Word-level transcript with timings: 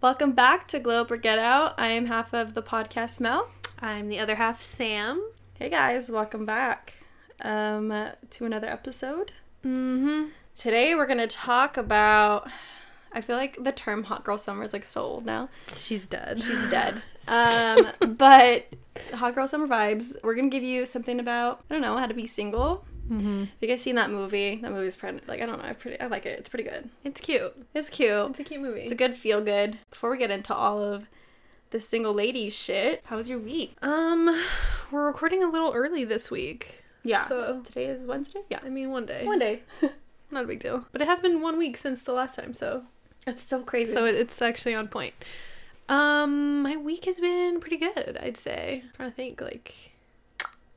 Welcome 0.00 0.32
back 0.32 0.66
to 0.66 0.80
Glow 0.80 1.06
or 1.08 1.16
Get 1.16 1.38
Out. 1.38 1.74
I 1.78 1.90
am 1.90 2.06
half 2.06 2.32
of 2.34 2.54
the 2.54 2.62
podcast 2.62 3.20
Mel. 3.20 3.48
I'm 3.78 4.08
the 4.08 4.18
other 4.18 4.34
half, 4.34 4.60
Sam. 4.62 5.30
Hey 5.54 5.68
guys, 5.68 6.10
welcome 6.10 6.44
back 6.44 6.94
um, 7.40 8.08
to 8.30 8.44
another 8.44 8.66
episode. 8.66 9.30
Mm-hmm. 9.64 10.30
Today 10.56 10.96
we're 10.96 11.06
gonna 11.06 11.28
talk 11.28 11.76
about. 11.76 12.50
I 13.12 13.20
feel 13.20 13.36
like 13.36 13.62
the 13.62 13.72
term 13.72 14.04
"hot 14.04 14.24
girl 14.24 14.38
summer" 14.38 14.62
is 14.62 14.72
like 14.72 14.84
so 14.84 15.02
old 15.02 15.26
now. 15.26 15.48
She's 15.72 16.06
dead. 16.06 16.40
She's 16.40 16.68
dead. 16.70 17.02
Um, 17.28 18.16
but 18.16 18.66
hot 19.12 19.34
girl 19.34 19.46
summer 19.46 19.66
vibes. 19.66 20.16
We're 20.22 20.34
gonna 20.34 20.48
give 20.48 20.62
you 20.62 20.86
something 20.86 21.20
about 21.20 21.62
I 21.68 21.74
don't 21.74 21.82
know 21.82 21.96
how 21.98 22.06
to 22.06 22.14
be 22.14 22.26
single. 22.26 22.86
Mm-hmm. 23.10 23.40
Have 23.40 23.48
you 23.60 23.68
guys 23.68 23.82
seen 23.82 23.96
that 23.96 24.10
movie? 24.10 24.56
That 24.62 24.70
movie's 24.72 24.96
pretty 24.96 25.20
like 25.26 25.42
I 25.42 25.46
don't 25.46 25.58
know. 25.58 25.68
I 25.68 25.72
pretty 25.74 26.00
I 26.00 26.06
like 26.06 26.24
it. 26.24 26.38
It's 26.38 26.48
pretty 26.48 26.64
good. 26.64 26.88
It's 27.04 27.20
cute. 27.20 27.54
It's 27.74 27.90
cute. 27.90 28.30
It's 28.30 28.38
a 28.40 28.44
cute 28.44 28.62
movie. 28.62 28.80
It's 28.80 28.92
a 28.92 28.94
good 28.94 29.16
feel 29.18 29.42
good. 29.42 29.78
Before 29.90 30.10
we 30.10 30.16
get 30.18 30.30
into 30.30 30.54
all 30.54 30.82
of 30.82 31.08
the 31.70 31.80
single 31.80 32.14
ladies 32.14 32.54
shit, 32.54 33.02
how 33.04 33.16
was 33.16 33.28
your 33.28 33.38
week? 33.38 33.76
um, 33.82 34.30
we're 34.90 35.04
recording 35.06 35.42
a 35.44 35.48
little 35.50 35.72
early 35.74 36.04
this 36.06 36.30
week. 36.30 36.82
Yeah. 37.04 37.26
So- 37.28 37.60
today 37.62 37.86
is 37.86 38.06
Wednesday. 38.06 38.40
Yeah. 38.48 38.60
I 38.64 38.70
mean, 38.70 38.90
one 38.90 39.04
day. 39.04 39.24
One 39.26 39.38
day. 39.38 39.62
Not 40.30 40.44
a 40.44 40.46
big 40.46 40.60
deal. 40.60 40.86
But 40.92 41.02
it 41.02 41.08
has 41.08 41.20
been 41.20 41.42
one 41.42 41.58
week 41.58 41.76
since 41.76 42.02
the 42.04 42.12
last 42.12 42.36
time, 42.36 42.52
so 42.54 42.84
It's 43.28 43.42
so 43.42 43.62
crazy. 43.62 43.92
so 43.92 44.06
it, 44.06 44.14
it's 44.14 44.40
actually 44.42 44.74
on 44.74 44.88
point. 44.88 45.14
Um, 45.88 46.62
my 46.62 46.76
week 46.76 47.04
has 47.06 47.20
been 47.20 47.60
pretty 47.60 47.76
good, 47.76 48.18
I'd 48.20 48.36
say. 48.36 48.82
I'm 48.84 48.90
trying 48.96 49.10
to 49.10 49.16
think 49.16 49.40
like 49.40 49.74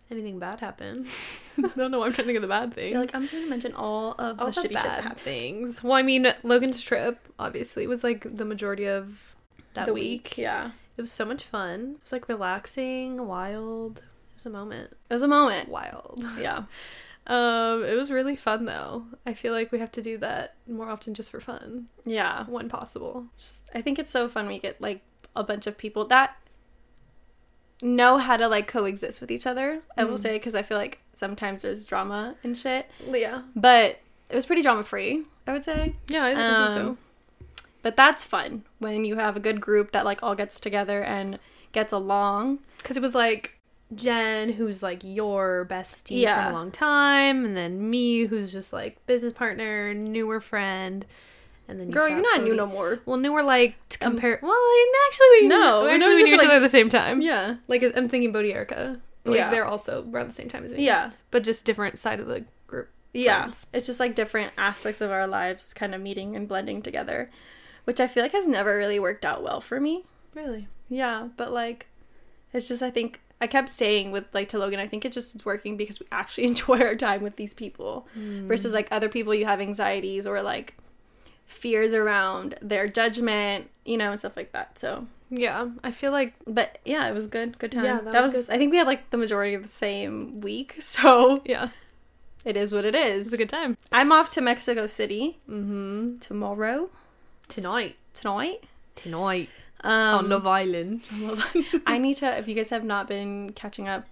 anything 0.09 0.39
bad 0.39 0.59
happened. 0.59 1.07
I 1.57 1.69
don't 1.75 1.91
know. 1.91 2.03
I'm 2.03 2.13
trying 2.13 2.23
to 2.27 2.33
think 2.33 2.35
of 2.37 2.41
the 2.41 2.47
bad 2.47 2.73
things. 2.73 2.91
You're 2.91 3.01
like 3.01 3.15
I'm 3.15 3.27
trying 3.27 3.43
to 3.43 3.49
mention 3.49 3.73
all 3.73 4.13
of 4.13 4.39
all 4.39 4.51
the 4.51 4.61
the 4.61 4.67
shitty 4.69 4.73
bad 4.73 5.17
things. 5.17 5.83
Well, 5.83 5.93
I 5.93 6.01
mean, 6.01 6.27
Logan's 6.43 6.81
trip 6.81 7.19
obviously 7.39 7.87
was 7.87 8.03
like 8.03 8.37
the 8.37 8.45
majority 8.45 8.85
of 8.87 9.35
that 9.73 9.85
The 9.85 9.93
week. 9.93 10.37
Yeah. 10.37 10.71
It 10.97 11.01
was 11.01 11.11
so 11.11 11.25
much 11.25 11.43
fun. 11.43 11.95
It 11.95 12.03
was 12.03 12.11
like 12.11 12.29
relaxing, 12.29 13.25
wild. 13.27 13.99
It 13.99 14.35
was 14.35 14.45
a 14.45 14.49
moment. 14.49 14.91
It 15.09 15.13
was 15.13 15.23
a 15.23 15.27
moment. 15.27 15.69
Wild. 15.69 16.23
Yeah. 16.39 16.63
Um, 17.31 17.83
it 17.85 17.95
was 17.95 18.11
really 18.11 18.35
fun 18.35 18.65
though. 18.65 19.05
I 19.25 19.33
feel 19.33 19.53
like 19.53 19.71
we 19.71 19.79
have 19.79 19.91
to 19.93 20.01
do 20.01 20.17
that 20.17 20.55
more 20.67 20.89
often 20.89 21.13
just 21.13 21.31
for 21.31 21.39
fun, 21.39 21.87
Yeah. 22.05 22.43
when 22.45 22.67
possible. 22.67 23.25
Just, 23.37 23.63
I 23.73 23.81
think 23.81 23.99
it's 23.99 24.11
so 24.11 24.27
fun 24.27 24.47
we 24.47 24.59
get 24.59 24.81
like 24.81 25.01
a 25.35 25.43
bunch 25.43 25.65
of 25.67 25.77
people 25.77 26.05
that 26.07 26.35
know 27.81 28.17
how 28.17 28.37
to 28.37 28.47
like 28.47 28.67
coexist 28.67 29.21
with 29.21 29.31
each 29.31 29.47
other. 29.47 29.81
I 29.97 30.03
will 30.03 30.15
Mm. 30.17 30.19
say 30.19 30.33
because 30.33 30.55
I 30.55 30.61
feel 30.61 30.77
like 30.77 30.99
sometimes 31.13 31.61
there's 31.63 31.85
drama 31.85 32.35
and 32.43 32.55
shit, 32.57 32.87
Yeah. 33.07 33.43
but 33.55 33.99
it 34.29 34.35
was 34.35 34.45
pretty 34.45 34.61
drama 34.61 34.83
free. 34.83 35.25
I 35.47 35.53
would 35.53 35.63
say. 35.63 35.95
Yeah, 36.07 36.23
I 36.25 36.35
think 36.35 36.37
so. 36.77 36.87
Um, 36.89 36.97
But 37.83 37.95
that's 37.97 38.25
fun 38.25 38.63
when 38.77 39.05
you 39.05 39.15
have 39.15 39.35
a 39.35 39.39
good 39.39 39.59
group 39.59 39.91
that 39.93 40.05
like 40.05 40.21
all 40.21 40.35
gets 40.35 40.59
together 40.59 41.01
and 41.03 41.39
gets 41.71 41.91
along. 41.91 42.59
Because 42.77 42.95
it 42.95 43.01
was 43.01 43.15
like 43.15 43.57
Jen, 43.93 44.53
who's 44.53 44.81
like 44.81 45.01
your 45.03 45.65
bestie 45.69 46.21
Yeah. 46.21 46.45
from 46.45 46.53
a 46.55 46.57
long 46.59 46.71
time, 46.71 47.43
and 47.45 47.55
then 47.57 47.89
me, 47.89 48.25
who's 48.25 48.51
just 48.51 48.71
like 48.71 49.05
business 49.05 49.33
partner, 49.33 49.93
newer 49.93 50.39
friend, 50.39 51.05
and 51.67 51.79
then 51.79 51.89
Girl, 51.91 52.07
you've 52.07 52.17
you're 52.19 52.37
not 52.37 52.43
new 52.43 52.55
no 52.55 52.65
more. 52.65 52.99
Well, 53.05 53.17
newer 53.17 53.43
like 53.43 53.75
to 53.89 54.05
um, 54.05 54.13
compare. 54.13 54.39
well, 54.41 54.51
and 54.51 54.95
actually, 55.07 55.27
we 55.41 55.47
No, 55.47 55.81
we 55.85 55.91
we 55.91 55.97
know 55.97 56.07
we 56.07 56.13
each 56.19 56.23
knew 56.25 56.33
each 56.33 56.39
other 56.39 56.47
other 56.47 56.55
at 56.57 56.59
the 56.59 56.69
same 56.69 56.89
time. 56.89 57.21
Yeah. 57.21 57.55
Like 57.67 57.83
I'm 57.95 58.07
thinking 58.09 58.31
Bodhi 58.31 58.53
Erica. 58.53 58.99
Like 59.25 59.37
Yeah. 59.37 59.49
they're 59.51 59.65
also 59.65 60.07
around 60.11 60.27
the 60.29 60.33
same 60.33 60.49
time 60.49 60.65
as 60.65 60.71
me. 60.71 60.85
Yeah. 60.85 61.11
But 61.29 61.43
just 61.43 61.65
different 61.65 61.99
side 61.99 62.19
of 62.19 62.27
the 62.27 62.43
group. 62.67 62.89
Yeah. 63.13 63.41
friends. 63.43 63.67
It's 63.73 63.85
just 63.85 63.99
like 63.99 64.15
different 64.15 64.51
aspects 64.57 65.01
of 65.01 65.11
our 65.11 65.27
lives 65.27 65.73
kind 65.73 65.93
of 65.93 66.01
meeting 66.01 66.35
and 66.35 66.47
blending 66.47 66.81
together, 66.81 67.29
which 67.83 67.99
I 67.99 68.07
feel 68.07 68.23
like 68.23 68.31
has 68.31 68.47
never 68.47 68.75
really 68.77 68.99
worked 68.99 69.25
out 69.25 69.43
well 69.43 69.61
for 69.61 69.79
me. 69.79 70.05
Really. 70.35 70.67
Yeah, 70.89 71.27
but 71.37 71.51
like 71.53 71.87
it's 72.53 72.67
just 72.67 72.81
I 72.81 72.89
think 72.89 73.21
I 73.41 73.47
kept 73.47 73.69
saying 73.69 74.11
with 74.11 74.25
like 74.33 74.47
to 74.49 74.59
Logan, 74.59 74.79
I 74.79 74.87
think 74.87 75.03
it 75.03 75.11
just 75.11 75.35
is 75.35 75.43
working 75.43 75.75
because 75.75 75.99
we 75.99 76.05
actually 76.11 76.43
enjoy 76.53 76.79
our 76.81 76.95
time 76.95 77.21
with 77.23 77.35
these 77.35 77.53
people 77.53 78.07
versus 78.15 78.73
like 78.73 78.87
other 78.91 79.09
people 79.09 79.33
you 79.33 79.45
have 79.45 79.59
anxieties 79.59 80.25
or 80.27 80.41
like 80.41 80.75
fears 81.47 81.93
around 81.93 82.55
their 82.61 82.87
judgment, 82.87 83.69
you 83.83 83.97
know, 83.97 84.11
and 84.11 84.19
stuff 84.19 84.37
like 84.37 84.51
that. 84.53 84.77
So 84.79 85.07
Yeah, 85.29 85.69
I 85.83 85.91
feel 85.91 86.11
like 86.11 86.33
but 86.47 86.77
yeah, 86.85 87.07
it 87.09 87.13
was 87.13 87.27
good. 87.27 87.57
Good 87.59 87.71
time. 87.73 87.83
Yeah, 87.83 87.99
that, 88.01 88.13
that 88.13 88.23
was, 88.23 88.33
was. 88.33 88.49
I 88.49 88.57
think 88.57 88.71
we 88.71 88.77
had 88.77 88.87
like 88.87 89.09
the 89.09 89.17
majority 89.17 89.53
of 89.55 89.63
the 89.63 89.69
same 89.69 90.39
week, 90.41 90.75
so 90.79 91.41
yeah, 91.45 91.69
it 92.45 92.55
is 92.55 92.73
what 92.73 92.85
it 92.85 92.95
it 92.95 93.07
is. 93.17 93.33
a 93.33 93.37
good 93.37 93.49
time. 93.49 93.75
I'm 93.91 94.11
off 94.11 94.29
to 94.31 94.41
Mexico 94.41 94.87
City 94.87 95.37
Mm-hmm. 95.49 96.19
tomorrow. 96.19 96.89
Tonight. 97.49 97.97
Tonight. 98.13 98.63
Tonight 98.95 99.49
Um, 99.83 99.91
on 100.25 100.29
Love 100.33 100.47
Island. 100.47 101.01
I 101.85 101.97
need 101.97 102.17
to. 102.17 102.37
If 102.37 102.47
you 102.47 102.55
guys 102.55 102.69
have 102.69 102.83
not 102.83 103.07
been 103.07 103.51
catching 103.53 103.87
up 103.87 104.05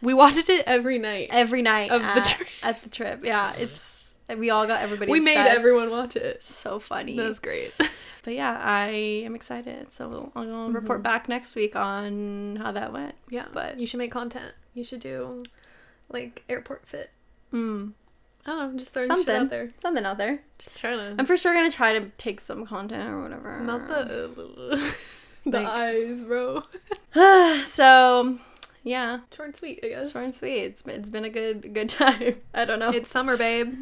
We 0.00 0.14
watched 0.14 0.48
it 0.48 0.64
every 0.66 0.98
night. 0.98 1.28
every 1.30 1.62
night 1.62 1.90
Of 1.90 2.02
the 2.02 2.08
at, 2.08 2.24
trip. 2.24 2.48
at 2.62 2.82
the 2.82 2.88
trip, 2.88 3.24
yeah, 3.24 3.52
it's 3.58 4.14
we 4.36 4.50
all 4.50 4.66
got 4.66 4.82
everybody. 4.82 5.10
we 5.10 5.20
made 5.20 5.36
everyone 5.38 5.90
watch 5.90 6.14
it. 6.16 6.42
So 6.44 6.78
funny. 6.78 7.16
That 7.16 7.26
was 7.28 7.40
great. 7.40 7.72
But 8.24 8.34
yeah, 8.34 8.58
I 8.60 8.88
am 9.24 9.34
excited. 9.34 9.90
So 9.90 10.30
I'll 10.36 10.44
Mm-hmm. 10.44 10.74
report 10.74 11.02
back 11.02 11.28
next 11.30 11.56
week 11.56 11.74
on 11.76 12.56
how 12.56 12.72
that 12.72 12.92
went. 12.92 13.14
yeah, 13.30 13.46
But- 13.52 13.78
you 13.80 13.86
should 13.86 13.98
make 13.98 14.10
content. 14.12 14.52
You 14.74 14.84
should 14.84 15.00
do 15.00 15.42
like 16.10 16.42
airport 16.48 16.86
fit. 16.86 17.10
Mm, 17.54 17.92
I 18.48 18.52
don't 18.52 18.72
know, 18.72 18.78
just 18.78 18.94
throwing 18.94 19.08
something 19.08 19.36
out 19.36 19.50
there. 19.50 19.70
something 19.78 20.06
out 20.06 20.16
there. 20.16 20.40
Just 20.58 20.80
trying 20.80 20.96
to. 20.98 21.14
I'm 21.18 21.26
for 21.26 21.36
sure 21.36 21.52
gonna 21.52 21.70
try 21.70 21.98
to 21.98 22.08
take 22.16 22.40
some 22.40 22.64
content 22.64 23.10
or 23.10 23.20
whatever. 23.20 23.60
Not 23.60 23.86
the 23.88 24.24
um, 24.24 24.34
uh, 24.38 24.76
the 25.44 25.50
Like- 25.60 25.66
eyes, 25.66 26.22
bro. 26.22 26.62
so 27.66 28.38
yeah, 28.84 29.20
Short 29.36 29.48
and 29.48 29.56
sweet, 29.56 29.80
I 29.84 29.88
guess. 29.88 30.12
short 30.12 30.24
and 30.24 30.34
sweet. 30.34 30.60
It's 30.60 30.80
been, 30.82 30.94
it's 31.00 31.10
been 31.10 31.24
a 31.26 31.30
good 31.30 31.74
good 31.74 31.88
time. 32.02 32.36
I 32.54 32.64
don't 32.64 32.78
know. 32.78 32.90
It's 32.90 33.10
summer, 33.10 33.36
babe. 33.36 33.74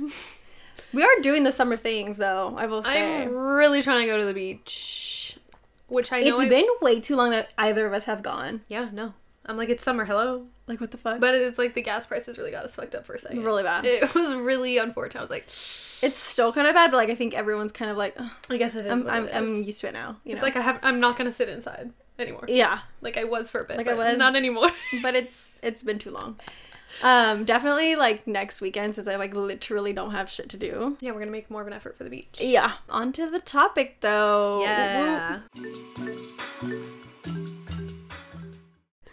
we 0.93 1.03
are 1.05 1.21
doing 1.23 1.45
the 1.45 1.53
summer 1.53 1.77
things 1.77 2.19
though. 2.19 2.55
I 2.59 2.67
will 2.67 2.83
say. 2.83 3.23
I'm 3.23 3.31
really 3.37 3.83
trying 3.83 4.01
to 4.01 4.07
go 4.07 4.19
to 4.19 4.25
the 4.25 4.35
beach, 4.35 5.39
which 5.87 6.11
I 6.13 6.21
know. 6.23 6.27
It's 6.29 6.41
I- 6.41 6.49
been 6.49 6.67
way 6.83 6.99
too 7.01 7.15
long 7.15 7.31
that 7.31 7.51
either 7.57 7.87
of 7.87 7.93
us 7.93 8.05
have 8.05 8.23
gone. 8.23 8.63
yeah, 8.69 8.89
no. 8.93 9.15
I'm 9.49 9.57
like 9.57 9.69
it's 9.69 9.83
summer. 9.83 10.05
Hello, 10.05 10.47
Like 10.67 10.81
what 10.81 10.91
the 10.91 10.97
fuck? 10.99 11.21
but 11.21 11.35
it's 11.35 11.59
like 11.59 11.75
the 11.75 11.83
gas 11.83 12.07
prices 12.07 12.37
really 12.39 12.51
got 12.51 12.65
us 12.65 12.75
fucked 12.75 12.95
up 12.95 13.07
for 13.07 13.15
a 13.15 13.19
second. 13.19 13.45
really 13.45 13.63
bad. 13.63 13.85
It 13.87 14.15
was 14.15 14.35
really 14.35 14.79
unfortunate. 14.79 15.21
I 15.21 15.23
was 15.23 15.31
like, 15.31 15.45
It's 16.03 16.19
still 16.19 16.53
kind 16.53 16.67
of 16.67 16.75
bad, 16.75 16.91
but 16.91 16.97
like 16.99 17.11
I 17.11 17.15
think 17.15 17.35
everyone's 17.35 17.73
kind 17.73 17.91
of 17.91 17.97
like, 17.97 18.15
"Ugh, 18.19 18.31
I 18.51 18.57
guess 18.57 18.75
it 18.75 18.87
is. 18.87 18.93
I'm 19.03 19.09
I'm, 19.09 19.29
it 19.29 19.35
I'm 19.35 19.63
used 19.63 19.81
to 19.83 19.89
it 19.89 19.93
now. 19.93 20.17
You 20.25 20.33
It's 20.33 20.41
know? 20.41 20.47
like 20.47 20.57
I 20.57 20.61
have. 20.61 20.81
I'm 20.83 21.01
not 21.01 21.17
gonna 21.17 21.33
sit 21.33 21.49
inside 21.49 21.93
anymore. 22.19 22.45
yeah, 22.49 22.81
Like 23.03 23.17
I 23.17 23.25
was 23.25 23.49
for 23.51 23.61
a 23.61 23.65
bit. 23.65 23.77
Like 23.77 23.89
I 23.89 23.95
was- 23.95 24.19
Not 24.19 24.37
anymore. 24.37 24.71
but 25.03 25.15
it's 25.15 25.53
it's 25.63 25.83
been 25.83 25.99
too 25.99 26.11
long. 26.11 26.39
Um, 27.03 27.45
definitely 27.45 27.95
like 27.97 28.27
next 28.27 28.61
weekend 28.63 28.95
since 28.95 29.07
I 29.09 29.17
like 29.17 29.35
literally 29.35 29.93
don't 29.93 30.13
have 30.13 30.31
shit 30.31 30.49
to 30.51 30.57
do. 30.57 30.97
yeah, 31.01 31.11
we're 31.13 31.19
gonna 31.19 31.31
make 31.33 31.51
more 31.51 31.61
of 31.61 31.67
an 31.67 31.73
effort 31.73 31.97
for 31.97 32.05
the 32.05 32.11
beach. 32.11 32.39
Yeah. 32.41 32.75
On 32.89 33.13
to 33.13 33.29
the 33.31 33.41
topic 33.41 33.99
though. 34.01 34.63
Yeah. 34.63 35.41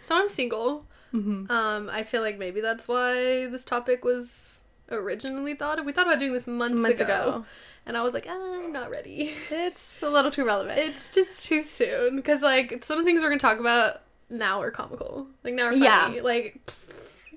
So 0.04 0.16
I'm 0.16 0.28
single. 0.28 0.84
Mhm. 1.14 1.50
Um, 1.50 1.88
I 1.90 2.02
feel 2.02 2.20
like 2.22 2.38
maybe 2.38 2.60
that's 2.60 2.86
why 2.88 3.46
this 3.46 3.64
topic 3.64 4.04
was 4.04 4.62
originally 4.90 5.54
thought 5.54 5.78
of. 5.78 5.84
We 5.86 5.92
thought 5.92 6.06
about 6.06 6.18
doing 6.18 6.32
this 6.32 6.46
months, 6.46 6.78
Months 6.78 7.00
ago, 7.00 7.14
ago. 7.14 7.44
and 7.86 7.96
I 7.96 8.02
was 8.02 8.12
like, 8.14 8.26
"Ah, 8.28 8.54
I'm 8.64 8.72
not 8.72 8.90
ready. 8.90 9.32
It's 9.50 10.02
a 10.02 10.10
little 10.10 10.30
too 10.30 10.44
relevant. 10.44 10.78
It's 10.78 11.14
just 11.14 11.46
too 11.46 11.62
soon 11.62 12.16
because 12.16 12.42
like 12.42 12.84
some 12.84 13.04
things 13.04 13.22
we're 13.22 13.28
gonna 13.28 13.38
talk 13.38 13.58
about 13.60 14.02
now 14.28 14.60
are 14.60 14.70
comical, 14.70 15.28
like 15.44 15.54
now 15.54 15.66
are 15.66 15.72
funny, 15.72 15.84
Yeah. 15.84 16.20
like 16.22 16.60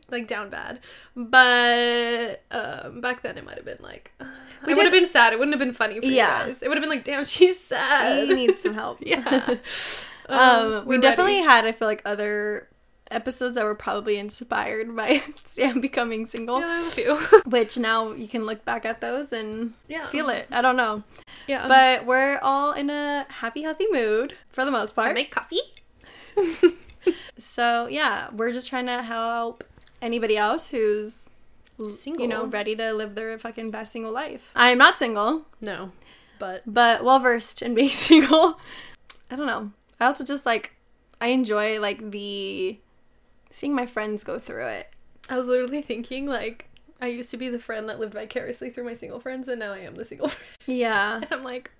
like 0.10 0.26
down 0.28 0.50
bad. 0.50 0.80
But 1.16 2.42
um, 2.52 3.02
back 3.02 3.22
then 3.22 3.38
it 3.38 3.46
might 3.46 3.56
have 3.58 3.66
been 3.66 3.78
like 3.82 4.12
uh, 4.20 4.26
We 4.66 4.72
it 4.72 4.78
would 4.78 4.86
have 4.86 4.94
been 4.94 5.06
sad. 5.06 5.34
It 5.34 5.40
wouldn't 5.40 5.54
have 5.54 5.60
been 5.66 5.74
funny 5.76 6.00
for 6.00 6.06
Yeah. 6.08 6.42
you 6.42 6.48
guys. 6.54 6.64
It 6.64 6.68
would 6.70 6.78
have 6.78 6.82
been 6.84 6.90
like, 6.90 7.04
damn, 7.04 7.26
she's 7.26 7.60
sad. 7.60 8.28
she 8.28 8.34
needs 8.34 8.60
some 8.62 8.74
help. 8.74 8.98
yeah. 9.06 9.56
Um, 10.30 10.86
we 10.86 10.98
definitely 10.98 11.36
ready. 11.36 11.46
had 11.48 11.66
I 11.66 11.72
feel 11.72 11.88
like 11.88 12.02
other 12.06 12.68
episodes 13.10 13.56
that 13.56 13.64
were 13.64 13.76
probably 13.76 14.18
inspired 14.18 14.94
by 14.96 15.22
Sam 15.46 15.80
becoming 15.80 16.26
single. 16.26 16.60
Yeah, 16.60 16.68
there's 16.68 16.88
a 16.88 16.92
few. 16.92 17.16
Which 17.46 17.78
now 17.78 18.12
you 18.12 18.28
can 18.28 18.46
look 18.46 18.66
back 18.66 18.86
at 18.86 19.00
those 19.02 19.32
and 19.32 19.74
Yeah. 19.88 20.06
feel 20.08 20.30
it. 20.30 20.48
I 20.52 20.62
don't 20.62 20.76
know. 20.76 21.04
yeah. 21.48 21.68
But 21.68 22.06
we're 22.06 22.38
all 22.40 22.74
in 22.74 22.90
a 22.90 23.26
happy, 23.30 23.62
healthy 23.64 23.88
mood 23.92 24.34
for 24.50 24.66
the 24.66 24.72
most 24.72 24.92
I 24.98 25.04
part. 25.04 25.14
make 25.16 25.32
coffee. 25.32 25.62
So 27.38 27.88
yeah, 27.88 28.28
we're 28.34 28.52
just 28.52 28.68
trying 28.70 28.88
to 28.88 29.02
help 29.02 29.64
anybody 30.02 30.36
else 30.36 30.70
who's 30.72 31.30
Single. 31.90 32.22
you 32.22 32.28
know, 32.28 32.46
ready 32.46 32.76
to 32.76 32.92
live 32.94 33.16
their 33.16 33.38
fucking 33.40 33.72
best 33.72 33.94
single 33.94 34.12
life. 34.12 34.52
I 34.56 34.72
am 34.72 34.78
not 34.78 35.00
single, 35.00 35.46
No, 35.62 35.92
but 36.40 36.64
but 36.66 37.04
well 37.06 37.20
versed 37.20 37.62
in 37.62 37.76
being 37.76 37.90
single. 37.90 38.60
I 39.32 39.36
don't 39.38 39.46
know. 39.48 39.72
I 40.00 40.06
also 40.06 40.24
just 40.24 40.46
like 40.46 40.74
I 41.20 41.28
enjoy 41.28 41.80
like 41.80 42.12
the 42.12 42.80
seeing 43.50 43.74
my 43.74 43.86
friends 43.86 44.24
go 44.24 44.40
through 44.40 44.68
it. 44.68 44.90
I 45.30 45.38
was 45.38 45.48
literally 45.48 45.82
thinking 45.82 46.26
like 46.28 46.70
I 47.02 47.08
used 47.08 47.32
to 47.32 47.38
be 47.38 47.50
the 47.50 47.60
friend 47.60 47.88
that 47.90 48.00
lived 48.00 48.14
vicariously 48.14 48.70
through 48.72 48.86
my 48.86 48.94
single 48.96 49.20
friends, 49.20 49.48
and 49.48 49.60
now 49.60 49.74
I 49.74 49.80
am 49.80 49.96
the 49.96 50.06
single 50.06 50.28
friend. 50.30 50.58
Yeah. 50.80 51.16
And 51.22 51.28
I'm 51.32 51.44
like, 51.44 51.72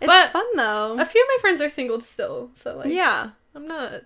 It's 0.00 0.06
But- 0.06 0.30
fun 0.30 0.46
though. 0.56 0.96
a 0.98 1.04
few 1.04 1.22
of 1.22 1.28
my 1.28 1.38
friends 1.40 1.60
are 1.60 1.68
single 1.68 2.00
still, 2.00 2.50
so 2.54 2.76
like, 2.76 2.88
yeah. 2.90 3.30
I'm 3.54 3.66
not. 3.66 4.02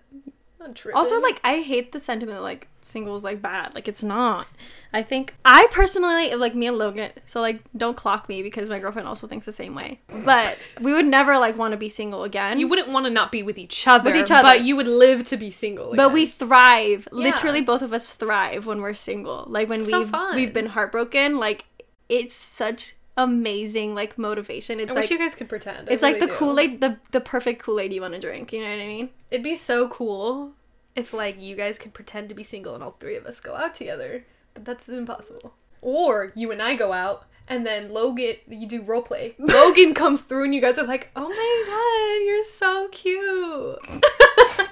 Also, 0.95 1.19
like, 1.21 1.39
I 1.43 1.61
hate 1.61 1.91
the 1.91 1.99
sentiment 1.99 2.37
that, 2.37 2.43
like, 2.43 2.67
singles 2.81 3.23
like, 3.23 3.41
bad. 3.41 3.73
Like, 3.75 3.87
it's 3.87 4.03
not. 4.03 4.47
I 4.93 5.01
think, 5.03 5.33
I 5.45 5.67
personally, 5.71 6.33
like, 6.35 6.53
me 6.55 6.67
and 6.67 6.77
Logan, 6.77 7.11
so, 7.25 7.41
like, 7.41 7.61
don't 7.75 7.97
clock 7.97 8.29
me 8.29 8.41
because 8.43 8.69
my 8.69 8.79
girlfriend 8.79 9.07
also 9.07 9.27
thinks 9.27 9.45
the 9.45 9.51
same 9.51 9.75
way. 9.75 9.99
But 10.25 10.57
we 10.81 10.93
would 10.93 11.05
never, 11.05 11.37
like, 11.37 11.57
want 11.57 11.71
to 11.71 11.77
be 11.77 11.89
single 11.89 12.23
again. 12.23 12.59
you 12.59 12.67
wouldn't 12.67 12.89
want 12.89 13.05
to 13.05 13.09
not 13.09 13.31
be 13.31 13.43
with 13.43 13.57
each 13.57 13.87
other, 13.87 14.11
With 14.11 14.15
each 14.21 14.31
other. 14.31 14.43
but 14.43 14.61
you 14.61 14.75
would 14.75 14.87
live 14.87 15.23
to 15.25 15.37
be 15.37 15.49
single. 15.49 15.95
but 15.95 16.11
we 16.13 16.25
thrive. 16.25 17.07
Yeah. 17.11 17.19
Literally, 17.19 17.61
both 17.61 17.81
of 17.81 17.93
us 17.93 18.13
thrive 18.13 18.65
when 18.65 18.81
we're 18.81 18.93
single. 18.93 19.45
Like, 19.47 19.69
when 19.69 19.83
So 19.85 19.99
we've, 19.99 20.09
fun. 20.09 20.35
we've 20.35 20.53
been 20.53 20.67
heartbroken, 20.67 21.37
like, 21.37 21.65
it's 22.09 22.35
such 22.35 22.93
amazing, 23.17 23.95
like, 23.95 24.17
motivation. 24.17 24.79
It's 24.79 24.91
I 24.91 24.95
like, 24.95 25.03
wish 25.03 25.11
you 25.11 25.17
guys 25.17 25.35
could 25.35 25.49
pretend. 25.49 25.89
I 25.89 25.93
it's 25.93 26.01
like 26.03 26.15
really 26.15 26.27
the 26.27 26.31
do. 26.31 26.37
Kool 26.37 26.59
Aid, 26.59 26.81
the, 26.81 26.97
the 27.11 27.21
perfect 27.21 27.61
Kool 27.61 27.79
Aid 27.79 27.93
you 27.93 28.01
want 28.01 28.13
to 28.13 28.19
drink. 28.19 28.51
You 28.53 28.61
know 28.61 28.69
what 28.69 28.79
I 28.79 28.87
mean? 28.87 29.09
It'd 29.31 29.43
be 29.43 29.55
so 29.55 29.87
cool 29.87 30.53
if 30.95 31.13
like 31.13 31.39
you 31.41 31.55
guys 31.55 31.77
could 31.77 31.93
pretend 31.93 32.29
to 32.29 32.35
be 32.35 32.43
single 32.43 32.73
and 32.73 32.83
all 32.83 32.91
three 32.99 33.15
of 33.15 33.25
us 33.25 33.39
go 33.39 33.55
out 33.55 33.73
together, 33.75 34.25
but 34.53 34.65
that's 34.65 34.87
impossible. 34.87 35.53
Or 35.81 36.31
you 36.35 36.51
and 36.51 36.61
I 36.61 36.75
go 36.75 36.93
out 36.93 37.25
and 37.47 37.65
then 37.65 37.91
Logan, 37.91 38.35
you 38.47 38.67
do 38.67 38.81
role 38.81 39.01
play. 39.01 39.35
Logan 39.39 39.93
comes 39.93 40.21
through 40.23 40.45
and 40.45 40.55
you 40.55 40.61
guys 40.61 40.77
are 40.77 40.85
like, 40.87 41.09
"Oh 41.15 41.29
my 41.29 41.63
god, 41.67 42.25
you're 42.25 42.43
so 42.43 42.87
cute." 42.89 43.79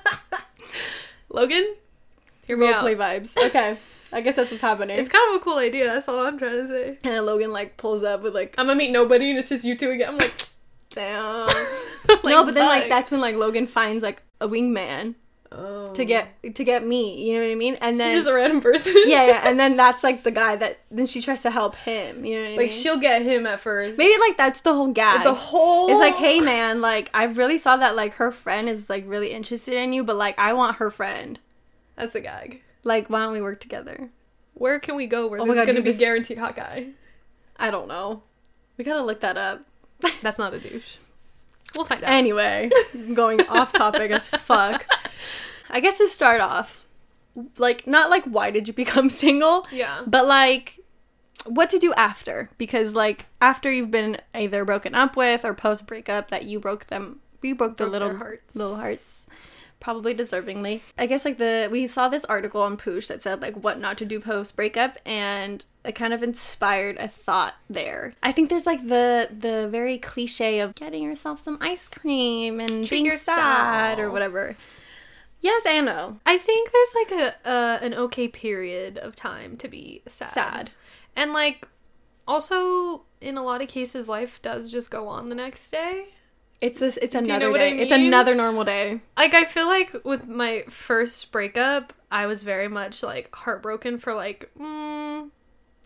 Logan, 1.30 1.76
your 2.48 2.58
role 2.58 2.74
play 2.76 2.96
vibes. 2.96 3.36
Okay. 3.38 3.78
I 4.14 4.22
guess 4.22 4.36
that's 4.36 4.52
what's 4.52 4.62
happening. 4.62 5.00
It's 5.00 5.10
kind 5.10 5.30
of 5.30 5.42
a 5.42 5.44
cool 5.44 5.58
idea. 5.58 5.86
That's 5.86 6.08
all 6.08 6.20
I'm 6.26 6.38
trying 6.38 6.52
to 6.52 6.68
say. 6.68 6.88
and 7.04 7.14
then 7.14 7.26
Logan, 7.26 7.52
like, 7.52 7.78
pulls 7.78 8.04
up 8.04 8.24
with, 8.24 8.36
like, 8.36 8.56
I'm 8.58 8.68
gonna 8.68 8.78
meet 8.78 8.92
nobody 8.92 9.30
and 9.30 9.40
it's 9.40 9.50
just 9.50 9.64
you 9.64 9.78
two 9.78 9.90
again. 9.90 10.10
I'm 10.10 10.18
like, 10.18 10.34
Damn. 10.94 11.48
like, 12.10 12.24
no, 12.24 12.44
but 12.46 12.54
then 12.54 12.68
like 12.68 12.90
that's 12.90 13.12
when 13.12 13.22
like 13.22 13.36
Logan 13.36 13.68
finds 13.68 14.04
like 14.04 14.24
a 14.40 14.48
wingman 14.48 15.16
oh. 15.52 15.94
to 15.94 16.06
get 16.06 16.28
to 16.56 16.64
get 16.64 16.86
me. 16.86 17.28
You 17.28 17.36
know 17.36 17.46
what 17.46 17.52
I 17.52 17.56
mean? 17.56 17.78
And 17.82 18.00
then 18.00 18.12
just 18.12 18.28
a 18.28 18.34
random 18.34 18.62
person. 18.62 18.94
yeah, 19.06 19.26
yeah, 19.28 19.42
and 19.44 19.60
then 19.60 19.78
that's 19.78 20.04
like 20.04 20.24
the 20.24 20.32
guy 20.32 20.56
that 20.58 20.80
then 20.90 21.08
she 21.08 21.22
tries 21.22 21.42
to 21.44 21.52
help 21.52 21.76
him. 21.76 22.26
You 22.26 22.36
know 22.36 22.42
what 22.42 22.48
I 22.48 22.58
like 22.58 22.70
mean? 22.72 22.72
she'll 22.72 23.00
get 23.00 23.22
him 23.22 23.46
at 23.46 23.60
first. 23.60 23.98
Maybe 23.98 24.20
like 24.20 24.38
that's 24.38 24.62
the 24.62 24.74
whole 24.74 24.92
gag. 24.92 25.18
It's 25.18 25.26
a 25.26 25.34
whole. 25.34 25.90
It's 25.90 26.00
like, 26.00 26.16
hey 26.16 26.42
man, 26.42 26.82
like 26.82 27.10
I 27.14 27.26
really 27.26 27.58
saw 27.58 27.78
that 27.78 27.96
like 27.96 28.16
her 28.16 28.32
friend 28.32 28.68
is 28.68 28.90
like 28.90 29.06
really 29.08 29.32
interested 29.32 29.76
in 29.76 29.94
you, 29.94 30.04
but 30.04 30.18
like 30.18 30.38
I 30.38 30.54
want 30.54 30.78
her 30.78 30.92
friend. 30.92 31.40
That's 31.96 32.14
the 32.14 32.22
gag. 32.22 32.62
Like 32.84 33.10
why 33.10 33.24
don't 33.24 33.34
we 33.34 33.42
work 33.42 33.60
together? 33.60 34.10
Where 34.54 34.80
can 34.80 34.96
we 34.96 35.08
go 35.08 35.28
where 35.28 35.40
Oh 35.40 35.46
there's 35.46 35.58
God, 35.58 35.68
gonna 35.68 35.82
be 35.82 35.92
this- 35.92 36.00
guaranteed 36.00 36.38
hot 36.38 36.56
guy? 36.56 36.88
I 37.58 37.70
don't 37.72 37.88
know. 37.88 38.24
We 38.78 38.84
gotta 38.84 39.04
look 39.04 39.20
that 39.22 39.38
up. 39.38 39.66
That's 40.22 40.38
not 40.40 40.54
a 40.54 40.60
douche. 40.60 40.98
We'll 41.76 41.86
find 41.86 42.04
out. 42.04 42.10
Anyway, 42.12 42.70
going 43.14 43.42
off 43.48 43.72
topic 43.72 44.12
as 44.12 44.30
fuck. 44.30 44.86
I 45.70 45.80
guess 45.80 46.00
to 46.00 46.08
start 46.08 46.42
off, 46.42 46.86
like 47.58 47.88
not 47.88 48.10
like 48.10 48.26
why 48.26 48.52
did 48.52 48.68
you 48.68 48.74
become 48.84 49.10
single, 49.10 49.66
yeah. 49.72 50.02
but 50.06 50.26
like 50.28 50.80
what 51.46 51.70
to 51.72 51.80
do 51.80 51.92
after 51.96 52.50
because 52.58 52.94
like 52.96 53.26
after 53.42 53.72
you've 53.72 53.90
been 53.90 54.18
either 54.36 54.64
broken 54.66 54.94
up 54.94 55.16
with 55.16 55.44
or 55.46 55.54
post 55.56 55.88
breakup 55.88 56.30
that 56.30 56.44
you 56.46 56.60
broke 56.60 56.86
them 56.88 57.20
you 57.42 57.56
broke 57.56 57.78
the 57.78 57.88
little 57.88 58.16
hearts. 58.16 58.44
little 58.54 58.76
hearts 58.76 59.26
probably 59.82 60.16
deservingly. 60.16 60.80
I 60.98 61.08
guess 61.08 61.26
like 61.26 61.38
the 61.38 61.68
we 61.70 61.88
saw 61.88 62.08
this 62.08 62.24
article 62.26 62.62
on 62.62 62.78
poosh 62.78 63.08
that 63.08 63.22
said 63.22 63.42
like 63.42 63.56
what 63.56 63.80
not 63.80 63.98
to 63.98 64.06
do 64.06 64.22
post 64.22 64.56
breakup 64.56 64.98
and 65.06 65.66
it 65.84 65.96
kind 65.96 66.14
of 66.14 66.24
inspired 66.24 66.98
a 66.98 67.08
thought 67.08 67.56
there. 67.70 68.14
I 68.24 68.32
think 68.32 68.50
there's 68.50 68.66
like 68.66 68.88
the 68.88 69.30
the 69.38 69.68
very 69.68 69.98
cliche 69.98 70.60
of 70.60 70.76
getting 70.76 71.04
yourself 71.04 71.40
some 71.40 71.58
ice 71.60 71.90
cream 71.90 72.60
and 72.62 72.86
Treat 72.86 73.04
being 73.04 73.18
sad 73.18 74.00
or 74.00 74.10
whatever. 74.12 74.56
Yes 75.42 75.66
and 75.66 75.88
no. 75.88 76.20
I 76.26 76.38
think 76.38 76.72
there's 76.72 76.96
like 76.96 77.12
a 77.12 77.50
uh, 77.50 77.80
an 77.82 77.94
okay 77.96 78.28
period 78.28 78.98
of 79.00 79.16
time 79.16 79.58
to 79.58 79.68
be 79.68 80.04
sad. 80.08 80.30
sad. 80.30 80.70
And 81.16 81.34
like 81.34 81.68
also 82.28 83.04
in 83.20 83.38
a 83.38 83.44
lot 83.44 83.62
of 83.62 83.68
cases 83.68 84.08
life 84.08 84.42
does 84.42 84.72
just 84.72 84.92
go 84.92 85.08
on 85.08 85.30
the 85.30 85.36
next 85.36 85.72
day. 85.72 86.10
It's 86.62 86.80
this 86.80 86.98
it's 87.02 87.16
you 87.16 87.22
know 87.22 87.36
another 87.36 87.52
what 87.52 87.60
I 87.62 87.72
day 87.72 87.80
it's 87.80 87.92
another 87.92 88.36
normal 88.36 88.64
day 88.64 89.02
Like 89.18 89.34
I 89.34 89.46
feel 89.46 89.66
like 89.68 89.96
with 90.06 90.28
my 90.28 90.64
first 90.70 91.32
breakup, 91.32 91.94
I 92.12 92.28
was 92.28 92.44
very 92.44 92.68
much 92.68 93.02
like 93.04 93.34
heartbroken 93.36 93.98
for 93.98 94.14
like 94.14 94.50
mm, 94.60 95.30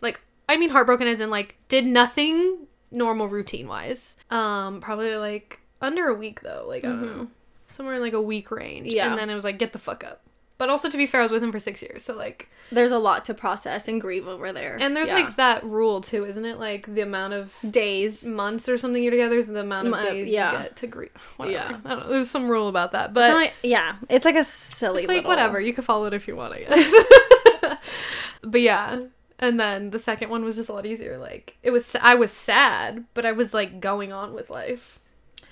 like 0.02 0.20
I 0.50 0.58
mean 0.58 0.70
heartbroken 0.70 1.08
as 1.08 1.20
in 1.22 1.30
like 1.30 1.56
did 1.70 1.86
nothing 1.86 2.68
normal 2.92 3.28
routine 3.28 3.68
wise. 3.68 4.18
Um 4.30 4.82
probably 4.82 5.16
like 5.16 5.60
under 5.82 6.08
a 6.08 6.14
week 6.14 6.42
though, 6.42 6.66
like 6.68 6.84
I 6.84 6.90
don't 6.90 7.02
Mhm. 7.04 7.16
know. 7.18 7.28
Somewhere 7.68 7.96
in 7.96 8.02
like 8.02 8.14
a 8.14 8.22
week 8.22 8.52
range. 8.52 8.94
Yeah. 8.94 9.10
And 9.10 9.18
then 9.18 9.30
it 9.30 9.36
was 9.36 9.44
like 9.44 9.58
get 9.60 9.74
the 9.74 9.80
fuck 9.80 10.04
up. 10.04 10.22
But 10.58 10.70
also 10.70 10.90
to 10.90 10.96
be 10.98 11.06
fair, 11.06 11.20
I 11.20 11.24
was 11.24 11.34
with 11.34 11.44
him 11.44 11.52
for 11.52 11.60
6 11.60 11.82
years. 11.82 12.04
So 12.06 12.16
like 12.16 12.48
there's 12.72 12.92
a 12.92 12.98
lot 12.98 13.26
to 13.26 13.34
process 13.34 13.88
and 13.90 14.00
grieve 14.00 14.26
over 14.28 14.54
there. 14.54 14.78
and 14.80 14.96
there's 14.96 15.10
Yeah. 15.10 15.16
like 15.16 15.36
that 15.38 15.64
rule 15.66 16.00
too, 16.02 16.26
isn't 16.26 16.46
it? 16.46 16.58
Like 16.60 16.94
the 16.94 17.02
amount 17.02 17.34
of 17.34 17.54
days. 17.70 18.24
months 18.26 18.70
or 18.70 18.78
something 18.78 19.04
you're 19.04 19.12
together 19.12 19.38
is 19.38 19.48
the 19.48 19.60
amount 19.60 19.88
of 19.88 19.92
Mo- 19.92 20.00
uh, 20.00 20.04
days 20.04 20.32
yeah. 20.32 20.52
you 20.54 20.58
get 20.60 20.76
to 20.78 20.88
grieve. 20.88 21.10
Whatever. 21.38 21.58
Yeah. 21.74 21.78
I 21.84 21.90
don't 21.90 22.00
know. 22.06 22.10
There's 22.10 22.30
some 22.30 22.48
rule 22.48 22.70
about 22.70 22.94
that. 22.94 23.08
It's 23.08 23.14
But 23.14 23.30
not- 23.32 23.52
yeah, 23.64 23.96
it's 24.10 24.24
like 24.26 24.36
a 24.38 24.44
silly. 24.46 25.00
it's 25.02 25.08
like 25.10 25.18
little- 25.18 25.30
whatever 25.32 25.60
you 25.60 25.74
can 25.74 25.84
follow 25.84 26.06
it 26.06 26.14
if 26.14 26.28
you 26.28 26.36
want 26.38 26.54
i 26.56 26.60
guess 26.64 27.78
but 28.44 28.62
yeah 28.62 29.00
and 29.40 29.60
then 29.60 29.90
the 29.90 30.00
second 30.00 30.30
one 30.30 30.44
was 30.46 30.56
just 30.56 30.70
a 30.70 30.74
lot 30.74 30.86
easier 30.86 31.18
like 31.18 31.58
it 31.64 31.72
was 31.72 31.96
i 32.02 32.16
was 32.16 32.32
sad 32.32 33.04
but 33.14 33.26
i 33.26 33.32
was 33.32 33.54
like 33.54 33.80
going 33.80 34.14
on 34.14 34.34
with 34.34 34.50
life 34.50 35.00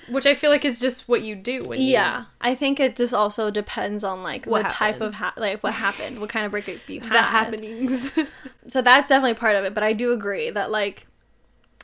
which 0.10 0.26
i 0.26 0.34
feel 0.34 0.50
like 0.50 0.66
is 0.66 0.80
just 0.80 1.08
what 1.08 1.22
you 1.22 1.36
do 1.36 1.64
when 1.64 1.80
you 1.80 1.92
Yeah, 1.94 2.26
I 2.42 2.56
think 2.56 2.80
it 2.80 2.96
just 2.96 3.14
also 3.14 3.50
depends 3.52 4.04
on 4.04 4.24
like 4.24 4.46
What 4.46 4.64
the 4.64 4.70
type 4.70 5.02
of 5.02 5.14
ha- 5.16 5.34
like 5.38 5.64
what 5.64 5.74
happened, 5.74 6.20
what 6.20 6.30
kind 6.30 6.46
of 6.46 6.52
breakup 6.52 6.78
you 6.90 7.02
had. 7.02 7.12
the 7.12 7.22
happenings 7.22 8.12
So 8.70 8.82
that's 8.82 9.10
definitely 9.10 9.34
part 9.36 9.56
of 9.56 9.66
it. 9.66 9.74
But 9.74 9.84
I 9.84 9.94
do 9.94 10.12
agree 10.12 10.50
that 10.50 10.72
like 10.72 11.08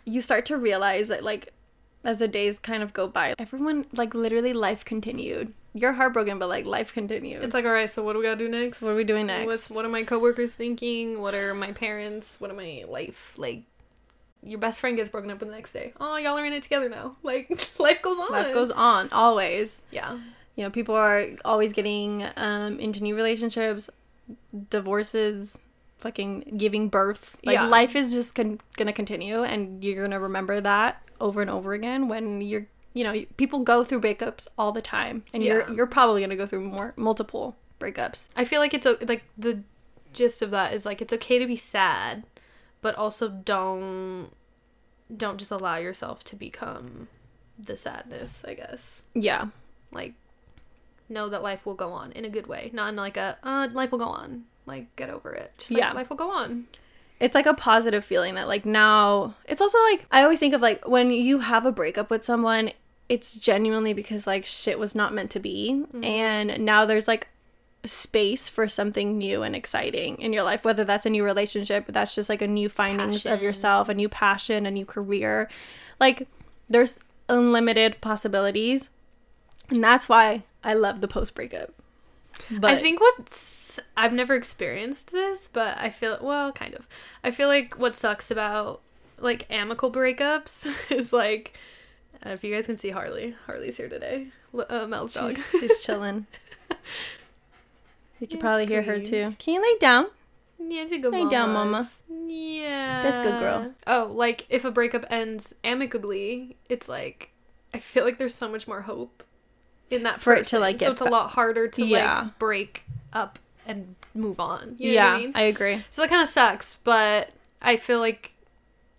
you 0.05 0.21
start 0.21 0.45
to 0.47 0.57
realize 0.57 1.09
that 1.09 1.23
like 1.23 1.53
as 2.03 2.19
the 2.19 2.27
days 2.27 2.57
kind 2.59 2.81
of 2.81 2.93
go 2.93 3.07
by, 3.07 3.33
everyone 3.37 3.83
like 3.93 4.13
literally 4.13 4.53
life 4.53 4.85
continued. 4.85 5.53
You're 5.73 5.93
heartbroken, 5.93 6.39
but 6.39 6.49
like 6.49 6.65
life 6.65 6.93
continued. 6.93 7.43
it's 7.43 7.53
like 7.53 7.65
all 7.65 7.71
right 7.71 7.89
so 7.89 8.01
what 8.03 8.13
do 8.13 8.19
we 8.19 8.25
gotta 8.25 8.37
do 8.39 8.47
next 8.49 8.81
what 8.81 8.93
are 8.93 8.95
we 8.95 9.03
doing 9.03 9.27
next? 9.27 9.45
What's, 9.47 9.69
what 9.69 9.85
are 9.85 9.89
my 9.89 10.03
coworkers 10.03 10.53
thinking 10.53 11.21
what 11.21 11.35
are 11.35 11.53
my 11.53 11.71
parents 11.73 12.37
what 12.39 12.49
are 12.49 12.55
my 12.55 12.85
life 12.87 13.33
like 13.37 13.63
your 14.43 14.59
best 14.59 14.79
friend 14.79 14.95
gets 14.97 15.09
broken 15.09 15.29
up 15.31 15.39
the 15.39 15.45
next 15.45 15.73
day 15.73 15.93
oh 15.99 16.15
y'all 16.17 16.37
are 16.37 16.45
in 16.45 16.53
it 16.53 16.63
together 16.63 16.87
now 16.89 17.15
like 17.23 17.49
life 17.79 18.01
goes 18.01 18.17
on 18.19 18.31
Life 18.31 18.53
goes 18.53 18.71
on 18.71 19.09
always. 19.11 19.81
yeah 19.91 20.17
you 20.55 20.63
know 20.63 20.69
people 20.69 20.95
are 20.95 21.25
always 21.45 21.73
getting 21.73 22.25
um 22.37 22.79
into 22.79 23.01
new 23.01 23.15
relationships 23.15 23.89
divorces 24.69 25.57
fucking 25.97 26.53
giving 26.57 26.87
birth 26.87 27.35
like 27.43 27.55
Yeah. 27.55 27.65
life 27.65 27.95
is 27.95 28.13
just 28.13 28.35
con- 28.35 28.61
gonna 28.77 28.93
continue 28.93 29.43
and 29.43 29.83
you're 29.83 30.01
gonna 30.01 30.19
remember 30.19 30.61
that 30.61 31.01
over 31.19 31.41
and 31.41 31.49
over 31.49 31.73
again 31.73 32.07
when 32.07 32.39
you're 32.41 32.65
you 32.93 33.03
know 33.03 33.25
people 33.37 33.59
go 33.59 33.83
through 33.83 33.99
breakups 34.01 34.47
all 34.57 34.71
the 34.71 34.81
time 34.81 35.23
and 35.33 35.43
Yeah. 35.43 35.53
you're 35.53 35.71
you're 35.73 35.87
probably 35.87 36.21
gonna 36.21 36.35
go 36.37 36.45
through 36.45 36.61
more 36.61 36.93
multiple 36.95 37.55
breakups 37.79 38.29
I 38.35 38.45
feel 38.45 38.59
like 38.61 38.73
it's 38.73 38.85
like 38.85 39.23
the 39.37 39.61
gist 40.13 40.41
of 40.41 40.51
that 40.51 40.73
is 40.73 40.85
like 40.85 41.01
it's 41.01 41.13
okay 41.13 41.37
to 41.39 41.45
be 41.45 41.55
sad, 41.55 42.23
but 42.81 42.95
also 42.95 43.29
don't 43.29 44.29
don't 45.15 45.37
just 45.37 45.51
allow 45.51 45.77
yourself 45.77 46.23
to 46.25 46.35
become 46.35 47.07
the 47.57 47.75
sadness, 47.75 48.43
I 48.47 48.53
guess. 48.53 49.03
yeah 49.13 49.47
Like 49.91 50.13
know 51.09 51.27
that 51.29 51.41
life 51.41 51.65
will 51.65 51.73
go 51.73 51.91
on 51.91 52.11
in 52.11 52.23
a 52.25 52.29
good 52.29 52.47
way, 52.47 52.69
not 52.73 52.89
in 52.89 52.95
like 52.95 53.17
a 53.17 53.37
uh 53.43 53.67
life 53.73 53.91
will 53.91 53.99
go 53.99 54.05
on. 54.05 54.43
Like 54.65 54.95
get 54.95 55.09
over 55.09 55.31
it. 55.33 55.51
Just 55.57 55.71
like 55.71 55.79
Yeah. 55.79 55.93
life 55.93 56.09
will 56.09 56.17
go 56.17 56.29
on. 56.31 56.67
it's 57.19 57.35
like 57.35 57.47
a 57.47 57.53
positive 57.53 58.05
feeling 58.05 58.35
that 58.35 58.47
like 58.47 58.65
now 58.65 59.35
it's 59.45 59.59
also 59.59 59.77
like 59.89 60.05
i 60.09 60.21
always 60.23 60.39
think 60.39 60.53
of 60.53 60.61
like 60.61 60.87
when 60.87 61.11
you 61.11 61.39
have 61.39 61.65
a 61.65 61.71
breakup 61.71 62.09
with 62.09 62.23
someone 62.23 62.71
it's 63.09 63.33
genuinely 63.35 63.91
because 63.91 64.25
like 64.25 64.45
shit 64.45 64.79
was 64.79 64.95
not 64.95 65.13
meant 65.13 65.29
to 65.31 65.39
be 65.39 65.83
and 66.01 66.59
now 66.63 66.85
there's 66.85 67.09
like 67.09 67.27
space 67.85 68.49
for 68.49 68.67
something 68.67 69.17
new 69.17 69.41
and 69.41 69.55
exciting 69.55 70.17
in 70.17 70.33
your 70.33 70.43
life 70.43 70.65
whether 70.65 70.83
that's 70.83 71.05
a 71.05 71.09
new 71.09 71.23
relationship 71.23 71.85
that's 71.87 72.13
just 72.13 72.29
like 72.29 72.41
a 72.41 72.47
new 72.47 72.67
findings 72.67 73.25
of 73.25 73.41
yourself 73.41 73.87
a 73.87 73.93
new 73.93 74.09
passion 74.09 74.65
a 74.65 74.71
new 74.71 74.85
career 74.85 75.49
like 75.99 76.27
there's 76.69 76.99
unlimited 77.29 77.99
possibilities 78.01 78.89
and 79.69 79.83
that's 79.83 80.09
why 80.09 80.43
i 80.63 80.73
love 80.73 80.99
the 80.99 81.07
post 81.07 81.33
breakup 81.35 81.71
but 82.51 82.71
I 82.71 82.77
think 82.77 83.01
what's 83.01 83.79
I've 83.97 84.13
never 84.13 84.35
experienced 84.35 85.11
this, 85.11 85.49
but 85.51 85.77
I 85.77 85.89
feel 85.89 86.17
well, 86.21 86.51
kind 86.51 86.73
of. 86.73 86.87
I 87.23 87.31
feel 87.31 87.47
like 87.47 87.77
what 87.77 87.95
sucks 87.95 88.31
about 88.31 88.81
like 89.17 89.45
amicable 89.49 89.91
breakups 89.91 90.67
is 90.91 91.11
like 91.11 91.57
if 92.25 92.43
you 92.43 92.53
guys 92.53 92.65
can 92.65 92.77
see 92.77 92.89
Harley, 92.89 93.35
Harley's 93.45 93.77
here 93.77 93.89
today. 93.89 94.27
Uh, 94.69 94.87
Mel's 94.87 95.13
dog. 95.13 95.33
she's, 95.33 95.49
she's 95.51 95.83
chilling 95.83 96.25
you 98.19 98.27
could 98.27 98.33
Yes, 98.35 98.41
probably 98.41 98.65
hear 98.67 98.81
her 98.83 98.99
too 98.99 99.35
can 99.39 99.53
you 99.55 99.61
lay 99.61 99.77
down 99.79 100.07
Yeah, 100.59 100.81
it's 100.83 100.91
a 100.91 100.97
good 100.97 101.13
Lay 101.13 101.27
down, 101.29 101.53
mamas. 101.53 102.01
Yeah. 102.27 103.01
That's 103.01 103.17
good, 103.17 103.39
girl. 103.39 103.71
Oh, 103.87 104.07
like 104.11 104.45
if 104.49 104.65
a 104.65 104.71
breakup 104.71 105.05
ends 105.09 105.55
amicably, 105.63 106.57
it's 106.69 106.87
like 106.89 107.31
I 107.73 107.79
feel 107.79 108.03
like 108.03 108.17
there's 108.17 108.35
so 108.35 108.49
much 108.49 108.67
more 108.67 108.81
hope 108.81 109.23
in 109.89 110.03
that 110.03 110.19
For 110.19 110.33
it 110.33 110.37
to, 110.37 110.57
person. 110.57 110.61
like, 110.61 110.75
so 110.79 110.85
get 110.87 110.91
it's 110.91 111.01
a 111.01 111.05
lot 111.05 111.31
harder 111.31 111.67
to 111.69 111.85
Yeah. 111.85 112.21
like 112.21 112.39
break 112.39 112.83
up 113.13 113.39
and 113.65 113.95
move 114.13 114.39
on. 114.39 114.75
You 114.77 114.89
know 114.89 114.93
yeah, 114.95 115.11
what 115.11 115.15
I 115.15 115.19
mean? 115.19 115.31
I 115.35 115.41
agree. 115.43 115.83
So 115.89 116.01
that 116.01 116.09
kind 116.09 116.21
of 116.21 116.27
sucks, 116.27 116.75
but 116.83 117.29
I 117.61 117.77
feel 117.77 117.99
like 117.99 118.31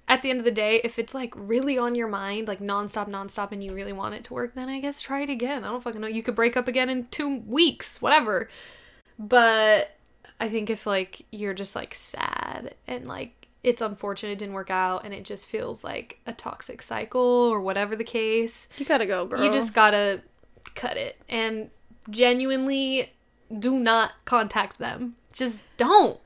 at 0.08 0.22
the 0.22 0.30
end 0.30 0.38
of 0.40 0.44
the 0.44 0.50
day, 0.50 0.80
if 0.82 0.98
it's 0.98 1.14
like 1.14 1.32
really 1.36 1.78
on 1.78 1.94
your 1.94 2.08
mind, 2.08 2.48
like 2.48 2.60
nonstop, 2.60 3.08
nonstop, 3.08 3.52
and 3.52 3.62
you 3.62 3.72
really 3.74 3.92
want 3.92 4.14
it 4.14 4.24
to 4.24 4.34
work, 4.34 4.54
then 4.54 4.68
I 4.68 4.80
guess 4.80 5.00
try 5.00 5.20
it 5.22 5.30
again. 5.30 5.62
I 5.64 5.68
don't 5.68 5.82
fucking 5.82 6.00
know. 6.00 6.08
You 6.08 6.22
could 6.22 6.34
break 6.34 6.56
up 6.56 6.66
again 6.68 6.88
in 6.88 7.06
two 7.08 7.38
weeks, 7.46 8.00
whatever. 8.02 8.48
But 9.20 9.90
I 10.40 10.48
think 10.48 10.70
if 10.70 10.86
like 10.86 11.26
you're 11.30 11.52
just 11.54 11.76
like 11.76 11.94
sad 11.94 12.74
and 12.88 13.06
like 13.06 13.48
it's 13.62 13.82
unfortunate 13.82 14.32
it 14.32 14.38
didn't 14.38 14.54
work 14.54 14.70
out 14.70 15.04
and 15.04 15.12
it 15.12 15.22
just 15.24 15.46
feels 15.46 15.84
like 15.84 16.18
a 16.26 16.32
toxic 16.32 16.80
cycle 16.80 17.20
or 17.20 17.60
whatever 17.60 17.94
the 17.94 18.04
case, 18.04 18.68
You 18.78 18.86
gotta 18.86 19.04
go, 19.04 19.26
girl. 19.26 19.44
you 19.44 19.52
just 19.52 19.74
gotta 19.74 20.22
cut 20.74 20.96
it 20.96 21.18
and 21.28 21.68
genuinely 22.08 23.12
do 23.58 23.78
not 23.78 24.12
contact 24.24 24.78
them. 24.78 25.16
Just 25.34 25.60
don't. 25.76 26.18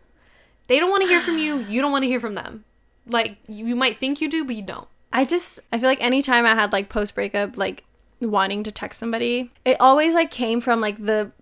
They 0.69 0.79
don't 0.79 0.91
want 0.91 1.03
to 1.03 1.09
hear 1.09 1.21
from 1.21 1.39
you. 1.39 1.57
You 1.69 1.83
don't 1.83 1.91
want 1.93 2.03
to 2.05 2.09
hear 2.09 2.21
from 2.21 2.35
them. 2.35 2.65
Like 3.09 3.39
you, 3.49 3.67
you 3.67 3.77
might 3.77 3.99
think 3.99 4.21
you 4.21 4.31
do, 4.31 4.45
but 4.45 4.55
you 4.55 4.63
don't. 4.63 4.87
I 5.13 5.25
just 5.25 5.59
I 5.73 5.79
feel 5.81 5.89
like 5.89 6.01
anytime 6.01 6.47
I 6.47 6.55
had 6.55 6.73
like 6.73 6.89
post 6.89 7.17
breakup 7.17 7.57
like 7.59 7.83
wanting 8.21 8.63
to 8.63 8.71
text 8.71 9.01
somebody, 9.01 9.51
it 9.65 9.77
always 9.81 10.15
like 10.15 10.31
came 10.31 10.61
from 10.61 10.81
like 10.81 11.05
the 11.05 11.33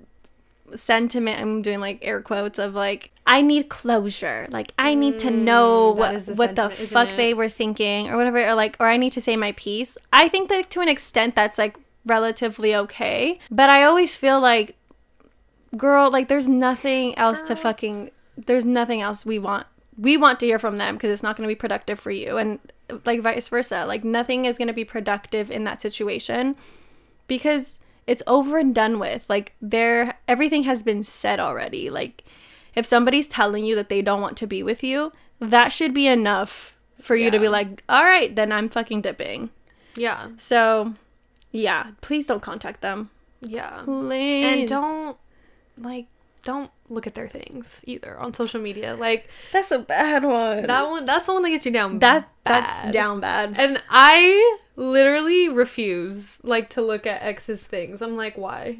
sentiment 0.76 1.40
I'm 1.40 1.62
doing 1.62 1.80
like 1.80 1.98
air 2.02 2.20
quotes 2.22 2.58
of 2.58 2.74
like 2.74 3.10
I 3.26 3.40
need 3.42 3.68
closure. 3.68 4.48
Like 4.50 4.72
I 4.78 4.94
need 4.94 5.18
to 5.20 5.30
know 5.30 5.92
Mm, 5.92 5.96
what 5.96 6.26
the 6.26 6.34
what 6.34 6.56
the 6.56 6.70
fuck 6.70 7.10
it? 7.10 7.16
they 7.16 7.34
were 7.34 7.48
thinking 7.48 8.08
or 8.10 8.16
whatever 8.16 8.44
or 8.48 8.54
like 8.54 8.76
or 8.80 8.88
I 8.88 8.96
need 8.96 9.12
to 9.12 9.20
say 9.20 9.36
my 9.36 9.52
piece. 9.52 9.96
I 10.12 10.28
think 10.28 10.48
that 10.48 10.70
to 10.70 10.80
an 10.80 10.88
extent 10.88 11.34
that's 11.34 11.58
like 11.58 11.76
relatively 12.04 12.74
okay, 12.74 13.38
but 13.50 13.70
I 13.70 13.84
always 13.84 14.16
feel 14.16 14.40
like 14.40 14.76
girl 15.76 16.10
like 16.10 16.28
there's 16.28 16.48
nothing 16.48 17.16
else 17.16 17.40
to 17.42 17.56
fucking 17.56 18.10
there's 18.36 18.64
nothing 18.64 19.00
else 19.00 19.24
we 19.24 19.38
want 19.38 19.66
we 19.96 20.16
want 20.16 20.38
to 20.40 20.46
hear 20.46 20.58
from 20.58 20.76
them 20.76 20.96
because 20.96 21.10
it's 21.10 21.22
not 21.22 21.36
going 21.36 21.46
to 21.48 21.50
be 21.50 21.58
productive 21.58 21.98
for 21.98 22.10
you 22.10 22.36
and 22.36 22.58
like 23.06 23.20
vice 23.22 23.48
versa 23.48 23.84
like 23.86 24.04
nothing 24.04 24.44
is 24.44 24.58
going 24.58 24.68
to 24.68 24.74
be 24.74 24.84
productive 24.84 25.50
in 25.50 25.64
that 25.64 25.80
situation 25.80 26.56
because 27.26 27.78
it's 28.06 28.22
over 28.26 28.58
and 28.58 28.74
done 28.74 28.98
with. 28.98 29.28
Like 29.28 29.54
there 29.60 30.18
everything 30.26 30.64
has 30.64 30.82
been 30.82 31.02
said 31.02 31.40
already. 31.40 31.90
Like 31.90 32.24
if 32.74 32.86
somebody's 32.86 33.28
telling 33.28 33.64
you 33.64 33.74
that 33.76 33.88
they 33.88 34.02
don't 34.02 34.20
want 34.20 34.36
to 34.38 34.46
be 34.46 34.62
with 34.62 34.82
you 34.82 35.12
that 35.40 35.72
should 35.72 35.92
be 35.92 36.06
enough 36.06 36.74
for 37.00 37.16
you 37.16 37.30
to 37.30 37.38
be 37.38 37.48
like 37.48 37.82
all 37.88 38.04
right 38.04 38.36
then 38.36 38.52
i'm 38.52 38.68
fucking 38.68 39.00
dipping. 39.02 39.50
Yeah. 39.96 40.28
so 40.38 40.94
yeah 41.50 41.90
please 42.00 42.26
don't 42.26 42.42
contact 42.42 42.80
them. 42.80 43.10
Yeah. 43.40 43.82
please. 43.84 44.44
And 44.60 44.68
don't 44.68 45.16
like 45.78 46.06
don't 46.42 46.70
look 46.88 47.06
at 47.06 47.14
their 47.14 47.28
things 47.28 47.80
either 47.86 48.18
on 48.18 48.34
social 48.34 48.60
media. 48.60 48.94
Like 48.96 49.28
that's 49.52 49.70
a 49.70 49.78
bad 49.78 50.24
one 50.24 50.64
that 50.64 50.88
one 50.88 51.06
that's 51.06 51.26
the 51.26 51.32
one 51.32 51.42
that 51.42 51.50
gets 51.50 51.64
you 51.66 51.72
down. 51.72 51.98
that 52.00 52.28
bad. 52.44 52.64
that's 52.64 52.92
down 52.92 53.20
bad 53.20 53.54
And 53.58 53.80
I 53.88 54.58
literally 54.76 55.48
refuse 55.48 56.38
like 56.42 56.70
to 56.70 56.82
look 56.82 57.06
at 57.06 57.22
ex's 57.22 57.62
things. 57.62 58.02
I'm 58.02 58.16
like, 58.16 58.36
why? 58.36 58.78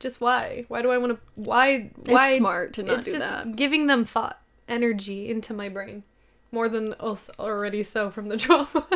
Just 0.00 0.20
why? 0.20 0.64
Why 0.68 0.82
do 0.82 0.90
I 0.90 0.98
want 0.98 1.12
to? 1.12 1.42
Why? 1.42 1.90
Why? 2.06 2.30
it's 2.30 2.38
smart 2.38 2.72
to 2.74 2.82
not 2.82 2.86
do 2.86 2.92
that? 2.92 2.98
it's 2.98 3.06
do 3.06 3.12
just 3.12 3.30
that 3.30 3.56
giving 3.56 3.86
them 3.86 4.04
thought, 4.04 4.40
energy 4.68 5.30
into 5.30 5.54
my 5.54 5.68
brain, 5.68 6.02
more 6.50 6.68
than 6.68 6.94
already 6.94 7.82
so 7.82 8.10
from 8.10 8.28
the 8.28 8.36
trauma. 8.44 8.86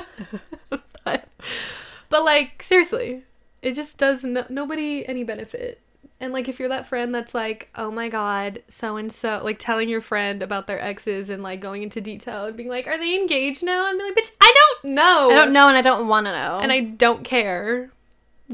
but, 1.05 1.29
but 2.09 2.25
like 2.25 2.63
seriously, 2.63 3.25
it 3.63 3.73
just 3.73 3.97
does 3.97 4.25
no- 4.25 4.47
nobody 4.49 5.07
any 5.07 5.25
benefit. 5.25 5.81
And 6.21 6.33
like 6.33 6.49
if 6.49 6.59
you're 6.59 6.69
that 6.71 6.87
friend 6.87 7.15
that's 7.15 7.33
like, 7.33 7.69
oh 7.77 7.91
my 7.93 8.09
god, 8.09 8.63
so 8.69 8.97
and 8.97 9.11
so, 9.11 9.41
like 9.45 9.59
telling 9.61 9.89
your 9.89 10.01
friend 10.01 10.43
about 10.43 10.67
their 10.67 10.81
exes 10.81 11.31
and 11.31 11.43
like 11.45 11.61
going 11.61 11.85
into 11.85 12.01
detail 12.01 12.47
and 12.47 12.57
being 12.57 12.69
like, 12.69 12.89
are 12.89 12.99
they 12.99 13.15
engaged 13.15 13.63
now? 13.63 13.89
And 13.89 13.99
be 13.99 14.05
like, 14.05 14.17
bitch, 14.17 14.33
I 14.41 14.53
don't 14.83 14.95
know. 14.95 15.31
i 15.31 15.35
don't 15.35 15.53
know 15.53 15.69
and 15.69 15.77
i 15.77 15.83
don't 15.83 16.09
want 16.09 16.27
to 16.27 16.33
know 16.33 16.59
and 16.61 16.73
I 16.73 16.81
don't 16.81 17.23
care. 17.25 17.91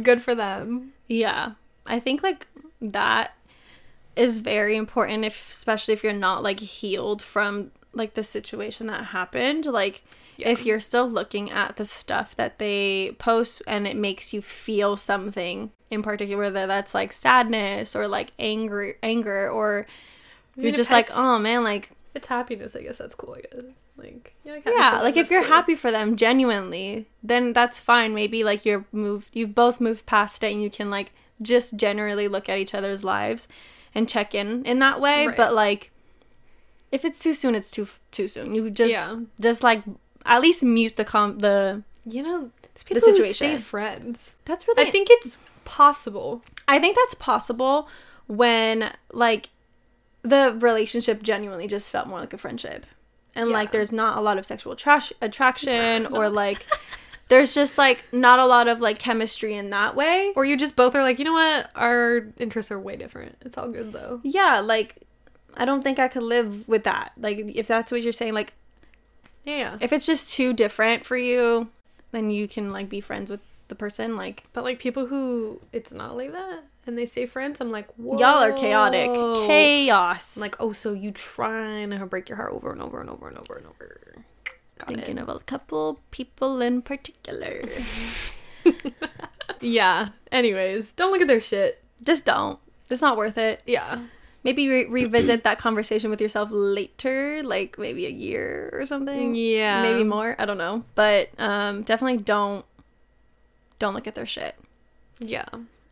Good 0.02 0.20
for 0.20 0.34
them. 0.34 0.92
Yeah. 1.08 1.52
I 1.86 1.98
think 1.98 2.22
like 2.22 2.46
that 2.82 3.34
is 4.16 4.40
very 4.40 4.76
important 4.76 5.24
if 5.24 5.50
especially 5.50 5.94
if 5.94 6.04
you're 6.04 6.12
not 6.12 6.42
like 6.42 6.60
healed 6.60 7.22
from 7.22 7.70
like 7.94 8.14
the 8.14 8.22
situation 8.24 8.88
that 8.88 9.04
happened. 9.06 9.64
Like 9.66 10.02
Yeah. 10.36 10.50
if 10.50 10.66
you're 10.66 10.80
still 10.80 11.08
looking 11.08 11.50
at 11.50 11.76
the 11.76 11.84
stuff 11.84 12.36
that 12.36 12.58
they 12.58 13.14
post 13.18 13.62
and 13.66 13.86
it 13.86 13.96
makes 13.96 14.34
you 14.34 14.42
feel 14.42 14.96
something 14.96 15.70
in 15.94 16.02
particular 16.02 16.50
that 16.50 16.66
that's 16.66 16.94
like 16.94 17.12
sadness 17.12 17.96
or 17.96 18.06
like 18.08 18.32
anger 18.38 18.96
anger 19.02 19.48
or 19.50 19.86
you're 20.56 20.70
just 20.72 20.90
like, 20.92 21.06
oh 21.16 21.38
man, 21.38 21.64
like 21.64 21.90
If 22.10 22.16
it's 22.16 22.26
happiness, 22.28 22.76
I 22.76 22.82
guess 22.82 22.98
that's 22.98 23.14
cool. 23.14 23.36
I 23.38 23.40
guess 23.40 23.64
like 23.96 24.34
yeah, 24.44 24.58
yeah 24.66 25.00
like 25.02 25.16
if 25.16 25.30
you're 25.30 25.44
happy 25.44 25.76
for 25.76 25.92
them 25.92 26.16
genuinely 26.16 27.06
then 27.22 27.52
that's 27.52 27.78
fine 27.78 28.12
maybe 28.12 28.42
like 28.42 28.64
you're 28.64 28.84
moved 28.90 29.28
you've 29.32 29.54
both 29.54 29.80
moved 29.80 30.04
past 30.04 30.42
it 30.42 30.52
and 30.52 30.60
you 30.60 30.68
can 30.68 30.90
like 30.90 31.10
just 31.40 31.76
generally 31.76 32.26
look 32.26 32.48
at 32.48 32.58
each 32.58 32.74
other's 32.74 33.04
lives 33.04 33.46
and 33.94 34.08
check 34.08 34.34
in 34.34 34.64
in 34.64 34.80
that 34.80 35.00
way 35.00 35.28
Right. 35.28 35.36
but 35.36 35.54
like 35.54 35.92
if 36.90 37.04
it's 37.04 37.20
too 37.20 37.34
soon 37.34 37.54
it's 37.54 37.70
too 37.70 37.86
too 38.10 38.26
soon 38.26 38.52
you 38.52 38.68
just 38.68 38.90
Yeah. 38.90 39.20
just 39.40 39.62
like 39.62 39.84
at 40.26 40.40
least 40.42 40.64
mute 40.64 40.96
the 40.96 41.04
com 41.04 41.38
the 41.38 41.82
you 42.04 42.22
know, 42.24 42.50
people 42.84 43.08
who 43.08 43.14
stay 43.22 43.32
situation. 43.32 43.58
friends. 43.58 44.34
that's 44.44 44.66
really 44.66 44.82
I 44.88 44.90
think 44.90 45.06
it's 45.10 45.38
possible. 45.64 46.42
I 46.66 46.78
think 46.78 46.96
that's 46.96 47.14
possible 47.14 47.88
when 48.26 48.92
like 49.12 49.50
the 50.22 50.56
relationship 50.58 51.22
genuinely 51.22 51.66
just 51.66 51.90
felt 51.90 52.06
more 52.06 52.18
like 52.20 52.32
a 52.32 52.38
friendship. 52.38 52.86
And 53.34 53.50
like 53.50 53.72
there's 53.72 53.92
not 53.92 54.16
a 54.16 54.20
lot 54.20 54.38
of 54.38 54.46
sexual 54.46 54.76
trash 54.76 55.12
attraction 55.20 56.06
or 56.12 56.28
like 56.28 56.64
there's 57.28 57.52
just 57.54 57.76
like 57.78 58.04
not 58.12 58.38
a 58.38 58.46
lot 58.46 58.68
of 58.68 58.80
like 58.80 58.98
chemistry 58.98 59.54
in 59.54 59.70
that 59.70 59.96
way. 59.96 60.32
Or 60.36 60.44
you 60.44 60.56
just 60.56 60.76
both 60.76 60.94
are 60.94 61.02
like, 61.02 61.18
you 61.18 61.24
know 61.24 61.32
what? 61.32 61.70
Our 61.74 62.28
interests 62.38 62.70
are 62.70 62.78
way 62.78 62.96
different. 62.96 63.36
It's 63.40 63.58
all 63.58 63.68
good 63.68 63.92
though. 63.92 64.20
Yeah, 64.22 64.60
like 64.60 64.96
I 65.56 65.64
don't 65.64 65.82
think 65.82 65.98
I 65.98 66.08
could 66.08 66.22
live 66.22 66.66
with 66.68 66.84
that. 66.84 67.12
Like 67.18 67.38
if 67.38 67.66
that's 67.66 67.90
what 67.92 68.02
you're 68.02 68.12
saying 68.12 68.34
like 68.34 68.54
Yeah, 69.44 69.56
yeah. 69.56 69.76
if 69.80 69.92
it's 69.92 70.06
just 70.06 70.32
too 70.32 70.52
different 70.52 71.04
for 71.04 71.16
you, 71.16 71.68
then 72.12 72.30
you 72.30 72.46
can 72.46 72.72
like 72.72 72.88
be 72.88 73.00
friends 73.00 73.30
with 73.30 73.40
the 73.68 73.74
person 73.74 74.16
like 74.16 74.44
But 74.52 74.64
like 74.64 74.78
people 74.78 75.06
who 75.06 75.60
it's 75.72 75.92
not 75.92 76.16
like 76.16 76.32
that 76.32 76.64
and 76.86 76.98
they 76.98 77.06
stay 77.06 77.26
friends, 77.26 77.60
I'm 77.60 77.70
like, 77.70 77.88
Whoa. 77.94 78.18
y'all 78.18 78.42
are 78.42 78.52
chaotic. 78.52 79.10
Chaos. 79.46 80.36
I'm 80.36 80.42
like, 80.42 80.56
oh, 80.60 80.72
so 80.72 80.92
you 80.92 81.12
trying 81.12 81.90
to 81.90 82.04
break 82.06 82.28
your 82.28 82.36
heart 82.36 82.52
over 82.52 82.72
and 82.72 82.82
over 82.82 83.00
and 83.00 83.08
over 83.08 83.28
and 83.28 83.38
over 83.38 83.54
and 83.54 83.66
over. 83.66 84.00
Got 84.78 84.88
thinking 84.88 85.18
it. 85.18 85.22
of 85.22 85.28
a 85.28 85.38
couple 85.40 86.00
people 86.10 86.60
in 86.60 86.82
particular. 86.82 87.62
Yeah. 89.60 90.10
Anyways, 90.30 90.92
don't 90.92 91.10
look 91.10 91.20
at 91.22 91.28
their 91.28 91.40
shit. 91.40 91.82
just 92.02 92.24
don't. 92.24 92.58
It's 92.90 93.00
not 93.02 93.16
worth 93.16 93.38
it. 93.38 93.62
Yeah. 93.66 94.00
Maybe 94.42 94.68
re- 94.68 94.84
revisit 94.84 95.44
that 95.44 95.58
conversation 95.58 96.10
with 96.10 96.20
yourself 96.20 96.50
later, 96.52 97.42
like 97.42 97.78
maybe 97.78 98.04
a 98.04 98.10
year 98.10 98.68
or 98.74 98.84
something. 98.84 99.34
Yeah. 99.34 99.82
Maybe 99.82 100.04
more. 100.04 100.36
I 100.38 100.44
don't 100.44 100.58
know. 100.58 100.84
But 100.94 101.30
um, 101.38 101.82
definitely 101.82 102.18
don't 102.18 102.64
don't 103.84 103.92
look 103.94 104.06
at 104.06 104.14
their 104.14 104.24
shit. 104.24 104.54
Yeah. 105.18 105.44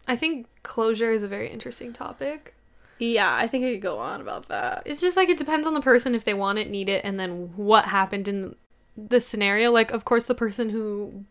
I 0.08 0.16
think 0.16 0.46
closure 0.62 1.12
is 1.12 1.22
a 1.22 1.28
very 1.28 1.50
interesting 1.50 1.92
topic. 1.92 2.54
Yeah, 2.98 3.34
I 3.34 3.46
think 3.48 3.64
I 3.66 3.72
could 3.72 3.82
go 3.82 3.98
on 3.98 4.22
about 4.22 4.48
that. 4.48 4.84
It's 4.86 5.00
just 5.02 5.14
like 5.16 5.28
it 5.28 5.36
depends 5.36 5.66
on 5.66 5.74
the 5.74 5.80
person 5.82 6.14
if 6.14 6.24
they 6.24 6.32
want 6.32 6.58
it, 6.58 6.70
need 6.70 6.88
it, 6.88 7.04
and 7.04 7.20
then 7.20 7.52
what 7.54 7.84
happened 7.84 8.28
in 8.28 8.54
the 8.96 9.20
scenario. 9.20 9.70
Like, 9.70 9.90
of 9.90 10.04
course, 10.06 10.24
the 10.26 10.34
person 10.34 10.70
who 10.70 11.24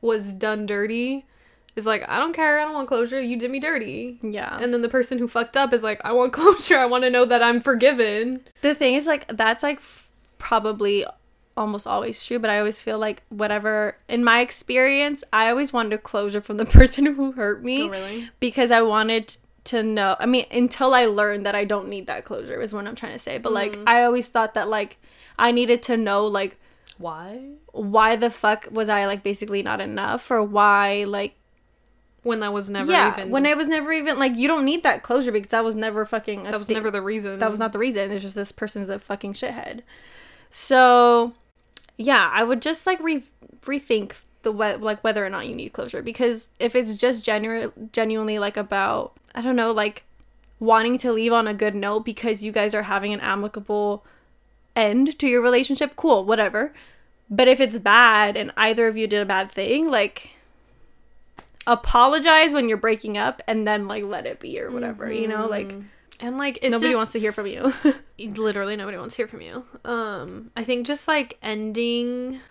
was 0.00 0.34
done 0.34 0.66
dirty 0.66 1.24
is 1.76 1.86
like, 1.86 2.04
I 2.08 2.18
don't 2.18 2.32
care, 2.32 2.58
I 2.58 2.64
don't 2.64 2.74
want 2.74 2.88
closure, 2.88 3.20
you 3.20 3.38
did 3.38 3.50
me 3.50 3.60
dirty. 3.60 4.18
Yeah. 4.22 4.58
And 4.60 4.72
then 4.74 4.82
the 4.82 4.88
person 4.88 5.18
who 5.18 5.28
fucked 5.28 5.56
up 5.56 5.72
is 5.72 5.82
like, 5.84 6.00
I 6.04 6.12
want 6.12 6.32
closure, 6.40 6.78
I 6.78 6.86
want 6.86 7.04
to 7.04 7.10
know 7.10 7.24
that 7.26 7.42
I'm 7.42 7.60
forgiven. 7.60 8.40
the 8.62 8.74
thing 8.74 8.94
is 8.94 9.06
like 9.06 9.26
that's 9.28 9.62
like 9.62 9.76
f- 9.78 10.08
probably 10.38 11.04
almost 11.56 11.86
always 11.86 12.22
true, 12.22 12.38
but 12.38 12.50
I 12.50 12.58
always 12.58 12.82
feel 12.82 12.98
like 12.98 13.22
whatever 13.28 13.96
in 14.08 14.24
my 14.24 14.40
experience, 14.40 15.24
I 15.32 15.48
always 15.50 15.72
wanted 15.72 16.02
closure 16.02 16.40
from 16.40 16.56
the 16.56 16.64
person 16.78 17.06
who 17.06 17.32
hurt 17.32 17.62
me. 17.62 17.84
Oh, 17.84 17.88
really? 17.88 18.30
because 18.40 18.70
I 18.70 18.82
wanted 18.82 19.36
to 19.64 19.82
know. 19.82 20.16
I 20.18 20.26
mean, 20.26 20.46
until 20.50 20.94
I 20.94 21.06
learned 21.06 21.46
that 21.46 21.54
I 21.54 21.64
don't 21.64 21.88
need 21.88 22.06
that 22.06 22.24
closure 22.24 22.60
is 22.60 22.72
what 22.72 22.86
I'm 22.86 22.94
trying 22.94 23.12
to 23.12 23.18
say. 23.18 23.38
But 23.38 23.52
like, 23.52 23.72
mm. 23.72 23.84
I 23.86 24.04
always 24.04 24.28
thought 24.28 24.54
that 24.54 24.68
like 24.68 24.98
I 25.38 25.52
needed 25.52 25.82
to 25.84 25.96
know 25.96 26.26
like 26.26 26.58
Why? 26.98 27.42
why 27.72 28.16
the 28.16 28.30
fuck 28.30 28.68
was 28.70 28.88
I 28.88 29.06
like 29.06 29.22
basically 29.22 29.62
not 29.62 29.80
enough 29.80 30.30
or 30.30 30.42
why 30.42 31.04
like 31.06 31.34
when 32.22 32.40
that 32.40 32.52
was 32.52 32.68
never 32.68 32.90
yeah, 32.90 33.12
even 33.12 33.30
when 33.30 33.46
I 33.46 33.54
was 33.54 33.68
never 33.68 33.92
even 33.92 34.18
like 34.18 34.36
you 34.36 34.48
don't 34.48 34.64
need 34.64 34.82
that 34.82 35.02
closure 35.02 35.30
because 35.30 35.50
that 35.50 35.62
was 35.64 35.76
never 35.76 36.04
fucking. 36.04 36.46
A 36.46 36.50
that 36.50 36.58
was 36.58 36.68
never 36.68 36.90
the 36.90 37.00
reason. 37.00 37.38
that 37.38 37.50
was 37.50 37.60
not 37.60 37.72
the 37.72 37.78
reason. 37.78 38.10
It's 38.10 38.22
just 38.22 38.34
this 38.34 38.50
person's 38.50 38.88
a 38.88 38.98
fucking 38.98 39.34
shithead. 39.34 39.82
So, 40.50 41.34
yeah, 41.96 42.30
I 42.32 42.42
would 42.42 42.62
just 42.62 42.86
like 42.86 43.00
re- 43.00 43.24
rethink 43.62 44.14
the 44.42 44.52
we- 44.52 44.76
like 44.76 45.02
whether 45.02 45.24
or 45.24 45.30
not 45.30 45.46
you 45.46 45.54
need 45.54 45.72
closure 45.72 46.02
because 46.02 46.50
if 46.58 46.76
it's 46.76 46.96
just 46.96 47.24
genu- 47.24 47.72
genuinely 47.92 48.38
like 48.38 48.56
about 48.56 49.16
I 49.34 49.42
don't 49.42 49.56
know 49.56 49.72
like 49.72 50.04
wanting 50.58 50.98
to 50.98 51.12
leave 51.12 51.32
on 51.32 51.46
a 51.46 51.54
good 51.54 51.74
note 51.74 52.00
because 52.00 52.44
you 52.44 52.52
guys 52.52 52.74
are 52.74 52.82
having 52.82 53.12
an 53.12 53.20
amicable 53.20 54.04
end 54.74 55.18
to 55.18 55.26
your 55.26 55.42
relationship, 55.42 55.96
cool, 55.96 56.24
whatever. 56.24 56.72
But 57.28 57.48
if 57.48 57.60
it's 57.60 57.78
bad 57.78 58.36
and 58.36 58.52
either 58.56 58.86
of 58.86 58.96
you 58.96 59.06
did 59.06 59.22
a 59.22 59.26
bad 59.26 59.50
thing, 59.50 59.90
like 59.90 60.30
apologize 61.66 62.52
when 62.52 62.68
you're 62.68 62.78
breaking 62.78 63.18
up 63.18 63.42
and 63.46 63.66
then 63.66 63.88
like 63.88 64.04
let 64.04 64.26
it 64.26 64.38
be 64.38 64.60
or 64.60 64.70
whatever, 64.70 65.12
you 65.12 65.26
know? 65.26 65.46
Like 65.46 65.68
mm-hmm. 65.68 65.86
And 66.20 66.38
like 66.38 66.58
it's 66.62 66.72
nobody 66.72 66.90
just, 66.90 66.96
wants 66.96 67.12
to 67.12 67.20
hear 67.20 67.32
from 67.32 67.46
you. 67.46 67.72
literally 68.18 68.76
nobody 68.76 68.96
wants 68.96 69.14
to 69.14 69.18
hear 69.18 69.28
from 69.28 69.40
you. 69.40 69.64
Um, 69.84 70.50
I 70.56 70.64
think 70.64 70.86
just 70.86 71.08
like 71.08 71.38
ending. 71.42 72.40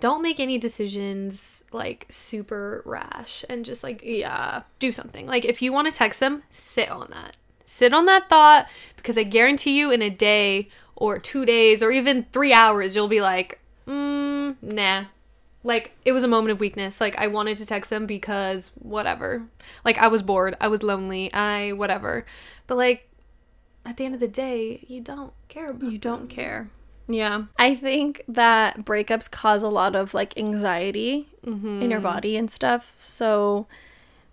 Don't 0.00 0.22
make 0.22 0.38
any 0.38 0.58
decisions 0.58 1.64
like 1.72 2.06
super 2.08 2.82
rash 2.84 3.44
and 3.48 3.64
just 3.64 3.82
like 3.82 4.00
yeah. 4.04 4.62
do 4.78 4.92
something. 4.92 5.26
Like 5.26 5.44
if 5.44 5.60
you 5.60 5.72
want 5.72 5.90
to 5.90 5.96
text 5.96 6.20
them, 6.20 6.44
sit 6.52 6.88
on 6.88 7.08
that. 7.10 7.36
Sit 7.66 7.92
on 7.92 8.06
that 8.06 8.28
thought 8.28 8.68
because 8.96 9.18
I 9.18 9.24
guarantee 9.24 9.76
you 9.76 9.90
in 9.90 10.00
a 10.00 10.08
day 10.08 10.68
or 10.94 11.18
two 11.18 11.44
days 11.44 11.82
or 11.82 11.90
even 11.90 12.26
three 12.32 12.52
hours, 12.52 12.94
you'll 12.94 13.08
be 13.08 13.20
like, 13.20 13.60
mm, 13.86 14.56
nah. 14.62 15.04
Like 15.64 15.96
it 16.04 16.12
was 16.12 16.22
a 16.22 16.28
moment 16.28 16.52
of 16.52 16.60
weakness. 16.60 17.00
Like 17.00 17.18
I 17.18 17.26
wanted 17.26 17.56
to 17.58 17.66
text 17.66 17.90
them 17.90 18.06
because 18.06 18.70
whatever. 18.76 19.42
Like 19.84 19.98
I 19.98 20.08
was 20.08 20.22
bored. 20.22 20.56
I 20.60 20.68
was 20.68 20.82
lonely. 20.82 21.32
I 21.32 21.72
whatever. 21.72 22.24
But 22.68 22.76
like 22.76 23.08
at 23.84 23.96
the 23.96 24.04
end 24.04 24.14
of 24.14 24.20
the 24.20 24.28
day, 24.28 24.84
you 24.86 25.00
don't 25.00 25.32
care 25.48 25.70
about 25.70 25.90
You 25.90 25.98
don't 25.98 26.28
care. 26.28 26.70
Yeah. 27.08 27.44
I 27.58 27.74
think 27.74 28.22
that 28.28 28.84
breakups 28.84 29.30
cause 29.30 29.64
a 29.64 29.68
lot 29.68 29.96
of 29.96 30.14
like 30.14 30.38
anxiety 30.38 31.26
in 31.42 31.90
your 31.90 31.98
mm-hmm. 31.98 32.02
body 32.02 32.36
and 32.36 32.50
stuff. 32.50 32.94
So, 33.00 33.66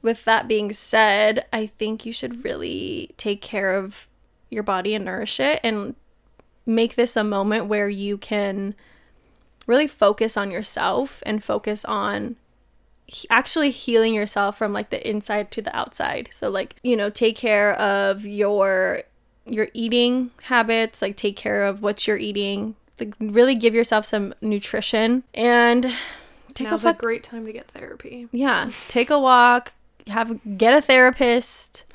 with 0.01 0.25
that 0.25 0.48
being 0.48 0.72
said, 0.72 1.46
I 1.51 1.65
think 1.65 2.06
you 2.06 2.12
should 2.12 2.44
really 2.44 3.15
take 3.18 3.42
care 3.42 3.75
of 3.75 4.08
your 4.51 4.62
body 4.62 4.94
and 4.94 5.06
nourish 5.06 5.39
it 5.39 5.60
and 5.63 5.96
make 6.65 6.96
this 6.96 7.15
a 7.15 7.24
moment 7.24 7.65
where 7.65 7.89
you 7.89 8.18
can 8.18 8.75
really 9.65 9.88
focus 9.88 10.38
on 10.38 10.51
yourself 10.51 11.24
and 11.25 11.44
focus 11.44 11.86
on 11.86 12.36
he- 13.07 13.27
actually 13.29 13.71
healing 13.71 14.13
yourself 14.13 14.57
from 14.57 14.74
like 14.74 14.89
the 14.89 15.07
inside 15.07 15.51
to 15.51 15.62
the 15.62 15.75
outside. 15.75 16.29
So 16.31 16.50
like, 16.50 16.75
you 16.83 16.95
know, 16.97 17.09
take 17.09 17.35
care 17.35 17.74
of 17.74 18.25
your 18.25 19.03
your 19.47 19.67
eating 19.74 20.31
habits, 20.43 21.01
like 21.01 21.15
take 21.15 21.35
care 21.35 21.65
of 21.65 21.81
what 21.83 22.07
you're 22.07 22.17
eating, 22.17 22.75
like 23.00 23.13
really 23.19 23.53
give 23.55 23.75
yourself 23.75 24.03
some 24.05 24.33
nutrition 24.41 25.24
and 25.35 25.93
take 26.55 26.67
a 26.67 26.71
Now's 26.71 26.83
fuck 26.83 26.97
a 26.97 27.00
great 27.00 27.21
time 27.24 27.45
to 27.45 27.53
get 27.53 27.67
therapy. 27.69 28.27
yeah, 28.31 28.69
take 28.88 29.09
a 29.12 29.19
walk, 29.19 29.74
have 30.07 30.39
get 30.57 30.74
a 30.74 30.81
therapist, 30.81 31.85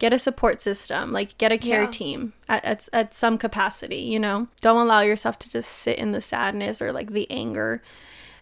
get 0.00 0.12
a 0.12 0.18
support 0.18 0.60
system, 0.60 1.12
like 1.12 1.38
get 1.38 1.52
a 1.52 1.58
care 1.58 1.82
Yeah. 1.84 1.90
team 1.90 2.32
at, 2.48 2.64
at 2.64 2.88
at 2.92 3.14
some 3.14 3.38
capacity, 3.38 4.00
you 4.00 4.18
know. 4.18 4.48
Don't 4.60 4.80
allow 4.84 5.00
yourself 5.02 5.38
to 5.40 5.50
just 5.50 5.70
sit 5.70 5.98
in 5.98 6.10
the 6.10 6.20
sadness 6.20 6.82
or 6.82 6.90
like 6.90 7.12
the 7.12 7.30
anger. 7.30 7.80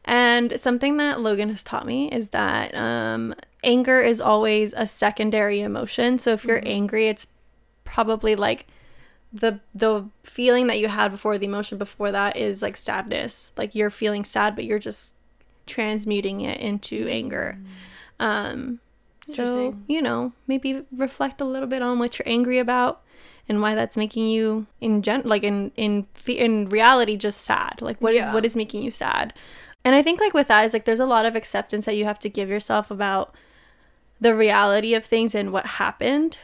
And 0.06 0.58
something 0.60 0.96
that 0.98 1.20
Logan 1.20 1.48
has 1.50 1.64
taught 1.64 1.84
me 1.86 2.08
is 2.12 2.28
that 2.28 2.74
um, 2.76 3.34
anger 3.64 4.00
is 4.00 4.20
always 4.20 4.72
a 4.76 4.86
secondary 4.86 5.60
emotion. 5.60 6.18
So 6.18 6.30
if 6.32 6.44
you're 6.44 6.62
angry, 6.64 7.08
it's 7.08 7.26
probably 7.84 8.36
like 8.36 8.66
the 9.32 9.60
the 9.74 10.08
feeling 10.22 10.68
that 10.68 10.78
you 10.78 10.86
had 10.88 11.10
before 11.10 11.36
the 11.38 11.46
emotion 11.46 11.76
before 11.76 12.12
that 12.12 12.36
is 12.36 12.62
like 12.62 12.76
sadness. 12.76 13.50
Like 13.56 13.74
you're 13.74 13.90
feeling 13.90 14.24
sad, 14.24 14.54
but 14.54 14.64
you're 14.64 14.78
just 14.78 15.16
transmuting 15.66 16.40
it 16.42 16.60
into 16.60 17.08
anger. 17.08 17.58
Um, 18.20 18.78
so 19.26 19.76
you 19.88 20.00
know, 20.00 20.32
maybe 20.46 20.84
reflect 20.92 21.40
a 21.40 21.44
little 21.44 21.68
bit 21.68 21.82
on 21.82 21.98
what 21.98 22.16
you're 22.18 22.28
angry 22.28 22.60
about 22.60 23.02
and 23.48 23.60
why 23.60 23.74
that's 23.74 23.96
making 23.96 24.26
you 24.28 24.66
in 24.80 25.02
gen 25.02 25.22
like 25.24 25.42
in 25.42 25.72
in 25.76 26.06
the- 26.24 26.38
in 26.38 26.68
reality 26.68 27.16
just 27.16 27.40
sad. 27.42 27.82
Like 27.82 28.00
what 28.00 28.14
is 28.14 28.18
Yeah. 28.20 28.32
what 28.34 28.44
is 28.44 28.54
making 28.54 28.82
you 28.84 28.92
sad? 28.92 29.34
And 29.86 29.94
I 29.94 30.02
think 30.02 30.20
like 30.20 30.34
with 30.34 30.48
that 30.48 30.64
is 30.64 30.72
like 30.72 30.84
there's 30.84 30.98
a 31.00 31.06
lot 31.06 31.26
of 31.26 31.36
acceptance 31.36 31.84
that 31.86 31.94
you 31.96 32.04
have 32.06 32.18
to 32.18 32.28
give 32.28 32.48
yourself 32.48 32.90
about 32.90 33.32
the 34.20 34.34
reality 34.34 34.94
of 34.94 35.04
things 35.04 35.32
and 35.32 35.52
what 35.52 35.64
happened. 35.66 36.38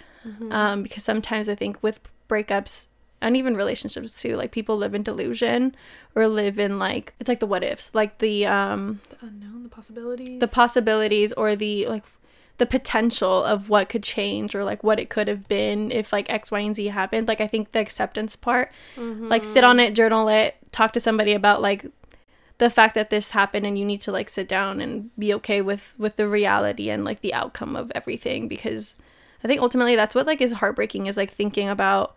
Um, 0.53 0.85
because 0.85 1.03
sometimes 1.03 1.49
I 1.49 1.57
think 1.57 1.83
with 1.83 1.99
breakups 2.29 2.87
and 3.21 3.37
even 3.37 3.57
relationships 3.57 4.21
too, 4.23 4.37
like 4.37 4.53
people 4.53 4.77
live 4.77 4.95
in 4.95 5.03
delusion 5.03 5.75
or 6.15 6.29
live 6.29 6.61
in 6.61 6.79
like 6.79 7.15
it's 7.19 7.29
like 7.29 7.41
the 7.41 7.47
what 7.47 7.65
ifs, 7.65 7.91
like 7.95 8.19
the 8.19 8.47
um 8.47 9.01
The 9.11 9.17
unknown, 9.27 9.65
the 9.65 9.69
possibilities. 9.69 10.39
the 10.39 10.47
possibilities 10.47 11.33
or 11.33 11.57
the 11.57 11.89
like 11.89 12.05
the 12.59 12.67
potential 12.67 13.43
of 13.43 13.69
what 13.69 13.89
could 13.89 14.05
change 14.05 14.55
or 14.55 14.63
like 14.63 14.85
what 14.85 15.01
it 15.01 15.11
could 15.11 15.27
have 15.27 15.49
been 15.49 15.91
if 15.91 16.13
like 16.13 16.31
X, 16.31 16.53
Y, 16.53 16.61
and 16.61 16.77
Z 16.77 16.87
happened. 16.87 17.27
Like 17.27 17.41
I 17.41 17.49
think 17.49 17.73
the 17.73 17.81
acceptance 17.81 18.37
part, 18.37 18.71
like 18.97 19.45
sit 19.45 19.65
on 19.65 19.81
it, 19.81 19.95
journal 19.95 20.29
it, 20.29 20.55
talk 20.71 20.93
to 20.93 21.01
somebody 21.01 21.33
about 21.33 21.61
like 21.61 21.87
the 22.63 22.71
fact 22.71 22.95
that 22.95 23.11
this 23.11 23.31
happened 23.31 23.67
and 23.67 23.77
you 23.77 23.85
need 23.85 24.01
to 24.01 24.13
like 24.13 24.31
sit 24.31 24.47
down 24.47 24.81
and 24.81 25.11
be 25.19 25.35
okay 25.35 25.61
with 25.61 25.97
with 25.99 26.15
the 26.15 26.29
reality 26.29 26.91
and 26.91 27.05
like 27.05 27.21
the 27.21 27.35
outcome 27.35 27.75
of 27.75 27.91
everything 27.93 28.47
because 28.47 28.95
I 29.43 29.49
think 29.49 29.61
ultimately 29.61 29.97
that's 29.97 30.15
what 30.15 30.29
like 30.29 30.41
is 30.41 30.53
heartbreaking 30.53 31.07
is 31.07 31.17
like 31.17 31.33
thinking 31.33 31.69
about 31.69 32.15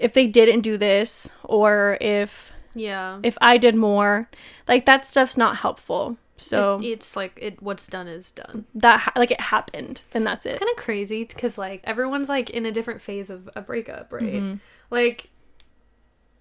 if 0.00 0.14
they 0.14 0.26
didn't 0.26 0.62
do 0.62 0.76
this 0.76 1.30
or 1.44 1.96
if 2.00 2.50
yeah. 2.74 3.20
if 3.22 3.38
I 3.40 3.56
did 3.56 3.76
more, 3.76 4.28
like 4.66 4.84
that 4.86 5.06
stuff's 5.06 5.36
not 5.36 5.58
helpful. 5.58 6.16
So 6.38 6.78
it's, 6.78 6.86
it's 6.86 7.16
like 7.16 7.38
it. 7.40 7.62
What's 7.62 7.86
done 7.86 8.08
is 8.08 8.32
done. 8.32 8.66
that 8.74 8.98
ha- 8.98 9.12
like 9.14 9.30
it 9.30 9.40
happened 9.40 10.00
and 10.12 10.26
that's 10.26 10.44
It's 10.44 10.54
it. 10.54 10.56
It's 10.56 10.64
kind 10.64 10.76
of 10.76 10.84
crazy 10.84 11.24
because 11.24 11.56
like 11.56 11.82
everyone's 11.84 12.28
like 12.28 12.50
in 12.50 12.66
a 12.66 12.72
different 12.72 13.00
phase 13.00 13.30
of 13.30 13.48
a 13.54 13.60
breakup, 13.60 14.12
right? 14.12 14.24
Mm-hmm. 14.24 14.54
Like 14.90 15.30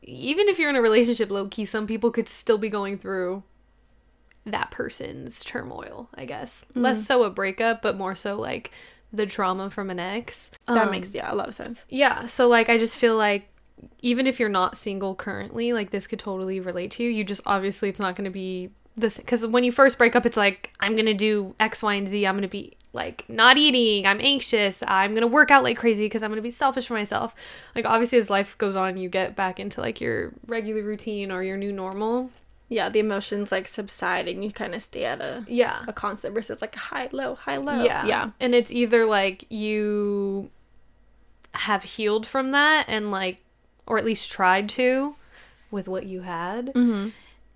even 0.01 0.47
if 0.47 0.59
you're 0.59 0.69
in 0.69 0.75
a 0.75 0.81
relationship, 0.81 1.29
low 1.31 1.47
key, 1.47 1.65
some 1.65 1.87
people 1.87 2.11
could 2.11 2.27
still 2.27 2.57
be 2.57 2.69
going 2.69 2.97
through 2.97 3.43
that 4.45 4.71
person's 4.71 5.43
turmoil. 5.43 6.09
I 6.15 6.25
guess 6.25 6.65
Mm-hmm. 6.75 6.81
less 6.81 7.03
so 7.03 7.23
a 7.23 7.29
breakup, 7.29 7.81
but 7.81 7.97
more 7.97 8.15
so 8.15 8.35
like 8.39 8.71
the 9.13 9.25
trauma 9.25 9.69
from 9.69 9.89
an 9.89 9.99
ex. 9.99 10.51
that 10.73 10.87
Um, 10.87 10.91
makes 10.91 11.13
yeah 11.13 11.31
a 11.31 11.35
lot 11.35 11.49
of 11.49 11.55
sense. 11.55 11.85
Yeah, 11.89 12.25
so 12.25 12.47
like 12.47 12.69
I 12.69 12.77
just 12.77 12.97
feel 12.97 13.15
like 13.17 13.47
even 14.01 14.27
if 14.27 14.39
you're 14.39 14.49
not 14.49 14.77
single 14.77 15.15
currently, 15.15 15.73
like 15.73 15.89
this 15.91 16.07
could 16.07 16.19
totally 16.19 16.59
relate 16.59 16.91
to 16.91 17.03
you. 17.03 17.09
You 17.09 17.23
just 17.23 17.41
obviously 17.45 17.89
it's 17.89 17.99
not 17.99 18.15
going 18.15 18.25
to 18.25 18.31
be 18.31 18.69
this 18.97 19.17
because 19.17 19.45
when 19.45 19.63
you 19.63 19.71
first 19.71 19.97
break 19.97 20.15
up, 20.15 20.25
it's 20.25 20.37
like 20.37 20.71
I'm 20.79 20.95
gonna 20.95 21.13
do 21.13 21.55
X, 21.59 21.81
Y, 21.83 21.93
and 21.93 22.07
Z. 22.07 22.25
I'm 22.25 22.35
gonna 22.35 22.47
be 22.47 22.73
like 22.93 23.23
not 23.29 23.57
eating. 23.57 24.05
I'm 24.05 24.19
anxious. 24.21 24.83
I'm 24.87 25.13
gonna 25.13 25.27
work 25.27 25.49
out 25.51 25.63
like 25.63 25.77
crazy 25.77 26.05
because 26.05 26.23
I'm 26.23 26.31
gonna 26.31 26.41
be 26.41 26.51
selfish 26.51 26.87
for 26.87 26.93
myself. 26.93 27.35
Like 27.75 27.85
obviously 27.85 28.17
as 28.17 28.29
life 28.29 28.57
goes 28.57 28.75
on, 28.75 28.97
you 28.97 29.09
get 29.09 29.35
back 29.35 29.59
into 29.59 29.79
like 29.81 30.01
your 30.01 30.33
regular 30.45 30.83
routine 30.83 31.31
or 31.31 31.41
your 31.43 31.57
new 31.57 31.71
normal. 31.71 32.31
Yeah, 32.67 32.87
the 32.89 32.99
emotions 32.99 33.51
like 33.51 33.67
subside 33.67 34.27
and 34.29 34.43
you 34.45 34.51
kind 34.51 34.73
of 34.73 34.81
stay 34.81 35.03
at 35.05 35.19
a 35.19 35.43
Yeah, 35.47 35.83
a 35.87 35.93
constant 35.93 36.33
versus 36.33 36.61
like 36.61 36.75
high 36.75 37.09
low 37.11 37.35
high 37.35 37.57
low. 37.57 37.83
Yeah. 37.83 38.05
yeah. 38.05 38.29
And 38.39 38.55
it's 38.55 38.71
either 38.71 39.05
like 39.05 39.45
you 39.49 40.49
have 41.53 41.83
healed 41.83 42.25
from 42.25 42.51
that 42.51 42.85
and 42.87 43.11
like, 43.11 43.39
or 43.85 43.97
at 43.97 44.05
least 44.05 44.31
tried 44.31 44.69
to 44.69 45.15
with 45.69 45.87
what 45.87 46.05
you 46.05 46.21
had, 46.21 46.67
Mm-hmm. 46.67 47.09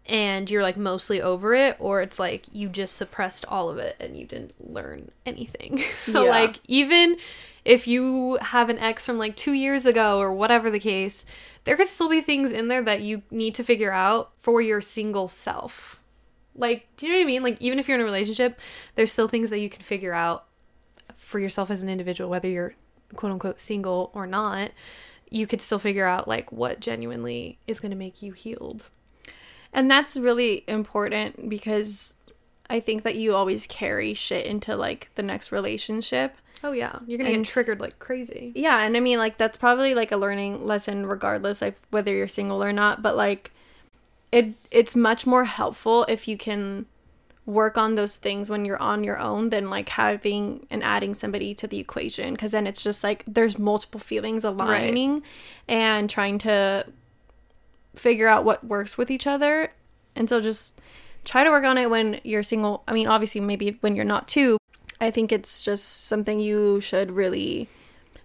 And 0.08 0.50
you're 0.50 0.62
like 0.62 0.78
mostly 0.78 1.22
over 1.22 1.54
it, 1.56 1.76
or 1.80 2.02
it's 2.02 2.20
like 2.20 2.46
you 2.52 2.70
just 2.70 2.96
suppressed 2.96 3.46
all 3.48 3.70
of 3.70 3.78
it 3.78 3.96
and 4.00 4.16
you 4.18 4.26
didn't 4.26 4.54
learn 4.72 5.12
anything. 5.26 5.82
so, 6.00 6.24
Yeah. 6.26 6.30
like, 6.30 6.60
even 6.68 7.18
if 7.64 7.88
you 7.88 8.38
have 8.42 8.70
an 8.70 8.78
ex 8.78 9.06
from 9.06 9.18
like 9.18 9.36
two 9.36 9.54
years 9.54 9.86
ago 9.88 10.20
or 10.20 10.32
whatever 10.34 10.70
the 10.70 10.80
case, 10.80 11.26
there 11.64 11.76
could 11.76 11.88
still 11.88 12.10
be 12.10 12.22
things 12.22 12.52
in 12.52 12.68
there 12.68 12.84
that 12.84 13.02
you 13.02 13.24
need 13.32 13.56
to 13.56 13.64
figure 13.64 13.92
out 13.92 14.32
for 14.38 14.62
your 14.62 14.82
single 14.82 15.28
self. 15.28 16.00
Like, 16.56 16.88
do 16.96 17.08
you 17.08 17.12
know 17.12 17.18
what 17.20 17.24
I 17.24 17.28
mean? 17.28 17.44
Like, 17.44 17.58
even 17.60 17.80
if 17.80 17.88
you're 17.88 17.96
in 17.96 18.02
a 18.02 18.06
relationship, 18.06 18.60
there's 18.94 19.12
still 19.12 19.28
things 19.28 19.50
that 19.50 19.60
you 19.60 19.70
can 19.70 19.82
figure 19.82 20.14
out 20.14 20.46
for 21.18 21.40
yourself 21.40 21.72
as 21.72 21.82
an 21.82 21.90
individual, 21.90 22.30
whether 22.30 22.48
you're 22.50 22.76
quote 23.16 23.32
unquote 23.32 23.60
single 23.60 24.12
or 24.14 24.28
not. 24.28 24.72
You 25.32 25.48
could 25.48 25.60
still 25.60 25.80
figure 25.80 26.06
out 26.06 26.28
like 26.28 26.52
what 26.52 26.80
genuinely 26.80 27.58
is 27.68 27.80
going 27.80 27.90
to 27.92 27.98
make 27.98 28.22
you 28.22 28.32
healed. 28.34 28.86
And 29.76 29.92
that's 29.92 30.16
really 30.16 30.64
important 30.68 31.50
because 31.50 32.16
I 32.70 32.80
think 32.80 33.04
that 33.04 33.16
you 33.16 33.36
always 33.36 33.68
carry 33.68 34.14
shit 34.14 34.46
into 34.46 34.76
like 34.76 35.10
the 35.16 35.22
next 35.22 35.52
relationship. 35.52 36.38
Oh 36.64 36.72
yeah, 36.72 37.00
you're 37.06 37.18
gonna 37.18 37.32
And 37.32 37.44
get 37.44 37.52
triggered 37.52 37.82
like 37.82 38.00
crazy. 38.00 38.54
Yeah, 38.56 38.80
and 38.80 38.96
I 38.96 39.02
mean 39.02 39.20
like 39.20 39.38
that's 39.38 39.58
probably 39.58 39.94
like 39.94 40.14
a 40.14 40.18
learning 40.18 40.66
lesson 40.66 41.06
regardless 41.06 41.62
like 41.62 41.78
whether 41.92 42.12
you're 42.12 42.30
single 42.30 42.64
or 42.64 42.72
not, 42.72 43.02
but 43.02 43.18
like 43.18 43.52
it 44.32 44.54
it's 44.72 44.96
much 44.96 45.28
more 45.28 45.44
helpful 45.44 46.06
if 46.08 46.26
you 46.26 46.38
can 46.38 46.86
work 47.46 47.78
on 47.78 47.96
those 47.96 48.18
things 48.18 48.50
when 48.50 48.66
you're 48.66 48.82
on 48.82 49.04
your 49.04 49.20
own 49.20 49.50
than 49.50 49.70
like 49.70 49.90
having 49.90 50.66
and 50.72 50.84
adding 50.84 51.14
somebody 51.14 51.54
to 51.54 51.68
the 51.68 51.80
equation 51.80 52.34
because 52.34 52.54
then 52.54 52.66
it's 52.66 52.82
just 52.82 53.04
like 53.04 53.24
there's 53.28 53.60
multiple 53.60 54.00
feelings 54.00 54.44
aligning 54.44 55.22
and 55.68 56.10
trying 56.10 56.40
to 56.40 56.84
figure 57.96 58.28
out 58.28 58.44
what 58.44 58.64
works 58.64 58.98
with 58.98 59.10
each 59.10 59.28
other. 59.28 59.72
And 60.16 60.30
so 60.30 60.42
just 60.42 60.80
try 61.24 61.44
to 61.44 61.50
work 61.50 61.66
on 61.66 61.78
it 61.78 61.90
when 61.90 62.20
you're 62.24 62.44
single. 62.44 62.84
I 62.88 62.94
mean 62.94 63.08
obviously 63.08 63.42
maybe 63.42 63.78
when 63.82 63.96
you're 63.96 64.06
not 64.06 64.28
too 64.28 64.58
i 65.02 65.12
think 65.12 65.30
it's 65.30 65.62
just 65.62 66.06
something 66.06 66.40
you 66.40 66.80
should 66.80 67.12
really 67.12 67.68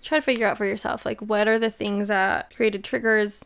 try 0.02 0.18
to 0.18 0.22
figure 0.22 0.46
out 0.46 0.56
for 0.56 0.64
yourself. 0.64 1.04
Like 1.04 1.20
what 1.20 1.48
are 1.48 1.59
the 1.59 1.70
things 1.70 2.09
that 2.09 2.54
created 2.54 2.85
triggers? 2.85 3.44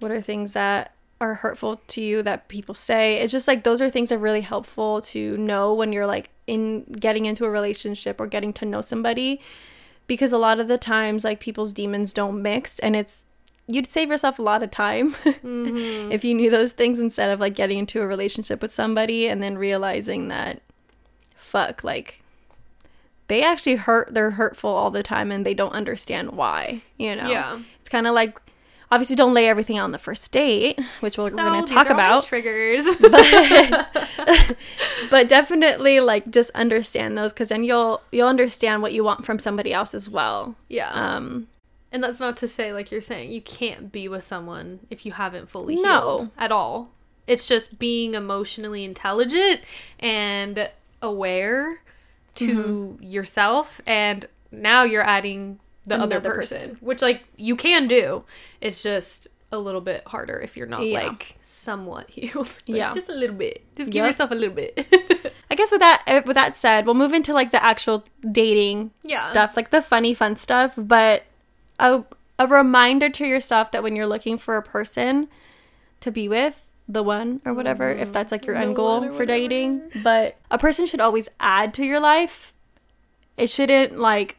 What 0.00 0.10
are 0.10 0.20
things 0.20 0.52
that 0.52 0.94
are 1.20 1.34
hurtful 1.34 1.80
to 1.88 2.02
you 2.02 2.22
that 2.22 2.48
people 2.48 2.74
say? 2.74 3.18
It's 3.18 3.32
just 3.32 3.48
like 3.48 3.64
those 3.64 3.80
are 3.80 3.90
things 3.90 4.08
that 4.08 4.16
are 4.16 4.18
really 4.18 4.40
helpful 4.40 5.00
to 5.02 5.36
know 5.36 5.72
when 5.74 5.92
you're 5.92 6.06
like 6.06 6.30
in 6.46 6.84
getting 6.84 7.24
into 7.24 7.44
a 7.44 7.50
relationship 7.50 8.20
or 8.20 8.26
getting 8.26 8.52
to 8.54 8.66
know 8.66 8.80
somebody. 8.80 9.40
Because 10.06 10.32
a 10.32 10.38
lot 10.38 10.60
of 10.60 10.68
the 10.68 10.78
times 10.78 11.24
like 11.24 11.40
people's 11.40 11.72
demons 11.72 12.12
don't 12.12 12.42
mix 12.42 12.78
and 12.80 12.96
it's 12.96 13.24
you'd 13.74 13.86
save 13.86 14.08
yourself 14.10 14.38
a 14.38 14.42
lot 14.42 14.62
of 14.62 14.70
time 14.70 15.12
Mm-hmm. 15.24 16.12
if 16.12 16.24
you 16.24 16.34
knew 16.34 16.50
those 16.50 16.72
things 16.72 16.98
instead 17.00 17.30
of 17.30 17.40
like 17.40 17.54
getting 17.54 17.78
into 17.78 18.00
a 18.02 18.06
relationship 18.06 18.60
with 18.62 18.72
somebody 18.72 19.26
and 19.28 19.42
then 19.42 19.56
realizing 19.58 20.28
that 20.28 20.60
fuck 21.34 21.82
like 21.84 22.20
they 23.28 23.42
actually 23.42 23.76
hurt 23.76 24.12
they're 24.12 24.32
hurtful 24.32 24.70
all 24.70 24.90
the 24.90 25.02
time 25.02 25.30
and 25.32 25.44
they 25.46 25.54
don't 25.54 25.72
understand 25.72 26.32
why 26.32 26.80
you 26.98 27.14
know 27.16 27.28
Yeah. 27.30 27.60
it's 27.80 27.88
kind 27.88 28.06
of 28.06 28.14
like 28.14 28.38
obviously 28.90 29.16
don't 29.16 29.32
lay 29.32 29.48
everything 29.48 29.78
out 29.78 29.84
on 29.84 29.92
the 29.92 29.98
first 29.98 30.30
date 30.32 30.78
which 31.00 31.16
we're, 31.16 31.30
So, 31.30 31.36
we're 31.36 31.50
going 31.50 31.64
to 31.64 31.72
talk 31.72 31.88
about 31.88 32.24
triggers. 32.24 32.84
but, 33.00 33.88
but 35.10 35.28
definitely 35.28 36.00
like 36.00 36.30
just 36.30 36.50
understand 36.50 37.16
those 37.16 37.32
because 37.32 37.48
then 37.48 37.64
you'll 37.64 38.02
you'll 38.12 38.28
understand 38.28 38.82
what 38.82 38.92
you 38.92 39.02
want 39.04 39.24
from 39.24 39.38
somebody 39.38 39.72
else 39.72 39.94
as 39.94 40.08
well 40.10 40.54
yeah. 40.68 40.90
um 40.92 41.48
and 41.92 42.02
that's 42.02 42.18
not 42.20 42.36
to 42.38 42.48
say, 42.48 42.72
like 42.72 42.90
you're 42.90 43.00
saying, 43.00 43.30
you 43.30 43.40
can't 43.42 43.92
be 43.92 44.08
with 44.08 44.24
someone 44.24 44.80
if 44.90 45.04
you 45.06 45.12
haven't 45.12 45.48
fully 45.48 45.76
No. 45.76 45.82
healed 46.18 46.30
at 46.38 46.50
all. 46.50 46.90
It's 47.26 47.46
just 47.46 47.78
being 47.78 48.14
emotionally 48.14 48.84
intelligent 48.84 49.60
and 50.00 50.70
aware 51.00 51.80
to 52.36 52.98
yourself, 53.00 53.80
and 53.86 54.26
now 54.50 54.82
you're 54.84 55.02
adding 55.04 55.60
the 55.86 55.96
other 55.96 56.20
person, 56.20 56.60
person. 56.60 56.76
which 56.80 57.02
like 57.02 57.24
you 57.36 57.56
can 57.56 57.86
do. 57.88 58.24
It's 58.60 58.82
just 58.82 59.28
a 59.50 59.58
little 59.58 59.80
bit 59.82 60.02
harder 60.06 60.40
if 60.40 60.56
you're 60.56 60.66
not 60.66 60.80
Yeah. 60.86 61.06
like 61.08 61.36
somewhat 61.42 62.08
healed. 62.16 62.46
Like, 62.66 62.78
Yeah. 62.78 62.92
just 62.92 63.08
a 63.10 63.14
little 63.14 63.36
bit. 63.36 63.62
Just 63.76 63.90
give 63.90 64.00
Yep. 64.00 64.06
yourself 64.06 64.30
a 64.30 64.34
little 64.34 64.54
bit. 64.54 64.74
I 65.50 65.54
guess 65.54 65.70
with 65.70 65.80
that 65.80 66.02
uh, 66.06 66.22
with 66.24 66.36
that 66.36 66.56
said, 66.56 66.86
we'll 66.86 66.94
move 66.94 67.12
into 67.12 67.34
like 67.34 67.50
the 67.52 67.62
actual 67.62 68.04
dating 68.30 68.92
Yeah. 69.02 69.24
stuff, 69.30 69.56
like 69.56 69.70
the 69.70 69.82
funny 69.82 70.14
fun 70.14 70.36
stuff, 70.36 70.74
but 70.78 71.24
a 71.82 72.04
a 72.38 72.46
reminder 72.46 73.10
to 73.10 73.26
yourself 73.26 73.70
that 73.72 73.82
when 73.82 73.94
you're 73.94 74.06
looking 74.06 74.38
for 74.38 74.56
a 74.56 74.62
person 74.62 75.28
to 76.00 76.10
be 76.10 76.28
with, 76.28 76.66
the 76.88 77.02
one 77.02 77.40
or 77.44 77.54
whatever, 77.54 77.90
if 77.90 78.12
that's 78.12 78.32
like 78.32 78.46
your 78.46 78.56
Mm-hmm. 78.56 78.62
The 78.62 78.68
end 78.68 78.76
goal 78.76 79.12
for 79.12 79.26
dating, 79.26 79.82
but 80.02 80.36
a 80.50 80.58
person 80.58 80.86
should 80.86 81.00
always 81.00 81.28
add 81.40 81.74
to 81.74 81.84
your 81.84 82.00
life. 82.00 82.54
It 83.36 83.50
shouldn't 83.50 83.98
like 83.98 84.38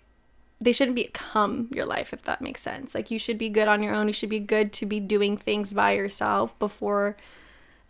they 0.60 0.72
shouldn't 0.72 0.96
become 0.96 1.70
your 1.74 1.86
life 1.86 2.14
if 2.14 2.24
that 2.24 2.42
makes 2.42 2.62
sense. 2.62 2.96
Like 2.96 3.12
you 3.12 3.20
should 3.20 3.38
be 3.38 3.50
good 3.50 3.68
on 3.68 3.84
your 3.84 3.94
own. 3.94 4.08
You 4.08 4.14
should 4.14 4.30
be 4.30 4.40
good 4.40 4.72
to 4.74 4.86
be 4.86 5.00
doing 5.00 5.36
things 5.38 5.74
by 5.74 5.92
yourself 5.94 6.58
before 6.60 7.18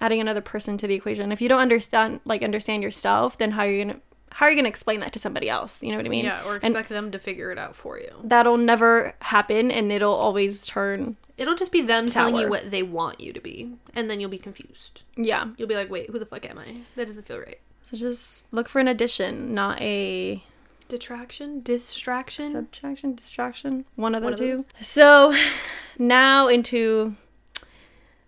adding 0.01 0.19
another 0.19 0.41
person 0.41 0.77
to 0.77 0.87
the 0.87 0.95
equation. 0.95 1.31
If 1.31 1.41
you 1.41 1.49
don't 1.49 1.61
understand 1.61 2.19
like 2.25 2.43
understand 2.43 2.83
yourself, 2.83 3.37
then 3.37 3.51
how 3.51 3.63
are 3.63 3.71
you 3.71 3.85
gonna 3.85 3.99
how 4.33 4.45
are 4.45 4.49
you 4.49 4.55
gonna 4.55 4.67
explain 4.69 4.99
that 4.99 5.13
to 5.13 5.19
somebody 5.19 5.49
else? 5.49 5.81
You 5.81 5.91
know 5.91 5.97
what 5.97 6.05
I 6.05 6.09
mean? 6.09 6.25
yeah, 6.25 6.43
or 6.43 6.55
And 6.55 6.63
expect 6.65 6.89
them 6.89 7.11
to 7.11 7.19
figure 7.19 7.51
it 7.51 7.57
out 7.57 7.75
for 7.75 7.99
you. 7.99 8.11
that'll 8.23 8.57
never 8.57 9.13
happen 9.21 9.71
and 9.71 9.91
it'll 9.91 10.13
always 10.13 10.65
turn 10.65 11.17
It'll 11.37 11.55
just 11.55 11.71
be 11.71 11.81
them 11.81 12.09
telling 12.09 12.35
you 12.35 12.47
what 12.47 12.69
they 12.69 12.83
want 12.83 13.19
you 13.19 13.33
to 13.33 13.41
be, 13.41 13.73
and 13.95 14.07
then 14.07 14.19
you'll 14.19 14.29
be 14.29 14.37
confused. 14.37 15.01
yeah. 15.17 15.47
You'll 15.57 15.67
be 15.67 15.73
like, 15.73 15.89
"Wait, 15.89 16.09
who 16.11 16.19
the 16.19 16.27
fuck 16.27 16.45
am 16.47 16.59
I? 16.59 16.81
That 16.95 17.07
doesn't 17.07 17.25
feel 17.25 17.39
right." 17.39 17.59
So 17.81 17.97
just 17.97 18.43
look 18.51 18.69
for 18.69 18.79
an 18.79 18.87
addition, 18.87 19.51
not 19.53 19.81
a 19.81 20.43
Detraction, 20.89 21.59
distraction. 21.59 22.51
subtraction, 22.51 23.15
distraction. 23.15 23.85
One 23.95 24.13
of 24.13 24.21
the 24.21 24.27
One 24.29 24.37
two. 24.37 24.57
those. 24.57 24.65
So 24.81 25.33
now 25.97 26.47
into 26.47 27.15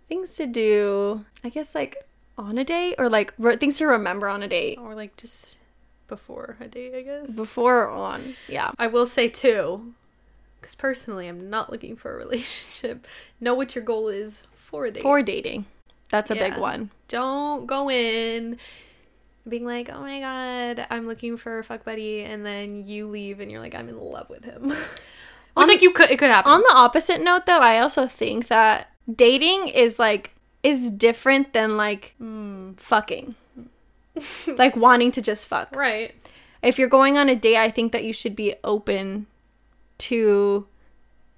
things 0.10 0.34
to 0.36 0.48
do. 0.48 1.26
I 1.44 1.50
guess 1.50 1.76
like 1.76 1.96
on 2.40 2.58
a 2.58 2.64
date 2.64 2.96
or 2.98 3.08
like 3.08 3.34
re- 3.38 3.56
things 3.58 3.78
to 3.78 3.86
remember 3.86 4.28
on 4.28 4.42
a 4.42 4.48
date 4.48 4.80
or 4.80 4.96
like 4.96 5.16
just 5.16 5.58
before 6.08 6.58
a 6.60 6.68
date, 6.68 6.94
I 6.96 7.02
guess. 7.02 7.32
before 7.32 7.88
on. 7.90 8.36
Yeah. 8.48 8.72
I 8.78 8.88
will 8.88 9.06
say 9.06 9.28
too, 9.30 9.94
because 10.60 10.76
personally, 10.76 11.28
I'm 11.28 11.50
not 11.50 11.72
looking 11.72 11.96
for 11.96 12.14
a 12.14 12.18
relationship. 12.26 13.06
Know 13.40 13.54
what 13.54 13.76
your 13.76 13.84
goal 13.84 14.10
is 14.10 14.44
for 14.56 14.86
a 14.86 14.92
date. 14.92 15.04
For 15.04 15.22
dating. 15.22 15.66
That's 16.10 16.30
a 16.32 16.36
big 16.36 16.58
one. 16.58 16.92
Don't 17.08 17.66
go 17.66 17.90
in 17.90 18.58
being 19.48 19.66
like, 19.66 19.90
"Oh 19.92 20.00
my 20.02 20.20
god, 20.20 20.88
I'm 20.90 21.08
looking 21.08 21.36
for 21.38 21.60
a 21.60 21.64
fuck 21.64 21.84
buddy," 21.84 22.22
and 22.24 22.46
then 22.46 22.86
you 22.86 23.08
leave 23.08 23.40
and 23.40 23.52
you're 23.52 23.60
like, 23.60 23.74
"I'm 23.76 23.90
in 23.90 24.00
love 24.00 24.30
with 24.30 24.46
him." 24.46 24.70
Which 24.70 24.78
On- 25.56 25.68
like 25.68 25.82
you 25.82 25.92
could, 25.92 26.12
it 26.12 26.20
could 26.20 26.30
happen. 26.30 26.52
On 26.52 26.62
the 26.62 26.74
opposite 26.76 27.22
note 27.22 27.46
though, 27.48 27.60
I 27.60 27.80
also 27.80 28.08
think 28.08 28.48
that 28.48 28.92
dating 29.14 29.68
is 29.70 29.98
like 30.00 30.36
is 30.64 30.90
different 30.92 31.54
than 31.54 31.76
like 31.78 32.14
Mm. 32.22 32.78
fucking. 32.80 33.36
like 34.58 34.76
wanting 34.76 35.12
to 35.14 35.22
just 35.22 35.48
fuck. 35.48 35.76
right. 35.76 36.14
If 36.62 36.80
you're 36.80 36.90
going 36.90 37.18
on 37.18 37.30
a 37.30 37.36
date, 37.36 37.58
I 37.58 37.70
think 37.70 37.92
that 37.92 38.04
you 38.04 38.12
should 38.14 38.36
be 38.36 38.56
open 38.64 39.28
to 40.00 40.68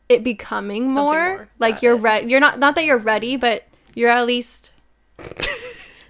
it 0.10 0.24
becoming 0.24 0.84
Something 0.84 0.96
more. 0.96 1.14
more. 1.36 1.50
Like 1.60 1.82
you're 1.82 1.98
ready. 1.98 2.30
You're 2.30 2.40
not 2.40 2.60
not 2.60 2.76
that 2.76 2.86
you're 2.86 2.98
ready, 2.98 3.36
but 3.36 3.68
you're 3.94 4.10
at 4.10 4.26
least 4.26 4.72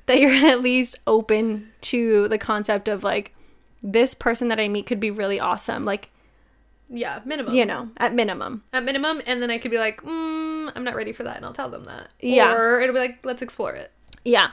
that 0.06 0.20
you're 0.20 0.32
at 0.32 0.62
least 0.62 0.98
open 1.08 1.70
to 1.82 2.28
the 2.28 2.38
concept 2.38 2.88
of 2.88 3.04
like 3.04 3.34
this 3.82 4.14
person 4.14 4.48
that 4.50 4.60
I 4.60 4.68
meet 4.68 4.86
could 4.86 5.00
be 5.00 5.10
really 5.12 5.40
awesome. 5.40 5.84
Like 5.86 6.10
Yeah, 6.90 7.22
minimum. 7.26 7.56
you 7.56 7.66
know, 7.66 7.90
at 7.98 8.14
minimum. 8.14 8.64
at 8.74 8.84
minimum, 8.84 9.22
and 9.26 9.42
then 9.42 9.50
I 9.50 9.58
could 9.58 9.72
be 9.72 9.78
like, 9.80 10.02
mm, 10.04 10.72
I'm 10.76 10.84
not 10.84 10.96
ready 10.96 11.12
for 11.14 11.24
that, 11.24 11.38
and 11.38 11.46
I'll 11.46 11.54
tell 11.54 11.70
them 11.70 11.86
that. 11.86 12.10
Yeah. 12.20 12.54
Or 12.54 12.80
it'll 12.82 12.94
be 12.94 13.00
like, 13.00 13.20
let's 13.26 13.42
explore 13.42 13.74
it. 13.74 13.92
Yeah. 14.24 14.52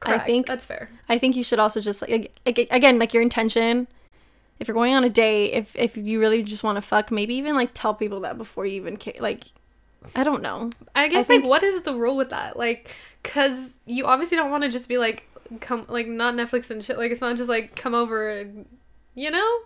Correct. 0.00 0.22
I 0.22 0.26
think 0.26 0.46
that's 0.46 0.64
fair. 0.64 0.90
I 1.08 1.18
think 1.18 1.36
you 1.36 1.42
should 1.42 1.58
also 1.58 1.80
just 1.80 2.02
like 2.02 2.32
ag- 2.46 2.68
again 2.70 2.98
like 2.98 3.12
your 3.14 3.22
intention. 3.22 3.88
If 4.58 4.68
you're 4.68 4.74
going 4.74 4.94
on 4.94 5.04
a 5.04 5.10
date, 5.10 5.52
if 5.52 5.74
if 5.76 5.96
you 5.96 6.18
really 6.20 6.42
just 6.42 6.62
want 6.64 6.76
to 6.76 6.82
fuck, 6.82 7.10
maybe 7.10 7.34
even 7.34 7.54
like 7.54 7.70
tell 7.74 7.94
people 7.94 8.20
that 8.20 8.36
before 8.38 8.66
you 8.66 8.76
even 8.76 8.98
like. 9.20 9.44
I 10.14 10.22
don't 10.22 10.40
know. 10.40 10.70
I 10.94 11.08
guess 11.08 11.26
think- 11.26 11.42
like, 11.42 11.50
what 11.50 11.62
is 11.64 11.82
the 11.82 11.94
rule 11.94 12.16
with 12.16 12.30
that? 12.30 12.56
Like, 12.56 12.94
cause 13.24 13.74
you 13.86 14.04
obviously 14.04 14.36
don't 14.36 14.50
want 14.52 14.62
to 14.62 14.68
just 14.70 14.88
be 14.88 14.98
like, 14.98 15.28
come 15.60 15.84
like 15.88 16.06
not 16.06 16.34
Netflix 16.34 16.70
and 16.70 16.84
shit. 16.84 16.96
Like, 16.96 17.10
it's 17.10 17.20
not 17.20 17.36
just 17.36 17.48
like 17.48 17.74
come 17.74 17.92
over 17.94 18.30
and, 18.30 18.66
you 19.16 19.30
know. 19.32 19.58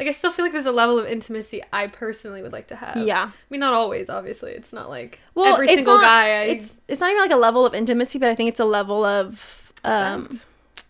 Like 0.00 0.08
I 0.08 0.10
still 0.10 0.30
feel 0.32 0.44
like 0.44 0.52
there's 0.52 0.66
a 0.66 0.72
level 0.72 0.98
of 0.98 1.06
intimacy 1.06 1.62
I 1.72 1.86
personally 1.86 2.42
would 2.42 2.52
like 2.52 2.66
to 2.68 2.76
have. 2.76 2.96
Yeah. 2.96 3.30
I 3.30 3.32
mean, 3.48 3.60
not 3.60 3.72
always, 3.74 4.10
obviously. 4.10 4.52
It's 4.52 4.72
not 4.72 4.90
like 4.90 5.20
Well, 5.36 5.54
every 5.54 5.68
single 5.68 5.94
not- 5.94 6.02
guy. 6.02 6.28
I, 6.30 6.42
It's 6.46 6.80
it's 6.88 7.00
not 7.00 7.10
even 7.10 7.22
like 7.22 7.30
a 7.30 7.36
level 7.36 7.64
of 7.64 7.72
intimacy, 7.72 8.18
but 8.18 8.28
I 8.28 8.34
think 8.34 8.48
it's 8.48 8.60
a 8.60 8.64
level 8.66 9.04
of 9.04 9.65
um 9.86 10.40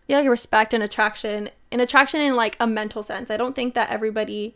yeah, 0.09 0.19
like 0.19 0.29
respect 0.29 0.73
and 0.75 0.83
attraction. 0.83 1.51
And 1.73 1.81
attraction 1.81 2.21
in 2.21 2.37
like 2.37 2.57
a 2.61 2.67
mental 2.67 3.03
sense. 3.03 3.31
I 3.31 3.37
don't 3.37 3.55
think 3.55 3.75
that 3.75 3.91
everybody 3.91 4.55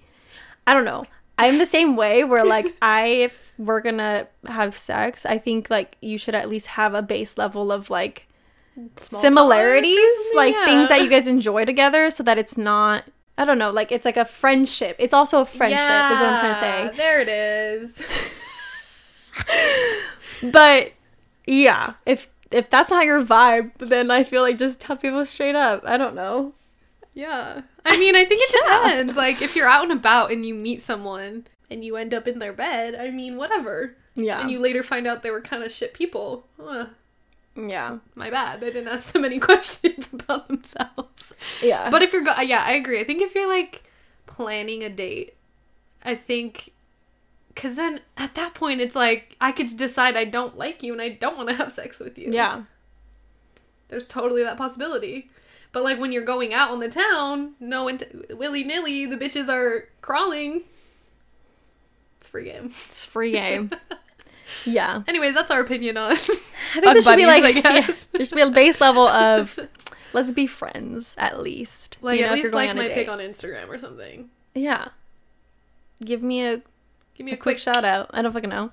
I 0.66 0.74
don't 0.74 0.84
know. 0.84 1.04
I'm 1.38 1.58
the 1.58 1.66
same 1.66 1.96
way 1.96 2.24
where 2.24 2.44
like 2.44 2.66
I 2.82 3.06
if 3.06 3.52
we're 3.58 3.80
going 3.80 3.98
to 3.98 4.26
have 4.46 4.76
sex, 4.76 5.26
I 5.26 5.38
think 5.38 5.68
like 5.68 5.96
you 6.00 6.16
should 6.16 6.34
at 6.34 6.48
least 6.48 6.68
have 6.68 6.94
a 6.94 7.02
base 7.02 7.36
level 7.36 7.72
of 7.72 7.90
like 7.90 8.26
small 8.96 9.20
similarities, 9.20 9.96
talk 9.96 10.04
or 10.04 10.34
something, 10.34 10.36
like 10.36 10.64
things 10.64 10.88
that 10.88 11.02
you 11.02 11.10
guys 11.10 11.26
enjoy 11.26 11.64
together 11.64 12.10
so 12.10 12.22
that 12.22 12.38
it's 12.38 12.56
not 12.56 13.04
I 13.36 13.44
don't 13.44 13.58
know, 13.58 13.70
like 13.70 13.90
it's 13.90 14.04
like 14.04 14.18
a 14.18 14.24
friendship. 14.24 14.96
It's 14.98 15.14
also 15.14 15.40
a 15.40 15.46
friendship 15.46 15.80
is 15.80 16.20
what 16.20 16.28
I'm 16.28 16.40
trying 16.40 16.54
to 16.54 16.60
say. 16.60 16.96
There 16.96 17.20
it 17.20 17.28
is. 17.28 18.04
But 20.42 20.92
yeah, 21.46 21.94
if 22.06 22.28
if 22.50 22.68
that's 22.70 22.90
not 22.90 23.04
your 23.06 23.24
vibe, 23.24 23.72
then 23.78 24.10
I 24.10 24.24
feel 24.24 24.42
like 24.42 24.58
just 24.58 24.80
tell 24.80 24.96
people 24.96 25.24
straight 25.26 25.54
up. 25.54 25.82
I 25.84 25.96
don't 25.96 26.14
know. 26.14 26.52
Yeah. 27.14 27.62
I 27.84 27.98
mean, 27.98 28.14
I 28.16 28.24
think 28.24 28.40
it 28.42 28.60
Yeah. 28.66 28.78
depends. 28.88 29.16
Like, 29.16 29.42
if 29.42 29.56
you're 29.56 29.68
out 29.68 29.82
and 29.84 29.92
about 29.92 30.30
and 30.32 30.44
you 30.46 30.54
meet 30.54 30.82
someone 30.82 31.46
and 31.70 31.84
you 31.84 31.96
end 31.96 32.14
up 32.14 32.26
in 32.28 32.38
their 32.38 32.52
bed, 32.52 32.94
I 32.94 33.10
mean, 33.10 33.36
whatever. 33.36 33.96
Yeah. 34.14 34.40
And 34.40 34.50
you 34.50 34.58
later 34.58 34.82
find 34.82 35.06
out 35.06 35.22
they 35.22 35.30
were 35.30 35.40
kind 35.40 35.62
of 35.62 35.70
shit 35.72 35.94
people. 35.94 36.44
Ugh, 36.64 36.88
yeah. 37.56 37.98
my 38.14 38.30
bad. 38.30 38.56
I 38.62 38.66
didn't 38.70 38.88
ask 38.88 39.12
them 39.12 39.24
any 39.24 39.38
questions 39.48 40.10
about 40.12 40.48
themselves. 40.48 41.32
Yeah. 41.62 41.90
But 41.90 42.02
if 42.02 42.12
you're, 42.12 42.22
go- 42.24 42.40
yeah, 42.40 42.62
I 42.66 42.72
agree. 42.72 43.00
I 43.00 43.04
think 43.04 43.22
if 43.22 43.34
you're 43.34 43.48
like 43.48 43.84
planning 44.26 44.82
a 44.82 44.90
date, 44.90 45.34
I 46.04 46.14
think. 46.14 46.72
Because 47.54 47.76
then 47.76 48.00
at 48.16 48.34
that 48.36 48.54
point, 48.54 48.80
it's 48.80 48.96
like 48.96 49.36
I 49.40 49.52
could 49.52 49.76
decide 49.76 50.16
I 50.16 50.24
don't 50.24 50.56
like 50.56 50.82
you 50.82 50.92
and 50.92 51.02
I 51.02 51.10
don't 51.10 51.36
want 51.36 51.48
to 51.48 51.54
have 51.56 51.72
sex 51.72 52.00
with 52.00 52.18
you. 52.18 52.30
yeah. 52.32 52.62
There's 53.88 54.06
totally 54.06 54.44
that 54.44 54.56
possibility. 54.56 55.28
But 55.72 55.82
like 55.84 55.98
when 55.98 56.12
you're 56.12 56.24
going 56.24 56.54
out 56.54 56.70
on 56.70 56.80
the 56.80 56.88
town, 56.88 57.54
no 57.60 57.84
one 57.84 58.00
willy 58.30 58.64
nilly, 58.64 59.06
the 59.06 59.16
bitches 59.16 59.48
are 59.48 59.88
crawling. 60.00 60.62
It's 62.18 62.28
free 62.28 62.44
game. 62.44 62.72
It's 62.86 63.04
free 63.04 63.32
game. 63.32 63.70
yeah. 64.64 65.02
Anyways, 65.06 65.34
that's 65.34 65.50
our 65.50 65.60
opinion 65.60 65.96
on. 65.96 66.12
I 66.12 66.16
think 66.16 66.44
there 66.84 67.00
should 67.00 67.16
be 67.16 67.26
like 67.26 67.44
I 67.44 67.48
yeah, 67.48 67.86
there 68.12 68.24
should 68.24 68.36
be 68.36 68.42
a 68.42 68.50
base 68.50 68.80
level 68.80 69.06
of 69.06 69.58
let's 70.12 70.30
be 70.32 70.46
friends 70.46 71.14
at 71.18 71.40
least. 71.40 71.98
like 72.00 72.18
you 72.18 72.24
at 72.24 72.28
know, 72.28 72.36
if 72.36 72.42
least 72.42 72.54
like 72.54 72.74
my 72.76 72.88
pic 72.88 73.08
on 73.08 73.18
Instagram 73.18 73.68
or 73.68 73.78
something. 73.78 74.30
Yeah. 74.54 74.88
Give 76.04 76.22
me 76.22 76.46
a, 76.46 76.62
Give 77.20 77.26
me 77.26 77.32
a 77.32 77.34
a, 77.34 77.38
quick 77.38 77.56
quick. 77.56 77.58
shout 77.58 77.84
out. 77.84 78.10
I 78.12 78.22
don't 78.22 78.32
fucking 78.32 78.50
know. 78.50 78.70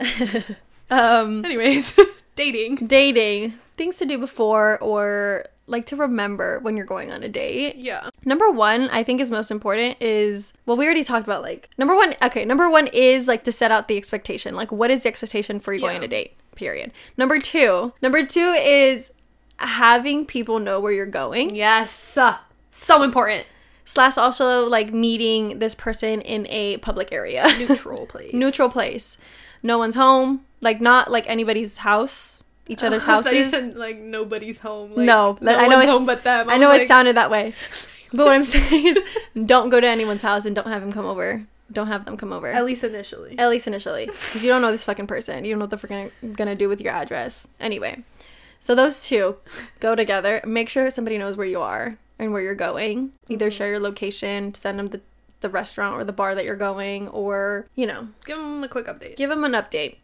um 0.90 1.44
Anyways, 1.44 1.94
dating. 2.34 2.76
dating, 2.86 3.54
things 3.76 3.96
to 3.96 4.06
do 4.06 4.18
before 4.18 4.78
or 4.80 5.46
like 5.68 5.84
to 5.86 5.96
remember 5.96 6.60
when 6.60 6.76
you're 6.76 6.86
going 6.86 7.10
on 7.10 7.22
a 7.24 7.28
date. 7.28 7.74
Yeah. 7.76 8.08
Number 8.24 8.50
one, 8.50 8.88
I 8.90 9.02
think 9.02 9.20
is 9.20 9.30
most 9.32 9.50
important 9.50 10.00
is 10.00 10.52
well, 10.64 10.76
we 10.76 10.84
already 10.84 11.02
talked 11.04 11.26
about 11.26 11.42
like 11.42 11.68
number 11.76 11.94
one. 11.94 12.14
Okay, 12.22 12.44
number 12.44 12.70
one 12.70 12.86
is 12.88 13.26
like 13.26 13.42
to 13.44 13.52
set 13.52 13.70
out 13.72 13.88
the 13.88 13.96
expectation. 13.96 14.54
Like, 14.54 14.70
what 14.70 14.90
is 14.90 15.02
the 15.02 15.08
expectation 15.08 15.58
for 15.60 15.74
you 15.74 15.80
going 15.80 15.94
Yeah. 15.94 15.98
on 15.98 16.04
a 16.04 16.08
date? 16.08 16.34
Period. 16.54 16.92
Number 17.16 17.38
two, 17.40 17.92
number 18.00 18.24
two 18.24 18.52
is 18.60 19.10
having 19.58 20.24
people 20.24 20.58
know 20.60 20.78
where 20.80 20.92
you're 20.92 21.04
going. 21.06 21.54
Yes. 21.54 22.16
So 22.70 23.02
important. 23.02 23.46
Slash 23.86 24.18
also 24.18 24.68
like 24.68 24.92
meeting 24.92 25.60
this 25.60 25.74
person 25.74 26.20
in 26.20 26.46
a 26.48 26.76
public 26.78 27.12
area, 27.12 27.46
Neutral 27.58 28.04
place. 28.06 28.34
neutral 28.34 28.68
place. 28.68 29.16
No 29.62 29.78
one's 29.78 29.94
home. 29.94 30.44
Like 30.60 30.80
not 30.80 31.10
like 31.10 31.28
anybody's 31.28 31.78
house. 31.78 32.42
Each 32.68 32.82
other's 32.82 33.04
I 33.06 33.06
you 33.06 33.14
houses. 33.14 33.50
said, 33.52 33.76
like 33.76 33.98
nobody's 33.98 34.58
home. 34.58 34.90
Like, 34.96 35.06
no, 35.06 35.38
no 35.40 35.54
I 35.56 35.68
know 35.68 35.78
it's 35.78 35.88
home 35.88 36.04
but 36.04 36.24
them. 36.24 36.50
I 36.50 36.58
know 36.58 36.70
was 36.70 36.82
it 36.82 36.88
sounded 36.88 37.16
that 37.16 37.30
way, 37.30 37.54
but 38.12 38.26
what 38.26 38.34
I'm 38.34 38.44
saying 38.44 38.86
is, 38.88 38.98
don't 39.46 39.70
go 39.70 39.80
to 39.80 39.86
anyone's 39.86 40.22
house 40.22 40.44
and 40.46 40.54
don't 40.56 40.66
have 40.66 40.82
him 40.82 40.92
come 40.92 41.06
over. 41.06 41.46
Don't 41.72 41.86
have 41.86 42.04
them 42.04 42.16
come 42.16 42.32
over. 42.32 42.48
At 42.48 42.64
least 42.64 42.82
initially. 42.82 43.38
At 43.38 43.48
least 43.50 43.68
initially, 43.68 44.06
because 44.06 44.42
you 44.42 44.50
don't 44.50 44.62
know 44.62 44.72
this 44.72 44.82
fucking 44.84 45.06
person. 45.06 45.44
You 45.44 45.52
don't 45.52 45.60
know 45.60 45.64
what 45.66 45.80
they're 45.80 46.10
freaking 46.10 46.36
gonna 46.36 46.56
do 46.56 46.68
with 46.68 46.80
your 46.80 46.92
address. 46.92 47.48
Anyway, 47.60 48.02
so 48.60 48.74
those 48.74 49.06
two 49.06 49.36
go 49.80 49.94
together. 49.94 50.40
Make 50.44 50.68
sure 50.68 50.90
somebody 50.90 51.18
knows 51.18 51.36
where 51.36 51.46
you 51.46 51.60
are 51.60 51.96
and 52.18 52.32
where 52.32 52.42
you're 52.42 52.54
going. 52.54 53.12
Either 53.28 53.46
Mm-hmm. 53.48 53.56
share 53.56 53.68
your 53.68 53.80
location, 53.80 54.54
send 54.54 54.78
them 54.78 54.88
the 54.88 55.00
the 55.40 55.48
restaurant 55.50 55.94
or 55.94 56.04
the 56.04 56.12
bar 56.12 56.34
that 56.34 56.44
you're 56.44 56.56
going, 56.56 57.08
or 57.08 57.66
you 57.74 57.86
know, 57.86 58.08
Give 58.24 58.38
them 58.38 58.64
a 58.64 58.68
quick 58.68 58.86
update. 58.86 59.16
give 59.16 59.30
them 59.30 59.44
an 59.44 59.52
update. 59.52 59.96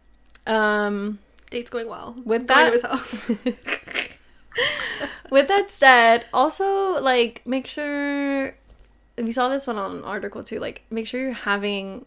Um, 0.47 1.19
Date's 1.51 1.71
going 1.71 1.88
well. 1.88 2.17
With 2.25 2.47
that- 2.49 2.67
to 2.67 2.73
his 2.73 2.83
house. 2.83 3.29
with 5.31 5.49
that 5.49 5.71
said, 5.71 6.25
also 6.33 7.01
like 7.03 7.43
make 7.47 7.67
sure 7.67 8.55
we 9.17 9.33
saw 9.33 9.49
this 9.49 9.67
one 9.67 9.79
on 9.79 9.97
an 9.99 10.05
article 10.05 10.43
too. 10.43 10.59
Like 10.61 10.83
make 10.91 11.07
sure 11.07 11.21
you're 11.21 11.33
having 11.33 12.05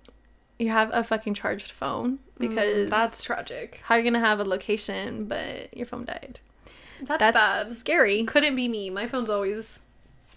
you 0.59 0.69
have 0.69 0.89
a 0.93 1.03
fucking 1.03 1.33
charged 1.33 1.71
phone 1.71 2.19
because 2.37 2.87
Mm, 2.87 2.89
that's 2.89 3.23
tragic. 3.23 3.81
How 3.83 3.95
are 3.95 3.97
you 3.99 4.03
gonna 4.03 4.19
have 4.25 4.39
a 4.39 4.43
location 4.45 5.25
but 5.25 5.75
your 5.75 5.85
phone 5.85 6.05
died? 6.05 6.39
That's, 7.01 7.19
That's 7.19 7.33
bad. 7.33 7.67
scary. 7.67 8.23
Couldn't 8.23 8.55
be 8.55 8.67
me. 8.69 8.89
My 8.89 9.05
phone's 9.05 9.29
always 9.29 9.81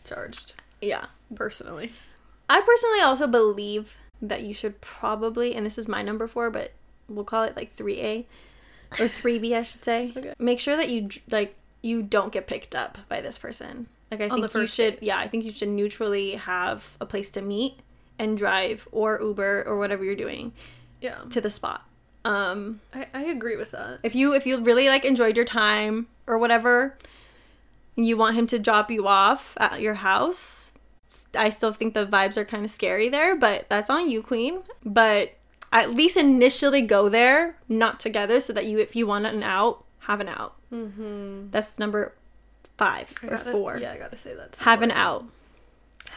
charged. 0.05 0.55
Yeah. 0.81 1.07
Personally. 1.35 1.93
I 2.51 2.61
personally 2.63 3.01
also 3.01 3.27
believe 3.29 3.97
that 4.21 4.43
you 4.43 4.53
should 4.53 4.81
probably, 4.81 5.55
and 5.55 5.65
this 5.65 5.79
is 5.79 5.87
my 5.87 6.03
number 6.03 6.27
four, 6.27 6.51
but 6.51 6.73
we'll 7.09 7.25
call 7.25 7.45
it 7.45 7.55
like 7.57 7.77
3A 7.77 8.25
or 8.99 9.07
3B, 9.07 9.55
I 9.57 9.63
should 9.63 9.85
say. 9.85 10.13
Okay. 10.17 10.33
Make 10.39 10.59
sure 10.59 10.77
that 10.77 10.89
you, 10.89 11.09
like, 11.31 11.55
you 11.81 12.03
don't 12.03 12.33
get 12.33 12.47
picked 12.49 12.75
up 12.75 12.99
by 13.09 13.21
this 13.21 13.39
person. 13.39 13.87
Like, 14.11 14.21
I 14.23 14.25
On 14.29 14.41
think 14.41 14.51
the 14.51 14.61
you 14.61 14.67
should, 14.67 14.95
date. 14.95 15.03
yeah, 15.05 15.19
I 15.19 15.29
think 15.29 15.45
you 15.45 15.53
should 15.53 15.69
neutrally 15.69 16.33
have 16.37 16.97
a 17.01 17.07
place 17.07 17.31
to 17.31 17.41
meet 17.43 17.75
and 18.19 18.37
drive 18.39 18.87
or 18.93 19.19
Uber 19.23 19.65
or 19.67 19.79
whatever 19.79 20.05
you're 20.05 20.15
doing 20.17 20.53
Yeah. 21.01 21.19
to 21.31 21.41
the 21.41 21.51
spot. 21.51 21.85
Um, 22.25 22.81
I, 22.95 23.07
I 23.15 23.23
agree 23.25 23.57
with 23.57 23.71
that. 23.71 24.01
if 24.03 24.15
you 24.15 24.35
if 24.35 24.47
you 24.47 24.59
really 24.61 24.89
like 24.89 25.05
enjoyed 25.05 25.37
your 25.37 25.47
time 25.47 26.09
or 26.27 26.37
whatever 26.39 26.97
and 27.97 28.05
you 28.07 28.17
want 28.17 28.37
him 28.37 28.47
to 28.49 28.59
drop 28.59 28.91
you 28.91 29.07
off 29.07 29.57
at 29.59 29.81
your 29.81 29.95
house 29.95 30.73
i 31.35 31.49
still 31.51 31.73
think 31.73 31.95
the 31.95 32.05
vibes 32.07 32.37
are 32.37 32.45
kind 32.45 32.65
of 32.65 32.71
scary 32.71 33.09
there 33.09 33.35
but 33.37 33.69
that's 33.69 33.89
on 33.91 34.11
you 34.11 34.23
queen 34.23 34.61
but 34.85 35.35
at 35.73 35.91
least 35.95 36.17
initially 36.17 36.81
go 36.83 37.09
there 37.09 37.57
not 37.69 37.99
together 38.01 38.41
so 38.41 38.53
that 38.53 38.67
you 38.67 38.79
if 38.79 38.95
you 38.97 39.07
want 39.07 39.25
an 39.27 39.43
out 39.43 39.85
have 40.01 40.21
an 40.21 40.29
out 40.29 40.55
Mm-hmm. 40.73 41.51
that's 41.51 41.79
number 41.79 42.13
five 42.77 43.11
or 43.27 43.39
four 43.39 43.79
Yeah, 43.79 43.93
I 43.93 43.97
gotta 43.99 44.19
say 44.19 44.35
that. 44.35 44.57
have 44.57 44.83
an 44.83 44.91
out 44.91 45.25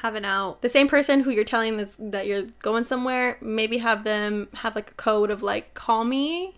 Have 0.01 0.15
an 0.15 0.25
out. 0.25 0.61
the 0.61 0.69
same 0.69 0.87
person 0.87 1.21
who 1.21 1.29
you're 1.31 1.43
telling 1.43 1.77
this 1.77 1.95
that 1.99 2.25
you're 2.27 2.43
going 2.61 2.83
somewhere 2.83 3.37
maybe 3.39 3.77
have 3.79 4.03
them 4.03 4.47
have 4.55 4.75
like 4.75 4.91
a 4.91 4.93
code 4.95 5.29
of 5.31 5.41
like 5.43 5.73
call 5.73 6.03
me 6.03 6.55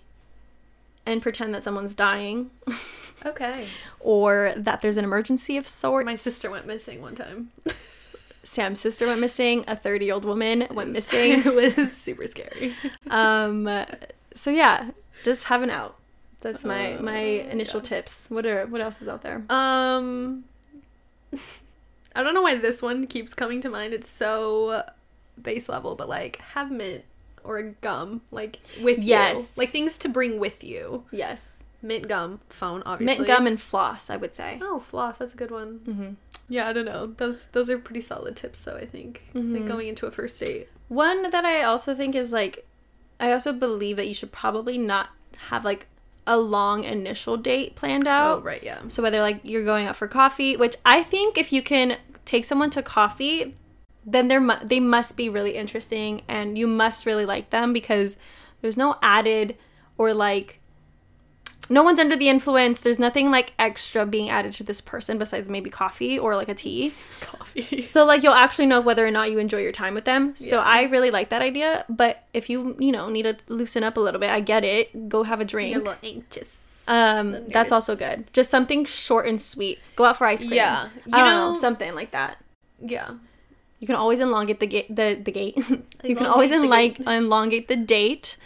and 1.06 1.22
pretend 1.22 1.54
that 1.54 1.64
someone's 1.64 1.94
dying 1.94 2.50
Okay. 3.26 3.68
or 4.00 4.54
that 4.58 4.82
there's 4.82 4.98
an 4.98 5.04
emergency 5.04 5.56
of 5.58 5.66
sorts. 5.68 6.06
My 6.06 6.16
sister 6.16 6.50
went 6.52 6.66
missing 6.68 7.02
one 7.02 7.16
time. 7.16 7.52
Sam's 8.44 8.80
sister 8.82 9.08
went 9.08 9.22
missing. 9.22 9.64
A 9.68 9.76
30 9.76 10.06
year 10.06 10.14
old 10.14 10.26
woman 10.26 10.60
went 10.72 10.76
was- 10.90 10.96
missing. 10.96 11.42
It 11.46 11.78
was 11.78 11.92
super 11.92 12.28
scary. 12.28 12.74
um, 13.10 13.70
so 14.36 14.52
yeah, 14.52 14.92
just 15.24 15.46
have 15.46 15.62
an 15.64 15.70
out. 15.70 15.96
That's 16.42 16.64
my 16.66 16.96
Uh, 16.96 17.02
my 17.02 17.20
initial 17.20 17.80
yeah. 17.80 17.84
tips. 17.90 18.30
What 18.30 18.46
are 18.46 18.66
what 18.68 18.82
else 18.82 19.02
is 19.02 19.08
out 19.08 19.22
there? 19.22 19.44
Um, 19.50 20.44
I 22.16 22.24
don't 22.24 22.34
know 22.34 22.42
why 22.42 22.56
this 22.56 22.82
one 22.82 23.08
keeps 23.08 23.34
coming 23.34 23.62
to 23.62 23.70
mind. 23.70 23.94
It's 23.94 24.10
so 24.10 24.84
base 25.42 25.68
level, 25.70 25.96
but 25.96 26.08
like 26.10 26.38
have 26.54 26.72
mint 26.72 27.04
or 27.44 27.62
gum, 27.82 28.22
like 28.32 28.60
with 28.82 29.00
Yes. 29.00 29.58
you, 29.58 29.62
like 29.62 29.70
things 29.70 29.98
to 30.00 30.10
bring 30.10 30.40
with 30.40 30.64
you. 30.64 31.06
Yes, 31.12 31.64
Mint 31.82 32.08
gum, 32.08 32.40
phone, 32.48 32.82
obviously. 32.86 33.18
mint 33.18 33.28
gum 33.28 33.46
and 33.48 33.60
floss. 33.62 34.10
I 34.10 34.16
would 34.16 34.34
say. 34.36 34.58
Oh, 34.62 34.80
floss. 34.80 35.18
That's 35.18 35.34
a 35.34 35.38
good 35.38 35.52
one. 35.52 35.80
hmm 35.86 36.10
Yeah, 36.48 36.68
I 36.70 36.74
don't 36.74 36.86
know. 36.86 37.08
Those 37.08 37.48
those 37.48 37.70
are 37.70 37.78
pretty 37.78 38.00
solid 38.02 38.36
tips, 38.38 38.62
though. 38.62 38.78
I 38.78 38.86
think 38.86 39.24
like 39.34 39.44
Mhm. 39.44 39.68
going 39.68 39.88
into 39.90 40.06
a 40.06 40.12
first 40.12 40.40
date. 40.40 40.70
One 40.88 41.30
that 41.32 41.44
I 41.46 41.64
also 41.64 41.94
think 41.96 42.16
is 42.16 42.32
like, 42.32 42.66
I 43.20 43.32
also 43.34 43.52
believe 43.52 43.98
that 43.98 44.08
you 44.08 44.14
should 44.14 44.32
probably 44.32 44.78
not 44.78 45.10
have 45.50 45.66
like 45.66 45.88
a 46.26 46.38
long 46.38 46.84
initial 46.84 47.38
date 47.38 47.76
planned 47.76 48.08
oh, 48.08 48.12
out. 48.12 48.40
Oh, 48.40 48.42
right, 48.42 48.64
yeah. 48.64 48.80
So 48.88 49.04
whether 49.04 49.22
like 49.22 49.42
you're 49.44 49.66
going 49.66 49.88
out 49.88 49.96
for 49.96 50.08
coffee, 50.08 50.56
which 50.56 50.76
I 50.86 51.04
think 51.04 51.38
if 51.38 51.52
you 51.52 51.62
can 51.62 51.98
take 52.26 52.46
someone 52.46 52.70
to 52.72 52.82
coffee, 52.82 53.56
then 54.06 54.28
they're 54.28 54.42
mu- 54.42 54.64
they 54.64 54.80
must 54.80 55.18
be 55.18 55.30
really 55.30 55.56
interesting 55.56 56.22
and 56.28 56.58
you 56.58 56.68
must 56.68 57.06
really 57.06 57.26
like 57.26 57.50
them 57.50 57.74
because 57.74 58.18
there's 58.62 58.78
no 58.78 58.96
added 59.02 59.58
or 59.98 60.14
like 60.14 60.60
no 61.70 61.84
one's 61.84 62.00
under 62.00 62.16
the 62.16 62.30
influence. 62.30 62.82
There's 62.82 63.00
nothing 63.00 63.32
like 63.32 63.54
extra 63.58 64.06
being 64.06 64.30
added 64.30 64.52
to 64.54 64.64
this 64.64 64.82
person 64.82 65.18
besides 65.18 65.48
maybe 65.50 65.70
coffee 65.70 66.20
or 66.20 66.36
like 66.36 66.50
a 66.50 66.54
tea. 66.54 66.94
Coffee. 67.22 67.88
So 67.88 68.06
like 68.06 68.24
you'll 68.24 68.34
actually 68.34 68.66
know 68.66 68.82
whether 68.82 69.06
or 69.06 69.12
not 69.12 69.32
you 69.32 69.38
enjoy 69.40 69.60
your 69.62 69.72
time 69.72 69.94
with 69.94 70.06
them. 70.06 70.36
So 70.36 70.60
I 70.60 70.84
really 70.84 71.10
like 71.12 71.30
that 71.30 71.42
idea, 71.42 71.86
but 71.90 72.24
if 72.34 72.50
you, 72.50 72.76
you 72.80 72.92
know, 72.92 73.10
need 73.10 73.24
to 73.24 73.38
loosen 73.48 73.84
up 73.84 73.98
a 73.98 74.00
little 74.02 74.20
bit, 74.20 74.30
I 74.30 74.40
get 74.40 74.64
it. 74.64 75.08
Go 75.10 75.24
have 75.24 75.40
a 75.40 75.46
drink. 75.46 75.74
You're 75.74 75.82
a 75.82 75.86
little 75.86 76.00
anxious. 76.10 76.58
Um, 76.88 77.48
that's 77.50 77.72
also 77.72 77.96
good. 77.96 78.32
Just 78.34 78.50
something 78.50 78.84
short 78.86 79.26
and 79.28 79.40
sweet. 79.42 79.80
Go 79.96 80.06
out 80.06 80.18
for 80.18 80.28
ice 80.28 80.42
cream. 80.42 80.54
Yeah, 80.54 80.90
you 81.06 81.14
I 81.14 81.22
know, 81.22 81.50
know- 81.50 81.56
something 81.56 81.96
like 81.96 82.12
that. 82.12 82.38
Yeah. 82.82 83.12
You 83.80 83.88
can 83.88 83.96
always 83.96 84.22
elongate 84.22 84.60
the 84.60 84.68
gate. 84.68 84.94
The 84.94 85.20
the 85.22 85.32
gate. 85.32 85.58
you 86.04 86.16
can 86.16 86.26
always 86.26 86.52
like 86.52 87.00
elongate 87.02 87.68
the 87.68 87.76
date, 87.76 88.38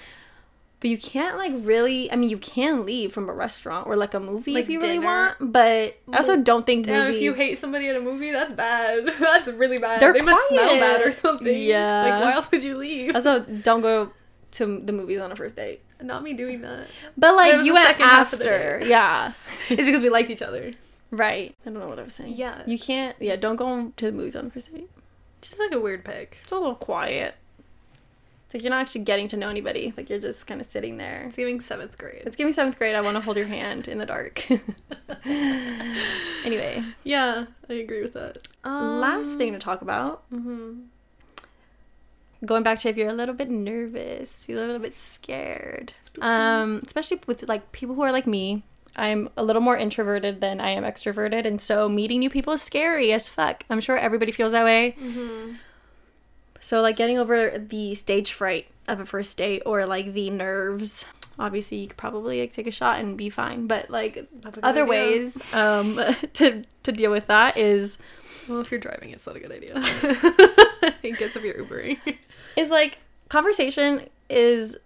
but 0.79 0.89
you 0.89 0.97
can't 0.97 1.37
like 1.37 1.53
really. 1.55 2.11
I 2.11 2.15
mean, 2.15 2.29
you 2.29 2.37
can 2.37 2.85
leave 2.85 3.11
from 3.11 3.29
a 3.29 3.33
restaurant 3.33 3.87
or 3.87 3.95
like 3.95 4.13
a 4.13 4.19
movie 4.19 4.53
Like 4.53 4.63
if 4.63 4.69
you 4.69 4.79
really 4.79 4.99
want. 4.99 5.35
But 5.39 5.97
I 6.11 6.17
also 6.17 6.37
don't 6.37 6.65
think 6.65 6.85
Damn, 6.85 7.05
movies. 7.05 7.17
if 7.17 7.21
you 7.23 7.33
hate 7.33 7.57
somebody 7.57 7.87
at 7.87 7.95
a 7.95 7.99
movie, 7.99 8.31
that's 8.31 8.51
bad. 8.51 9.07
that's 9.19 9.47
really 9.47 9.77
bad. 9.77 9.99
They're 9.99 10.13
they 10.13 10.21
must 10.21 10.47
smell 10.49 10.79
bad 10.79 11.01
or 11.01 11.11
something. 11.11 11.61
Yeah. 11.61 12.03
Like, 12.03 12.23
why 12.23 12.33
else 12.33 12.51
would 12.51 12.63
you 12.63 12.75
leave? 12.75 13.15
also 13.15 13.39
don't 13.39 13.81
go 13.81 14.11
to 14.51 14.81
the 14.83 14.93
movies 14.93 15.19
on 15.19 15.31
a 15.31 15.35
first 15.35 15.55
date. 15.55 15.81
Not 16.01 16.21
me 16.21 16.33
doing 16.33 16.61
that. 16.61 16.87
But 17.17 17.35
like 17.35 17.63
you 17.63 17.73
went 17.73 17.87
second 17.87 18.07
half 18.07 18.33
of 18.33 18.39
the 18.39 18.45
after. 18.45 18.81
Yeah. 18.85 19.33
It's 19.69 19.85
because 19.85 20.01
we 20.01 20.09
liked 20.09 20.29
each 20.29 20.41
other. 20.43 20.71
Right. 21.09 21.55
I 21.65 21.69
don't 21.69 21.79
know 21.79 21.87
what 21.87 21.99
I 21.99 22.03
was 22.03 22.13
saying. 22.13 22.35
Yeah. 22.35 22.61
You 22.67 22.77
can't. 22.77 23.15
Yeah. 23.19 23.35
Don't 23.35 23.55
go 23.55 23.91
to 23.95 24.05
the 24.05 24.11
movies 24.11 24.35
on 24.35 24.45
the 24.45 24.51
first 24.51 24.71
date. 24.71 24.89
Just 25.41 25.59
like 25.59 25.71
a 25.71 25.79
weird 25.79 26.05
pick. 26.05 26.37
It's 26.43 26.51
a 26.51 26.55
little 26.55 26.75
quiet. 26.75 27.35
It's 28.47 28.53
like 28.53 28.63
you're 28.63 28.69
not 28.69 28.79
actually 28.79 29.01
getting 29.03 29.27
to 29.27 29.36
know 29.38 29.49
anybody. 29.49 29.93
Like 29.97 30.10
you're 30.10 30.19
just 30.19 30.47
kind 30.47 30.62
of 30.62 30.67
sitting 30.67 30.95
there. 30.95 31.23
It's 31.27 31.36
giving 31.36 31.60
seventh 31.60 31.97
grade. 31.97 32.23
It's 32.25 32.38
giving 32.38 32.53
seventh 32.53 32.77
grade. 32.77 32.95
I 32.95 33.01
want 33.01 33.15
to 33.15 33.21
hold 33.21 33.36
your 33.36 33.45
hand 33.47 33.89
in 33.89 33.97
the 33.97 34.05
dark. 34.05 34.41
anyway, 35.25 36.81
Yeah, 37.03 37.45
I 37.69 37.73
agree 37.73 38.01
with 38.01 38.13
that. 38.13 38.47
Um, 38.63 39.01
last 39.01 39.38
thing 39.38 39.51
to 39.53 39.60
talk 39.60 39.81
about. 39.81 40.23
hmm 40.29 40.83
Going 42.45 42.62
back 42.63 42.77
to 42.79 42.89
if 42.89 42.95
you're 42.97 43.10
a 43.10 43.13
little 43.13 43.33
bit 43.33 43.49
nervous, 43.49 44.47
you're 44.47 44.60
a 44.60 44.65
little 44.65 44.79
bit 44.79 44.95
scared. 44.97 45.91
Um, 46.21 46.81
especially 46.86 47.19
with 47.25 47.49
like 47.49 47.71
people 47.71 47.95
who 47.95 48.03
are 48.03 48.12
like 48.12 48.27
me, 48.27 48.63
I'm 48.95 49.29
a 49.36 49.43
little 49.43 49.62
more 49.62 49.75
introverted 49.75 50.39
than 50.39 50.62
I 50.62 50.69
am 50.69 50.83
extroverted, 50.83 51.45
and 51.45 51.60
so 51.60 51.89
meeting 51.89 52.19
new 52.19 52.29
people 52.29 52.53
is 52.53 52.62
scary 52.62 53.12
as 53.12 53.27
fuck. 53.27 53.63
I'm 53.71 53.81
sure 53.81 53.97
everybody 53.97 54.31
feels 54.31 54.51
that 54.51 54.63
way. 54.63 54.95
Mm-hmm. 55.01 55.55
So 56.67 56.82
like 56.82 56.97
getting 56.97 57.17
over 57.17 57.58
the 57.58 57.95
stage 57.95 58.34
fright 58.34 58.67
of 58.89 58.99
a 58.99 59.06
first 59.06 59.38
date 59.38 59.63
or 59.65 59.86
like 59.86 60.12
the 60.12 60.30
nerves. 60.30 61.06
Obviously, 61.39 61.77
you 61.77 61.88
could 61.88 61.95
probably 61.95 62.41
like 62.41 62.51
take 62.51 62.67
a 62.67 62.71
shot 62.71 62.99
and 62.99 63.15
be 63.15 63.30
fine, 63.30 63.67
but 63.67 63.89
like 63.89 64.27
That's 64.41 64.58
a 64.58 64.60
good 64.60 64.67
other 64.67 64.84
idea. 64.84 64.89
ways 64.89 65.53
um 65.53 65.95
to 66.34 66.65
to 66.84 66.91
deal 66.91 67.10
with 67.10 67.27
that 67.27 67.56
is 67.56 67.99
Well, 68.49 68.60
if 68.60 68.69
you're 68.69 68.82
driving, 68.82 69.12
it's 69.12 69.25
not 69.25 69.38
a 69.38 69.39
good 69.39 69.53
idea. 69.53 69.75
I 69.77 71.15
guess 71.17 71.38
if 71.38 71.43
you're 71.45 71.53
Ubering. 71.53 71.99
is 72.58 72.69
like 72.69 72.97
conversation 73.30 74.01
is 74.30 74.77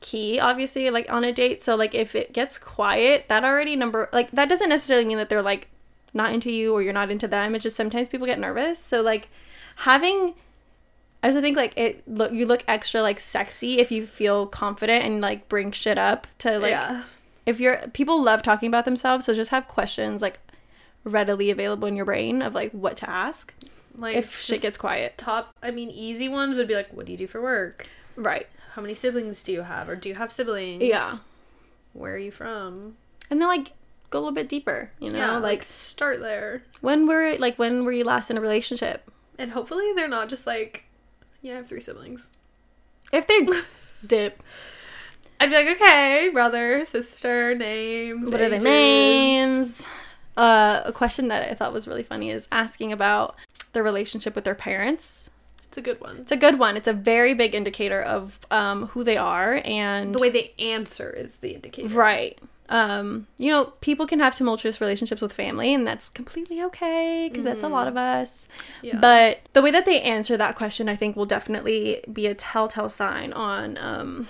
key 0.00 0.40
obviously 0.40 0.90
like 0.90 1.08
on 1.12 1.22
a 1.22 1.32
date 1.32 1.62
so 1.62 1.76
like 1.76 1.94
if 1.94 2.16
it 2.16 2.32
gets 2.32 2.58
quiet 2.58 3.26
that 3.28 3.44
already 3.44 3.76
number 3.76 4.08
like 4.12 4.32
that 4.32 4.48
doesn't 4.48 4.70
necessarily 4.70 5.04
mean 5.04 5.18
that 5.18 5.28
they're 5.28 5.42
like 5.42 5.68
not 6.12 6.32
into 6.32 6.50
you 6.50 6.74
or 6.74 6.82
you're 6.82 6.92
not 6.92 7.08
into 7.08 7.28
them 7.28 7.54
it's 7.54 7.62
just 7.62 7.76
sometimes 7.76 8.08
people 8.08 8.26
get 8.26 8.38
nervous 8.40 8.80
so 8.80 9.00
like 9.00 9.28
having 9.76 10.34
i 11.22 11.28
also 11.28 11.40
think 11.40 11.56
like 11.56 11.72
it 11.76 12.02
look 12.08 12.32
you 12.32 12.46
look 12.46 12.62
extra 12.68 13.02
like 13.02 13.20
sexy 13.20 13.78
if 13.78 13.90
you 13.90 14.06
feel 14.06 14.46
confident 14.46 15.04
and 15.04 15.20
like 15.20 15.48
bring 15.48 15.70
shit 15.72 15.98
up 15.98 16.26
to 16.38 16.58
like 16.58 16.70
yeah. 16.70 17.02
if 17.46 17.60
you're 17.60 17.78
people 17.92 18.22
love 18.22 18.42
talking 18.42 18.68
about 18.68 18.84
themselves 18.84 19.26
so 19.26 19.34
just 19.34 19.50
have 19.50 19.66
questions 19.68 20.22
like 20.22 20.38
readily 21.04 21.50
available 21.50 21.88
in 21.88 21.96
your 21.96 22.04
brain 22.04 22.42
of 22.42 22.54
like 22.54 22.70
what 22.72 22.96
to 22.96 23.08
ask 23.08 23.54
Like 23.96 24.16
if 24.16 24.40
shit 24.40 24.60
gets 24.62 24.76
quiet 24.76 25.16
top 25.16 25.54
I 25.62 25.70
mean 25.70 25.90
easy 25.90 26.28
ones 26.28 26.56
would 26.56 26.68
be 26.68 26.74
like 26.74 26.92
what 26.92 27.06
do 27.06 27.12
you 27.12 27.18
do 27.18 27.26
for 27.26 27.40
work? 27.40 27.86
right 28.16 28.46
How 28.74 28.82
many 28.82 28.94
siblings 28.94 29.42
do 29.42 29.52
you 29.52 29.62
have 29.62 29.88
or 29.88 29.96
do 29.96 30.08
you 30.10 30.14
have 30.16 30.30
siblings? 30.30 30.82
yeah 30.82 31.16
Where 31.94 32.14
are 32.14 32.18
you 32.18 32.30
from? 32.30 32.96
and 33.30 33.40
then 33.40 33.48
like 33.48 33.72
go 34.10 34.18
a 34.18 34.20
little 34.20 34.34
bit 34.34 34.48
deeper 34.48 34.90
you 34.98 35.08
know 35.10 35.18
yeah, 35.18 35.32
like 35.34 35.42
like 35.42 35.62
start 35.62 36.20
there. 36.20 36.62
when 36.80 37.06
were 37.06 37.36
like 37.38 37.58
when 37.58 37.84
were 37.84 37.92
you 37.92 38.04
last 38.04 38.30
in 38.30 38.36
a 38.36 38.40
relationship 38.40 39.08
And 39.38 39.52
hopefully 39.52 39.92
they're 39.94 40.08
not 40.08 40.28
just 40.28 40.46
like 40.46 40.84
yeah, 41.42 41.54
I 41.54 41.56
have 41.56 41.68
three 41.68 41.80
siblings. 41.80 42.30
if 43.12 43.26
they 43.26 43.46
dip 44.06 44.42
I'd 45.42 45.48
be 45.48 45.56
like, 45.56 45.68
okay, 45.80 46.28
brother, 46.34 46.84
sister, 46.84 47.54
names. 47.54 48.30
what 48.30 48.40
are 48.42 48.48
their 48.50 48.60
names 48.60 49.86
uh 50.36 50.82
a 50.84 50.92
question 50.92 51.26
that 51.28 51.50
i 51.50 51.54
thought 51.54 51.72
was 51.72 51.88
really 51.88 52.04
funny 52.04 52.30
is 52.30 52.46
asking 52.52 52.92
about 52.92 53.34
their 53.72 53.82
relationship 53.82 54.34
with 54.36 54.44
their 54.44 54.54
parents 54.54 55.28
It's 55.64 55.76
a 55.76 55.80
good 55.82 56.00
one. 56.00 56.18
it's 56.18 56.30
a 56.30 56.36
good 56.36 56.56
one 56.58 56.76
it's 56.76 56.86
a 56.86 56.92
very 56.92 57.34
big 57.34 57.52
indicator 57.52 58.00
of 58.00 58.38
um 58.50 58.86
who 58.88 59.02
they 59.02 59.16
are 59.16 59.60
and 59.64 60.14
The 60.14 60.20
way 60.20 60.30
they 60.30 60.52
answer 60.60 61.10
is 61.10 61.38
the 61.38 61.50
indicator. 61.56 61.88
right 61.88 62.38
um 62.70 63.26
you 63.36 63.50
know 63.50 63.66
people 63.80 64.06
can 64.06 64.20
have 64.20 64.34
tumultuous 64.34 64.80
relationships 64.80 65.20
with 65.20 65.32
family 65.32 65.74
and 65.74 65.86
that's 65.86 66.08
completely 66.08 66.62
okay 66.62 67.28
because 67.28 67.44
that's 67.44 67.64
a 67.64 67.68
lot 67.68 67.88
of 67.88 67.96
us 67.96 68.48
Yeah. 68.82 68.98
But 69.00 69.40
the 69.52 69.60
way 69.60 69.70
that 69.72 69.84
they 69.86 70.00
answer 70.00 70.36
that 70.36 70.56
question, 70.56 70.88
I 70.88 70.96
think, 70.96 71.16
will 71.16 71.26
definitely 71.26 72.02
be 72.10 72.26
a 72.26 72.34
telltale 72.34 72.88
sign 72.88 73.32
on 73.32 73.76
um, 73.76 74.28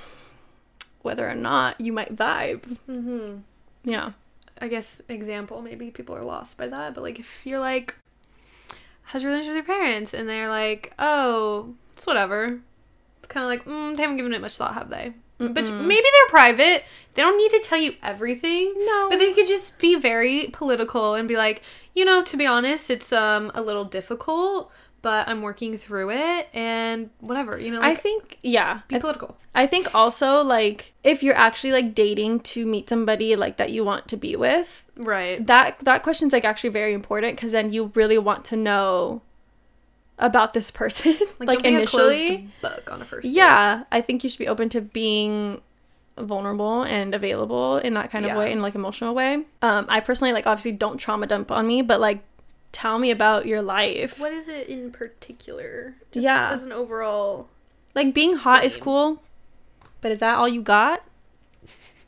whether 1.03 1.29
or 1.29 1.35
not 1.35 1.81
you 1.81 1.93
might 1.93 2.17
vibe. 2.17 2.63
mm-hmm. 2.89 3.39
Yeah. 3.85 4.13
I 4.61 4.69
guess 4.69 5.01
example, 5.09 5.63
maybe 5.63 5.91
people 5.91 6.17
are 6.17 6.25
lost 6.25 6.59
by 6.59 6.67
that, 6.69 6.95
but 6.95 7.03
like 7.03 7.19
if 7.19 7.47
you're 7.47 7.61
like 7.61 7.95
how's 9.03 9.23
your 9.23 9.33
relationship 9.33 9.57
with 9.57 9.69
your 9.69 9.77
parents 9.77 10.15
and 10.15 10.29
they're 10.29 10.49
like, 10.49 10.93
"Oh, 10.99 11.75
it's 11.93 12.07
whatever." 12.07 12.61
It's 13.19 13.29
kind 13.29 13.45
of 13.45 13.49
like, 13.49 13.65
mm, 13.65 13.97
they 13.97 14.03
haven't 14.03 14.17
given 14.19 14.33
it 14.33 14.41
much 14.41 14.57
thought, 14.57 14.75
have 14.75 14.89
they? 14.89 15.15
But 15.41 15.65
Mm-mm. 15.65 15.87
maybe 15.87 16.03
they're 16.13 16.29
private. 16.29 16.85
They 17.15 17.23
don't 17.23 17.37
need 17.39 17.51
to 17.51 17.61
tell 17.65 17.79
you 17.79 17.95
everything. 18.03 18.75
No. 18.77 19.09
But 19.11 19.19
they 19.19 19.33
could 19.33 19.47
just 19.47 19.79
be 19.79 19.97
very 19.97 20.51
political 20.53 21.15
and 21.15 21.27
be 21.27 21.37
like, 21.37 21.63
you 21.95 22.05
know, 22.05 22.23
to 22.23 22.37
be 22.37 22.47
honest, 22.47 22.91
it's 22.91 23.13
um 23.13 23.51
a 23.55 23.63
little 23.63 23.85
difficult, 23.85 24.71
but 25.03 25.27
I'm 25.29 25.41
working 25.43 25.77
through 25.79 26.11
it 26.11 26.49
and 26.53 27.09
whatever, 27.21 27.59
you 27.59 27.71
know, 27.73 27.81
I 27.83 27.95
think, 27.95 28.39
yeah. 28.43 28.81
be 28.89 28.97
I, 28.97 28.99
political. 28.99 29.37
I 29.55 29.67
think 29.67 29.95
also, 29.95 30.43
like, 30.43 30.93
if 31.03 31.23
you're 31.23 31.35
actually, 31.35 31.73
like, 31.73 31.95
dating 31.95 32.41
to 32.41 32.67
meet 32.67 32.89
somebody, 32.89 33.35
like, 33.35 33.57
that 33.57 33.71
you 33.73 33.83
want 33.83 34.07
to 34.09 34.17
be 34.17 34.37
with, 34.37 34.85
Right. 34.97 35.45
that, 35.47 35.79
that 35.81 36.03
question's, 36.03 36.33
like, 36.35 36.45
actually 36.45 36.71
very 36.71 36.93
important 36.93 37.35
because 37.37 37.53
then 37.53 37.73
you 37.73 37.91
really 37.95 38.19
want 38.19 38.45
to 38.47 38.57
know 38.57 39.23
about 40.21 40.53
this 40.53 40.71
person, 40.71 41.17
like, 41.39 41.65
initially. 41.65 42.49
book 42.63 42.91
on 42.93 43.03
a 43.03 43.05
first 43.05 43.25
date. 43.25 43.33
Yeah, 43.35 43.85
I 43.91 44.01
think 44.01 44.23
you 44.23 44.31
should 44.31 44.39
be 44.39 44.49
open 44.49 44.69
to 44.71 44.81
being 44.81 45.61
vulnerable 46.19 46.83
and 46.83 47.15
available 47.15 47.79
in 47.79 47.95
that 47.95 48.11
kind 48.11 48.25
of 48.25 48.31
Yeah. 48.33 48.39
way, 48.39 48.53
in 48.53 48.61
like 48.63 48.75
emotional 48.75 49.15
way. 49.15 49.45
Um, 49.63 49.87
I 49.89 50.01
personally 50.01 50.33
like 50.33 50.47
obviously 50.47 50.73
don't 50.73 50.99
trauma 50.99 51.27
dump 51.27 51.51
on 51.51 51.67
me, 51.67 51.83
but 51.83 52.01
like 52.01 52.23
tell 52.73 52.99
me 52.99 53.11
about 53.11 53.47
your 53.47 53.63
life. 53.63 54.19
What 54.21 54.33
is 54.33 54.47
it 54.47 54.69
in 54.69 54.93
particular? 54.93 55.95
Just 56.13 56.25
Yeah. 56.25 56.51
as 56.51 56.63
an 56.63 56.73
overall 56.73 57.49
Like 57.95 58.13
being 58.15 58.37
hot 58.37 58.65
is 58.65 58.77
cool, 58.77 59.23
but 60.03 60.13
is 60.13 60.19
that 60.19 60.37
all 60.37 60.49
you 60.49 60.61
got? 60.63 61.03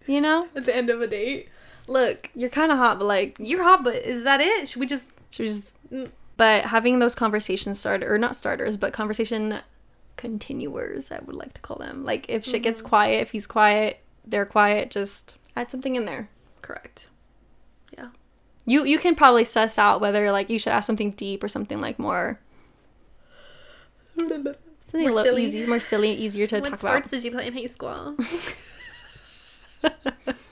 You 0.06 0.20
know, 0.20 0.48
at 0.56 0.64
the 0.66 0.76
end 0.76 0.90
of 0.90 1.00
a 1.00 1.06
date. 1.06 1.48
Look, 1.88 2.30
you're 2.34 2.50
kind 2.50 2.70
of 2.70 2.78
hot, 2.78 2.98
but 2.98 3.06
like 3.06 3.36
you're 3.40 3.62
hot, 3.62 3.82
but 3.82 3.94
is 3.96 4.24
that 4.24 4.40
it? 4.40 4.68
Should 4.68 4.80
we 4.80 4.86
just 4.86 5.10
she 5.30 5.42
was. 5.42 5.76
Mm. 5.90 6.10
But 6.42 6.64
having 6.64 6.98
those 6.98 7.14
conversation 7.14 7.72
starter 7.72 8.12
or 8.12 8.18
not 8.18 8.34
starters, 8.34 8.76
but 8.76 8.92
conversation 8.92 9.60
continuers, 10.16 11.12
I 11.12 11.20
would 11.24 11.36
like 11.36 11.54
to 11.54 11.60
call 11.60 11.76
them. 11.76 12.04
Like 12.04 12.26
if 12.28 12.44
shit 12.44 12.64
gets 12.64 12.82
mm-hmm. 12.82 12.88
quiet, 12.88 13.20
if 13.20 13.30
he's 13.30 13.46
quiet, 13.46 14.00
they're 14.24 14.44
quiet. 14.44 14.90
Just 14.90 15.36
add 15.54 15.70
something 15.70 15.94
in 15.94 16.04
there. 16.04 16.30
correct? 16.60 17.06
Yeah. 17.96 18.08
You 18.66 18.84
you 18.84 18.98
can 18.98 19.14
probably 19.14 19.44
suss 19.44 19.78
out 19.78 20.00
whether 20.00 20.32
like 20.32 20.50
you 20.50 20.58
should 20.58 20.72
ask 20.72 20.84
something 20.84 21.12
deep 21.12 21.44
or 21.44 21.48
something 21.48 21.80
like 21.80 22.00
more 22.00 22.40
something 24.18 24.42
More 24.94 25.10
a 25.10 25.14
little 25.14 25.22
silly. 25.22 25.44
easy, 25.44 25.64
more 25.64 25.78
silly, 25.78 26.12
easier 26.12 26.48
to 26.48 26.56
what 26.56 26.64
talk 26.64 26.80
sports 26.80 27.06
about. 27.06 27.10
did 27.10 27.22
you 27.22 27.30
play 27.30 27.46
in 27.46 27.52
high 27.52 27.66
school? 27.66 28.16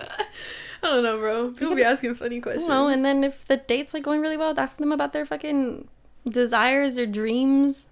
I 0.83 0.87
don't 0.89 1.03
know, 1.03 1.19
bro. 1.19 1.51
People 1.53 1.75
be 1.77 1.85
asking 1.85 2.15
funny 2.15 2.41
questions. 2.41 2.67
don't. 2.67 2.93
And 2.93 3.05
then 3.05 3.25
if 3.25 3.45
the 3.47 3.57
date's 3.59 3.93
like 3.95 4.03
going 4.03 4.21
really 4.21 4.37
well, 4.37 4.59
ask 4.59 4.77
them 4.79 4.93
about 4.93 5.13
their 5.13 5.27
fucking 5.27 5.89
desires, 6.29 6.97
their 6.97 7.07
dreams, 7.07 7.89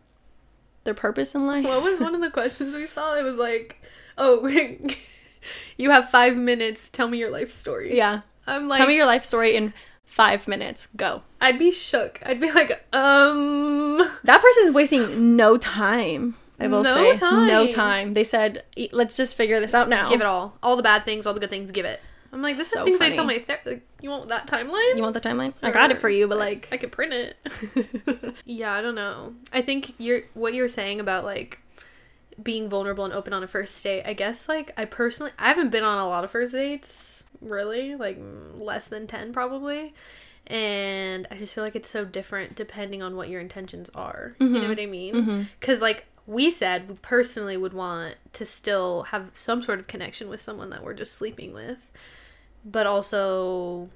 their 0.85 0.95
purpose 0.95 1.35
in 1.35 1.47
life. 1.47 1.65
what 1.65 1.83
was 1.83 2.01
one 2.01 2.15
of 2.15 2.21
the 2.21 2.31
questions 2.41 2.75
we 2.75 2.87
saw? 2.87 3.15
It 3.17 3.23
was 3.23 3.37
like, 3.37 3.83
"Oh, 4.17 4.47
you 5.77 5.91
have 5.91 6.11
five 6.11 6.37
minutes. 6.37 6.91
Tell 6.91 7.09
me 7.09 7.19
your 7.19 7.31
life 7.31 7.51
story." 7.51 7.97
yeah. 7.97 8.21
I'm 8.47 8.67
like, 8.67 8.79
Tell 8.79 8.87
me 8.87 8.97
your 8.97 9.05
life 9.05 9.25
story 9.25 9.57
in 9.57 9.75
five 10.07 10.49
minutes. 10.49 10.89
Go. 10.97 11.21
I'd 11.39 11.59
be 11.59 11.71
shook. 11.71 12.19
I'd 12.25 12.41
be 12.41 12.51
like, 12.51 12.71
um, 12.95 13.99
That 14.25 14.41
person's 14.41 14.73
wasting 14.75 15.37
no 15.37 15.59
time. 15.59 16.35
I 16.59 16.67
will 16.67 16.83
No 16.83 16.95
say 16.95 17.13
no 17.13 17.67
time. 17.67 17.71
time. 17.73 18.13
They 18.15 18.25
said, 18.25 18.65
"E- 18.75 18.89
"Let's 18.91 19.17
just 19.19 19.37
figure 19.37 19.61
this 19.61 19.75
out 19.75 19.89
now." 19.91 20.09
give 20.09 20.21
it 20.23 20.27
all, 20.27 20.57
all 20.63 20.77
the 20.77 20.83
bad 20.83 21.05
things, 21.05 21.27
all 21.27 21.35
the 21.35 21.41
good 21.41 21.51
things. 21.51 21.71
Give 21.71 21.85
it. 21.85 22.01
I'm 22.33 22.43
like, 22.43 22.57
this 22.57 22.69
So 22.69 22.79
is 22.79 22.85
things 22.85 23.01
I 23.01 23.11
tell 23.11 23.25
my 23.25 23.39
therapist. 23.39 23.67
Like, 23.67 23.87
you 24.03 24.11
want 24.11 24.29
that 24.29 24.47
timeline? 24.47 24.97
You 24.97 25.03
want 25.03 25.15
the 25.15 25.21
timeline? 25.21 25.55
I 25.63 25.71
got 25.71 25.91
it 25.91 25.99
for 25.99 26.09
you, 26.11 26.29
but 26.29 26.37
I- 26.37 26.41
like, 26.41 26.69
I 26.71 26.77
could 26.77 26.93
print 26.93 27.13
it. 27.15 28.35
yeah, 28.45 28.73
I 28.75 28.81
don't 28.83 28.95
know. 28.95 29.35
I 29.53 29.63
think 29.63 29.95
you're 29.99 30.23
what 30.35 30.53
you're 30.55 30.69
saying 30.69 31.01
about 31.01 31.25
like 31.25 31.61
being 32.43 32.69
vulnerable 32.69 33.05
and 33.05 33.13
open 33.15 33.33
on 33.33 33.43
a 33.43 33.49
first 33.49 33.83
date. 33.83 34.03
I 34.07 34.13
guess 34.13 34.49
like 34.49 34.73
I 34.77 34.85
personally 34.85 35.33
I 35.39 35.49
haven't 35.49 35.71
been 35.71 35.85
on 35.85 35.99
a 35.99 36.07
lot 36.09 36.23
of 36.25 36.31
first 36.31 36.53
dates, 36.53 37.25
really, 37.41 37.95
like 37.97 38.19
mm, 38.21 38.61
less 38.61 38.87
than 38.89 39.07
10 39.07 39.33
probably. 39.33 39.95
And 40.47 41.27
I 41.31 41.37
just 41.37 41.55
feel 41.55 41.65
like 41.65 41.77
it's 41.77 41.89
so 41.91 42.05
different 42.05 42.55
depending 42.57 43.03
on 43.03 43.17
what 43.17 43.29
your 43.29 43.41
intentions 43.41 43.91
are. 43.95 44.35
You 44.39 44.49
know 44.49 44.61
Mhm. 44.61 44.69
what 44.69 44.81
I 44.81 44.87
mean? 44.87 45.23
hmm 45.23 45.43
Cuz 45.61 45.81
like 45.83 46.05
we 46.27 46.51
said 46.51 46.89
we 46.89 46.95
personally 46.97 47.57
would 47.57 47.73
want 47.73 48.17
to 48.35 48.45
still 48.45 49.05
have 49.05 49.31
some 49.35 49.63
sort 49.63 49.79
of 49.81 49.87
connection 49.87 50.29
with 50.29 50.41
someone 50.43 50.71
that 50.71 50.85
we're 50.85 50.95
just 50.95 51.15
sleeping 51.15 51.53
with. 51.55 51.91
But 52.71 52.87
also 52.87 53.89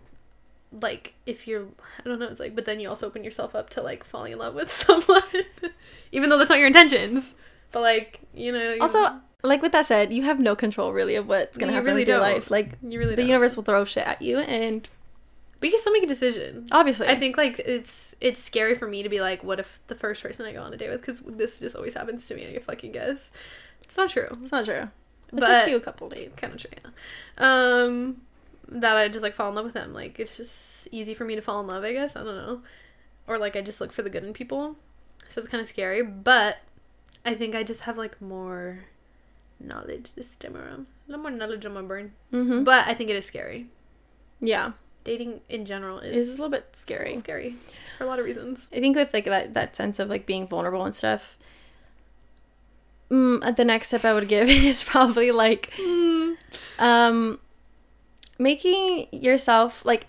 like 0.80 1.12
if 1.26 1.46
you're 1.46 1.66
I 2.00 2.08
don't 2.08 2.18
know, 2.18 2.26
it's 2.28 2.40
like 2.40 2.54
but 2.54 2.64
then 2.64 2.80
you 2.80 2.88
also 2.88 3.06
open 3.06 3.22
yourself 3.24 3.54
up 3.54 3.68
to 3.70 3.82
like 3.82 4.04
falling 4.04 4.32
in 4.32 4.38
love 4.38 4.54
with 4.54 4.72
someone 4.84 5.22
even 6.12 6.30
though 6.30 6.38
that's 6.38 6.50
not 6.50 6.58
your 6.58 6.66
intentions. 6.68 7.34
But 7.72 7.80
like, 7.80 8.20
you 8.34 8.50
know, 8.50 8.72
you, 8.74 8.82
Also, 8.82 9.20
like 9.42 9.60
with 9.62 9.72
that 9.72 9.86
said, 9.86 10.12
you 10.12 10.22
have 10.24 10.38
no 10.38 10.54
control 10.54 10.92
really 10.92 11.14
of 11.16 11.26
what's 11.26 11.58
gonna 11.58 11.72
happen 11.72 11.86
really 11.88 12.00
with 12.02 12.08
your 12.08 12.18
don't. 12.20 12.32
life. 12.32 12.50
Like 12.50 12.78
you 12.82 12.98
really 12.98 13.14
the 13.14 13.22
don't. 13.22 13.28
universe 13.28 13.56
will 13.56 13.62
throw 13.64 13.84
shit 13.84 14.06
at 14.06 14.20
you, 14.22 14.38
and 14.38 14.88
But 15.58 15.66
you 15.66 15.72
can 15.72 15.80
still 15.80 15.92
make 15.92 16.02
a 16.02 16.06
decision. 16.06 16.66
obviously, 16.70 17.08
I 17.08 17.16
think 17.16 17.36
like 17.36 17.58
it's 17.60 18.14
it's 18.20 18.40
scary 18.42 18.74
for 18.74 18.86
me 18.86 19.02
to 19.02 19.08
be 19.08 19.20
like, 19.20 19.42
what 19.42 19.58
if 19.58 19.80
the 19.88 19.94
first 19.94 20.22
person 20.22 20.44
I 20.46 20.52
go 20.52 20.62
on 20.62 20.72
a 20.72 20.76
date 20.76 20.90
with? 20.90 21.00
Because 21.00 21.20
this 21.20 21.60
just 21.60 21.74
always 21.76 21.94
happens 21.94 22.26
to 22.28 22.34
me. 22.34 22.46
I 22.54 22.58
fucking 22.60 22.92
guess 22.92 23.30
it's 23.82 23.96
not 23.96 24.10
true. 24.10 24.28
it's 24.42 24.52
not 24.52 24.64
true. 24.66 24.82
It 24.82 24.90
But- 25.32 25.60
took 25.60 25.70
you 25.70 25.76
a 25.76 25.80
couple 25.80 26.08
days. 26.10 26.30
kind 26.36 26.52
of 26.54 26.60
true. 26.60 26.70
Yeah. 26.84 27.82
Um, 27.84 28.20
that 28.68 28.96
I 28.96 29.08
just 29.08 29.22
like 29.22 29.34
fall 29.34 29.48
in 29.48 29.54
love 29.54 29.64
with 29.64 29.74
them. 29.74 29.92
Like 29.92 30.18
it's 30.20 30.36
just 30.36 30.88
easy 30.92 31.14
for 31.14 31.24
me 31.24 31.34
to 31.34 31.40
fall 31.42 31.60
in 31.60 31.66
love. 31.66 31.84
I 31.84 31.92
guess 31.92 32.16
I 32.16 32.24
don't 32.24 32.36
know, 32.36 32.62
or 33.26 33.38
like 33.38 33.56
I 33.56 33.60
just 33.60 33.80
look 33.80 33.92
for 33.92 34.02
the 34.02 34.10
good 34.10 34.24
in 34.24 34.32
people. 34.32 34.76
So 35.28 35.40
it's 35.40 35.48
kind 35.48 35.60
of 35.60 35.66
scary, 35.66 36.02
but 36.02 36.58
I 37.24 37.34
think 37.34 37.54
I 37.54 37.62
just 37.62 37.82
have 37.82 37.96
like 37.96 38.20
more 38.20 38.80
knowledge 39.60 40.12
this 40.14 40.36
time 40.36 40.56
around. 40.56 40.86
A 41.08 41.12
little 41.12 41.22
more 41.22 41.30
knowledge 41.30 41.64
on 41.66 41.74
my 41.74 41.82
brain, 41.82 42.12
Mm-hmm. 42.32 42.64
but 42.64 42.86
I 42.86 42.94
think 42.94 43.10
it 43.10 43.16
is 43.16 43.24
scary. 43.26 43.66
Yeah. 44.40 44.72
Dating 45.04 45.40
in 45.48 45.64
general 45.64 45.98
It's 45.98 46.16
is 46.16 46.28
a 46.38 46.42
little 46.42 46.50
bit 46.50 46.68
scary. 46.76 47.16
scary 47.16 47.56
for 47.98 48.04
a 48.04 48.06
lot 48.06 48.18
of 48.20 48.24
reasons. 48.24 48.68
I 48.72 48.78
think 48.80 48.94
with 48.96 49.12
like 49.12 49.24
that 49.24 49.54
that 49.54 49.74
sense 49.74 49.98
of 49.98 50.08
like 50.08 50.26
being 50.26 50.46
vulnerable 50.46 50.84
and 50.84 50.94
stuff. 50.94 51.36
Mm, 53.10 53.56
the 53.56 53.64
next 53.64 53.88
step 53.88 54.04
I 54.04 54.14
would 54.14 54.28
give 54.28 54.48
is 54.48 54.82
probably 54.82 55.32
like 55.32 55.70
um 56.78 57.38
making 58.38 59.06
yourself 59.12 59.84
like 59.84 60.06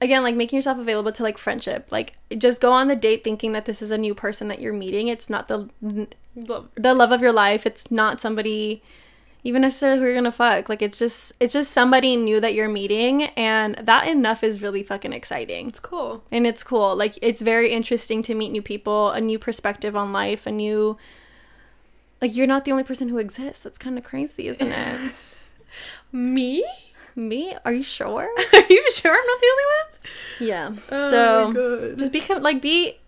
again 0.00 0.22
like 0.22 0.34
making 0.34 0.56
yourself 0.56 0.78
available 0.78 1.12
to 1.12 1.22
like 1.22 1.38
friendship. 1.38 1.88
Like 1.90 2.14
just 2.36 2.60
go 2.60 2.72
on 2.72 2.88
the 2.88 2.96
date 2.96 3.22
thinking 3.24 3.52
that 3.52 3.64
this 3.66 3.80
is 3.82 3.90
a 3.90 3.98
new 3.98 4.14
person 4.14 4.48
that 4.48 4.60
you're 4.60 4.72
meeting. 4.72 5.08
It's 5.08 5.30
not 5.30 5.48
the 5.48 5.68
Love. 6.34 6.68
the 6.74 6.94
love 6.94 7.12
of 7.12 7.20
your 7.20 7.32
life. 7.32 7.66
It's 7.66 7.90
not 7.90 8.20
somebody 8.20 8.82
even 9.44 9.60
necessarily 9.62 9.98
who 9.98 10.06
you're 10.06 10.14
gonna 10.14 10.32
fuck. 10.32 10.68
Like 10.68 10.82
it's 10.82 10.98
just 10.98 11.32
it's 11.40 11.52
just 11.52 11.72
somebody 11.72 12.16
new 12.16 12.40
that 12.40 12.54
you're 12.54 12.68
meeting 12.68 13.24
and 13.36 13.74
that 13.82 14.06
enough 14.08 14.42
is 14.42 14.62
really 14.62 14.82
fucking 14.82 15.12
exciting. 15.12 15.68
It's 15.68 15.80
cool. 15.80 16.22
and 16.30 16.46
it's 16.46 16.62
cool. 16.62 16.96
Like 16.96 17.18
it's 17.20 17.40
very 17.40 17.72
interesting 17.72 18.22
to 18.22 18.34
meet 18.34 18.50
new 18.50 18.62
people 18.62 19.10
a 19.10 19.20
new 19.20 19.38
perspective 19.38 19.94
on 19.96 20.12
life 20.12 20.46
a 20.46 20.50
new 20.52 20.96
like 22.20 22.34
you're 22.36 22.46
not 22.46 22.64
the 22.64 22.70
only 22.72 22.84
person 22.84 23.08
who 23.08 23.18
exists. 23.18 23.62
That's 23.64 23.78
kind 23.78 23.98
of 23.98 24.04
crazy 24.04 24.46
isn't 24.48 24.72
it? 24.72 25.12
Me? 26.12 26.64
Me 27.16 27.54
are 27.64 27.72
you 27.72 27.82
sure 27.82 28.28
Are 28.54 28.64
you 28.70 28.90
sure 28.92 29.12
I'm 29.12 29.26
not 29.26 29.40
the 29.40 29.50
only 29.52 29.64
one? 29.76 29.88
yeah 30.40 30.70
Oh 30.90 31.10
so 31.10 31.94
just 31.96 32.12
become 32.12 32.42
like 32.42 32.60
be 32.62 32.98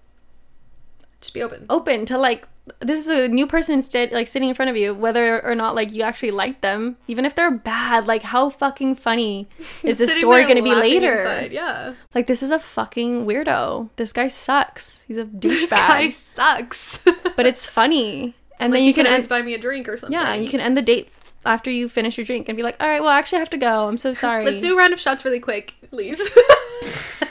just 1.20 1.34
be 1.34 1.42
open. 1.42 1.66
open 1.70 2.07
to 2.07 2.18
like 2.18 2.46
this 2.80 2.98
is 2.98 3.09
a 3.09 3.28
new 3.28 3.46
person 3.46 3.82
sta- 3.82 4.09
like 4.12 4.26
sitting 4.26 4.48
in 4.48 4.55
front 4.55 4.70
of 4.70 4.76
you 4.76 4.94
whether 4.94 5.44
or 5.44 5.55
not 5.55 5.74
like 5.74 5.92
you 5.92 6.02
actually 6.02 6.30
like 6.30 6.61
them 6.62 6.96
even 7.07 7.24
if 7.26 7.34
they're 7.34 7.50
bad 7.50 8.07
like 8.07 8.22
how 8.22 8.48
fucking 8.48 8.94
funny 8.94 9.46
is 9.82 9.98
this 9.98 10.14
story 10.14 10.46
gonna 10.46 10.62
be 10.62 10.74
later 10.74 11.12
inside, 11.12 11.52
Yeah. 11.52 11.94
like 12.14 12.26
this 12.26 12.42
is 12.42 12.50
a 12.50 12.59
fucking 12.59 13.26
weirdo 13.26 13.90
this 13.96 14.12
guy 14.12 14.28
sucks 14.28 15.02
he's 15.02 15.18
a 15.18 15.24
douchebag 15.24 15.40
This 15.42 15.70
guy 15.70 16.11
sucks. 16.11 16.98
but 17.36 17.44
it's 17.46 17.66
funny 17.66 18.34
and 18.61 18.72
like 18.72 18.78
then 18.80 18.86
you 18.86 18.94
can 18.94 19.07
always 19.07 19.24
end, 19.24 19.28
buy 19.28 19.42
me 19.42 19.52
a 19.55 19.59
drink 19.59 19.88
or 19.88 19.96
something. 19.98 20.12
yeah 20.18 20.34
you 20.34 20.48
can 20.48 20.61
end 20.61 20.76
the 20.76 20.82
date 20.82 21.09
after 21.47 21.70
you 21.70 21.88
finish 21.88 22.16
your 22.18 22.24
drink 22.24 22.49
and 22.49 22.57
be 22.57 22.62
like 22.62 22.76
all 22.80 22.86
right 22.88 23.01
well 23.01 23.11
i 23.11 23.18
actually 23.18 23.38
have 23.38 23.51
to 23.51 23.57
go 23.59 23.84
i'm 23.84 23.97
so 23.99 24.12
sorry 24.24 24.45
Let's 24.45 24.61
do 24.61 24.74
a 24.74 24.76
round 24.78 24.92
of 24.92 25.01
shots 25.01 25.24
really 25.24 25.40
quick. 25.40 25.74
Leaves. 25.90 26.20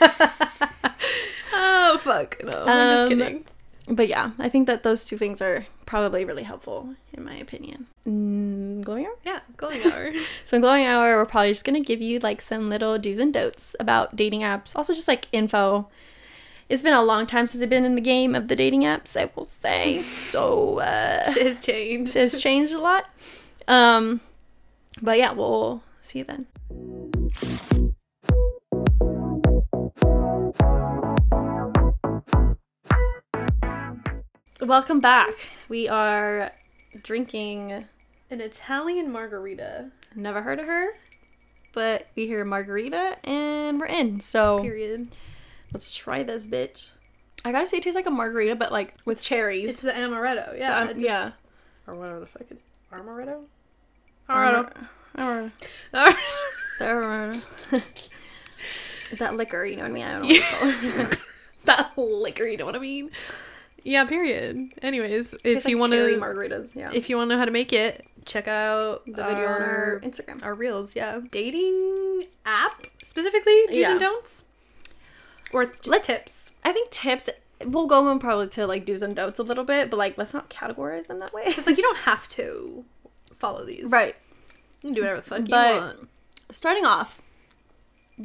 oh 1.52 1.98
fuck! 2.00 2.42
No, 2.42 2.50
I'm 2.66 2.90
just 2.90 3.02
Um, 3.02 3.08
kidding. 3.08 3.44
but 3.88 4.08
yeah 4.08 4.30
i 4.38 4.48
think 4.48 4.66
that 4.66 4.82
those 4.82 5.04
two 5.06 5.16
things 5.18 5.40
are 5.42 5.66
probably 5.86 6.24
really 6.24 6.42
helpful 6.42 6.94
in 7.12 7.22
my 7.24 7.36
opinion 7.36 7.86
mm, 8.08 8.82
glowing 8.82 9.04
hour 9.06 9.14
Yeah, 9.24 9.40
glowing 9.58 9.84
hour. 9.86 10.12
so 10.44 10.56
in 10.56 10.62
glowing 10.62 10.86
hour 10.86 11.16
we're 11.16 11.26
probably 11.26 11.50
just 11.50 11.64
gonna 11.64 11.80
give 11.80 12.00
you 12.00 12.18
like 12.20 12.40
some 12.40 12.70
little 12.70 12.96
do's 12.98 13.18
and 13.18 13.32
don'ts 13.32 13.76
about 13.78 14.16
dating 14.16 14.40
apps 14.40 14.72
also 14.74 14.94
just 14.94 15.08
like 15.08 15.28
info 15.32 15.86
it's 16.70 16.80
been 16.82 16.94
a 16.94 17.02
long 17.02 17.26
time 17.26 17.46
since 17.46 17.62
i've 17.62 17.68
been 17.68 17.84
in 17.84 17.94
the 17.94 18.00
game 18.00 18.34
of 18.34 18.48
the 18.48 18.56
dating 18.56 18.82
apps 18.82 19.14
i 19.20 19.30
will 19.36 19.46
say 19.46 20.00
so 20.00 20.78
uh 20.80 21.30
Shit 21.30 21.46
has 21.46 21.60
changed. 21.64 22.16
it 22.16 22.20
has 22.20 22.40
changed 22.42 22.72
a 22.72 22.78
lot 22.80 23.04
um 23.68 24.20
but 25.02 25.18
yeah 25.18 25.32
we'll 25.32 25.82
see 26.02 26.18
you 26.20 26.24
then 26.24 26.46
welcome 34.60 35.00
back 35.00 35.34
we 35.68 35.88
are 35.88 36.52
drinking 37.02 37.84
An 38.30 38.40
Italian 38.40 39.10
margarita. 39.10 39.90
never 40.14 40.42
heard 40.42 40.58
of 40.58 40.66
her 40.66 40.88
but 41.72 42.06
we 42.14 42.26
hear 42.26 42.44
margarita 42.44 43.16
and 43.24 43.78
we're 43.80 43.86
in 43.86 44.20
so 44.20 44.60
Period. 44.60 45.08
let's 45.72 45.94
try 45.94 46.22
this 46.22 46.46
bitch 46.46 46.90
i 47.44 47.52
gotta 47.52 47.66
say 47.66 47.78
it 47.78 47.82
tastes 47.82 47.96
like 47.96 48.06
a 48.06 48.10
margarita 48.10 48.54
but 48.56 48.72
like 48.72 48.94
with 49.04 49.20
cherries 49.20 49.70
It's 49.70 49.80
the 49.82 49.92
amaretto. 49.92 50.58
Yeah. 50.58 50.84
The- 50.84 50.90
it 50.90 50.94
just- 50.94 51.04
yeah. 51.04 51.30
Or 51.86 51.94
whatever 51.94 52.20
the 52.20 52.26
fuck 52.26 52.50
it. 52.50 52.58
Amaretto. 52.92 53.44
Amar- 54.28 54.72
Amar- 56.80 57.34
that 59.18 59.34
liquor 59.36 59.64
you 59.64 59.76
know 59.76 59.82
what 59.82 59.90
i 59.90 59.94
mean 59.94 60.04
i 60.04 60.12
don't 60.18 60.28
know 60.28 61.04
what 61.04 61.20
that 61.64 61.96
liquor. 61.96 62.44
You 62.46 62.58
know 62.58 62.66
what 62.66 62.76
I 62.76 62.78
mean? 62.78 63.10
Yeah. 63.84 64.04
Period. 64.04 64.68
Anyways, 64.82 65.34
if 65.44 65.64
you 65.66 65.76
like 65.78 65.80
want 65.80 65.92
to, 65.94 66.18
margaritas 66.20 66.74
yeah 66.74 66.90
if 66.92 67.08
you 67.08 67.16
want 67.16 67.30
to 67.30 67.34
know 67.34 67.38
how 67.38 67.46
to 67.46 67.50
make 67.50 67.72
it, 67.72 68.04
check 68.26 68.46
out 68.48 69.02
the 69.06 69.12
video 69.12 69.46
on 69.46 69.62
our 69.62 70.00
instagram 70.04 70.42
our 70.44 70.52
reels. 70.54 70.94
Yeah. 70.94 71.20
Dating 71.30 72.24
app 72.44 72.86
specifically. 73.02 73.58
Do's 73.68 73.76
Yeah. 73.78 73.90
and 73.92 74.00
don'ts. 74.00 74.44
Or 75.54 75.64
just 75.64 75.88
Let- 75.88 76.02
tips. 76.02 76.50
i 76.64 76.72
think 76.72 76.90
tips 76.90 77.30
we'll 77.64 77.86
go 77.86 78.10
in 78.10 78.18
probably 78.18 78.48
to 78.48 78.66
like 78.66 78.84
do's 78.84 79.02
and 79.02 79.16
don'ts 79.16 79.38
a 79.38 79.42
little 79.42 79.64
bit 79.64 79.88
but 79.88 79.96
like 79.96 80.18
let's 80.18 80.34
not 80.34 80.50
categorize 80.50 81.06
them 81.06 81.18
that 81.20 81.32
way 81.32 81.44
It's 81.46 81.66
like 81.66 81.76
you 81.78 81.82
don't 81.82 81.98
have 81.98 82.28
to 82.30 82.84
follow 83.38 83.64
these. 83.64 83.84
right 83.84 84.14
You 84.82 84.88
can 84.88 84.94
do 84.94 85.00
whatever 85.02 85.20
the 85.20 85.26
fuck 85.26 85.44
But- 85.48 85.74
you 85.74 85.80
want. 85.80 86.08
But 86.46 86.56
starting 86.56 86.84
off 86.84 87.20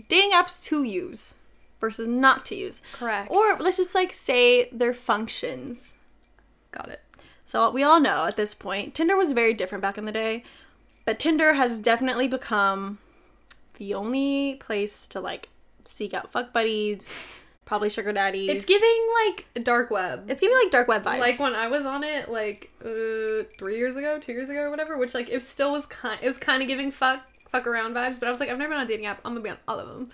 dating 0.07 0.31
apps 0.31 0.61
to 0.65 0.83
use 0.83 1.33
versus 1.79 2.07
not 2.07 2.45
to 2.47 2.55
use 2.55 2.81
Correct. 2.93 3.31
or 3.31 3.55
let's 3.59 3.77
just 3.77 3.95
like 3.95 4.13
say 4.13 4.69
their 4.71 4.93
functions 4.93 5.95
got 6.71 6.89
it. 6.89 7.01
So 7.45 7.71
we 7.71 7.81
all 7.81 7.99
know 7.99 8.25
at 8.25 8.35
this 8.35 8.53
point, 8.53 8.93
Tinder 8.93 9.15
was 9.15 9.33
very 9.33 9.53
different 9.53 9.81
back 9.81 9.97
in 9.97 10.05
the 10.05 10.11
day, 10.11 10.43
but 11.05 11.17
Tinder 11.19 11.53
has 11.53 11.79
definitely 11.79 12.27
become 12.27 12.99
the 13.77 13.93
only 13.95 14.55
place 14.59 15.07
to 15.07 15.19
like 15.19 15.49
seek 15.85 16.13
out 16.13 16.31
fuck 16.31 16.53
buddies, 16.53 17.11
probably 17.69 17.89
sugar 17.89 18.11
daddies. 18.11 18.49
It's 18.49 18.65
giving 18.65 19.07
like 19.27 19.63
dark 19.63 19.91
web. 19.91 20.29
it's 20.29 20.41
giving 20.41 20.57
like 20.57 20.71
dark 20.71 20.87
web 20.87 21.03
vibes. 21.03 21.19
like 21.19 21.39
when 21.39 21.53
I 21.53 21.67
was 21.67 21.85
on 21.85 22.03
it 22.03 22.29
like 22.29 22.71
uh 22.83 23.45
three 23.59 23.77
years 23.77 23.95
ago, 23.95 24.19
two 24.19 24.33
years 24.33 24.49
ago 24.49 24.61
or 24.63 24.69
whatever, 24.71 24.97
which 24.97 25.13
like 25.13 25.29
it 25.29 25.41
still 25.43 25.71
was 25.71 25.85
kind 25.85 26.19
it 26.21 26.25
was 26.27 26.37
kind 26.39 26.61
of 26.63 26.67
giving 26.67 26.91
fuck 26.91 27.21
fuck 27.47 27.67
around 27.67 27.93
vibes, 27.93 28.19
but 28.19 28.27
I 28.27 28.31
was 28.31 28.39
like 28.39 28.49
I've 28.49 28.57
never 28.57 28.69
been 28.71 28.79
on 28.79 28.85
a 28.85 28.87
dating 28.87 29.05
app. 29.05 29.21
I'm 29.23 29.33
gonna 29.33 29.43
be 29.43 29.51
on 29.51 29.57
all 29.67 29.79
of 29.79 29.87
them. 29.87 30.09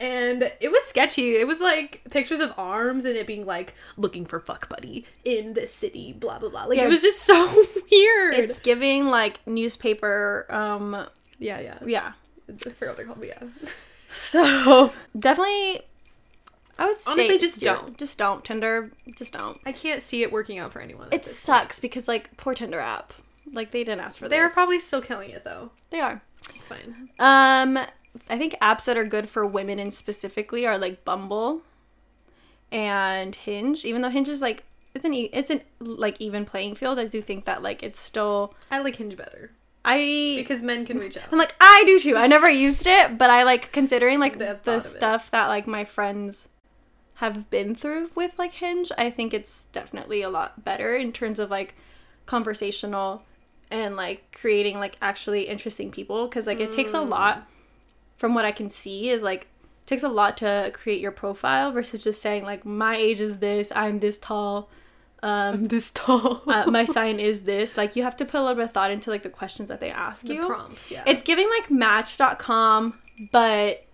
And 0.00 0.50
it 0.60 0.68
was 0.70 0.82
sketchy. 0.84 1.36
It 1.36 1.46
was 1.46 1.60
like 1.60 2.02
pictures 2.10 2.40
of 2.40 2.52
arms 2.56 3.04
and 3.04 3.16
it 3.16 3.26
being 3.26 3.46
like 3.46 3.74
looking 3.96 4.24
for 4.24 4.40
fuck 4.40 4.68
buddy 4.68 5.04
in 5.24 5.54
this 5.54 5.72
city, 5.74 6.12
blah 6.12 6.38
blah 6.38 6.48
blah. 6.50 6.64
Like 6.64 6.78
Yeah, 6.78 6.86
it 6.86 6.88
was 6.88 7.02
just 7.02 7.20
so 7.22 7.64
weird. 7.90 8.34
it's 8.34 8.58
giving 8.60 9.06
like 9.06 9.44
newspaper. 9.46 10.46
Um, 10.48 11.06
yeah, 11.38 11.58
yeah. 11.60 11.78
yeah. 11.84 12.12
I 12.48 12.70
forgot 12.70 12.90
what 12.90 12.96
they're 12.96 13.06
called, 13.06 13.18
but 13.20 13.28
yeah. 13.28 13.42
So 14.10 14.92
definitely, 15.18 15.80
I 16.78 16.86
would 16.88 17.00
say 17.00 17.10
Honestly, 17.12 17.38
just 17.38 17.54
steer- 17.56 17.74
don't. 17.74 17.98
just 17.98 18.18
don't 18.18 18.44
Tinder, 18.44 18.90
just 19.16 19.32
don't. 19.32 19.60
I 19.66 19.72
can't 19.72 20.02
see 20.02 20.22
it 20.22 20.32
working 20.32 20.58
out 20.58 20.72
for 20.72 20.80
anyone. 20.80 21.08
It 21.12 21.24
sucks 21.24 21.78
because 21.80 22.08
like 22.08 22.36
poor 22.36 22.54
Tinder 22.54 22.80
app, 22.80 23.12
like 23.52 23.70
they 23.70 23.84
didn't 23.84 24.00
ask 24.00 24.18
for 24.18 24.26
this. 24.28 24.30
They're 24.36 24.46
this. 24.46 24.54
probably 24.54 24.78
still 24.78 25.02
killing 25.02 25.30
it 25.30 25.44
though. 25.44 25.70
they 25.90 26.00
are. 26.00 26.22
It's 26.56 26.66
fine. 26.68 27.10
Um, 27.20 27.76
I 28.28 28.36
think 28.38 28.54
apps 28.60 28.84
that 28.86 28.96
are 28.96 29.04
good 29.04 29.28
for 29.30 29.46
women 29.46 29.78
and 29.78 29.92
specifically 29.94 30.66
are 30.66 30.76
like 30.78 31.04
Bumble 31.04 31.62
and 32.70 33.34
Hinge. 33.34 33.84
Even 33.84 34.02
though 34.02 34.08
Hinge 34.10 34.28
is 34.28 34.42
like 34.42 34.64
it's 34.94 35.04
an 35.04 35.14
e- 35.14 35.30
it's 35.32 35.50
an 35.50 35.60
like 35.80 36.20
even 36.20 36.44
playing 36.44 36.74
field, 36.76 36.98
I 36.98 37.04
do 37.06 37.22
think 37.22 37.44
that 37.44 37.62
like 37.62 37.82
it's 37.82 38.00
still 38.00 38.54
I 38.70 38.80
like 38.80 38.96
Hinge 38.96 39.16
better 39.16 39.52
I 39.84 40.34
because 40.36 40.62
men 40.62 40.86
can 40.86 40.98
reach 40.98 41.16
out. 41.16 41.24
I'm 41.32 41.38
like 41.38 41.54
I 41.60 41.82
do 41.86 41.98
too. 42.00 42.16
I 42.16 42.26
never 42.26 42.48
used 42.48 42.86
it, 42.86 43.18
but 43.18 43.30
I 43.30 43.42
like 43.44 43.72
considering 43.72 44.20
like 44.20 44.38
The 44.38 44.58
the 44.64 44.80
stuff 44.80 45.30
that 45.32 45.48
like 45.48 45.66
my 45.66 45.84
friends 45.84 46.48
have 47.16 47.48
been 47.50 47.74
through 47.74 48.10
with 48.14 48.38
like 48.38 48.52
Hinge. 48.54 48.90
I 48.98 49.10
think 49.10 49.32
it's 49.34 49.66
definitely 49.72 50.22
a 50.22 50.30
lot 50.30 50.64
better 50.64 50.94
in 50.96 51.12
terms 51.12 51.38
of 51.38 51.50
like 51.50 51.74
conversational 52.26 53.22
and 53.70 53.96
like 53.96 54.36
creating 54.38 54.78
like 54.78 54.96
actually 55.00 55.42
interesting 55.48 55.90
people 55.90 56.26
because 56.26 56.46
like 56.46 56.60
it 56.60 56.72
takes 56.72 56.92
a 56.94 56.98
Mm. 56.98 57.08
lot 57.08 57.46
from 58.16 58.34
what 58.34 58.44
I 58.44 58.52
can 58.52 58.70
see 58.70 59.08
is 59.08 59.22
like 59.22 59.42
it 59.42 59.86
takes 59.86 60.02
a 60.02 60.08
lot 60.08 60.36
to 60.38 60.70
create 60.74 61.00
your 61.00 61.10
profile 61.10 61.72
versus 61.72 62.02
just 62.02 62.22
saying 62.22 62.44
like 62.44 62.64
my 62.64 62.96
age 62.96 63.20
is 63.20 63.38
this, 63.38 63.72
I'm 63.74 63.98
this 64.00 64.18
tall, 64.18 64.68
um 65.22 65.64
this 65.66 65.90
tall. 65.90 66.42
uh, 66.48 66.70
my 66.70 66.84
sign 66.96 67.20
is 67.20 67.42
this. 67.44 67.76
Like 67.76 67.94
you 67.96 68.02
have 68.02 68.16
to 68.16 68.24
put 68.24 68.38
a 68.38 68.42
little 68.42 68.56
bit 68.56 68.64
of 68.64 68.72
thought 68.72 68.90
into 68.90 69.10
like 69.10 69.22
the 69.22 69.30
questions 69.30 69.68
that 69.68 69.80
they 69.80 69.90
ask 69.90 70.26
the 70.26 70.34
you. 70.34 70.46
prompts, 70.46 70.90
yeah. 70.90 71.02
It's 71.06 71.22
giving 71.22 71.48
like 71.50 71.70
match.com 71.70 72.98
but 73.30 73.84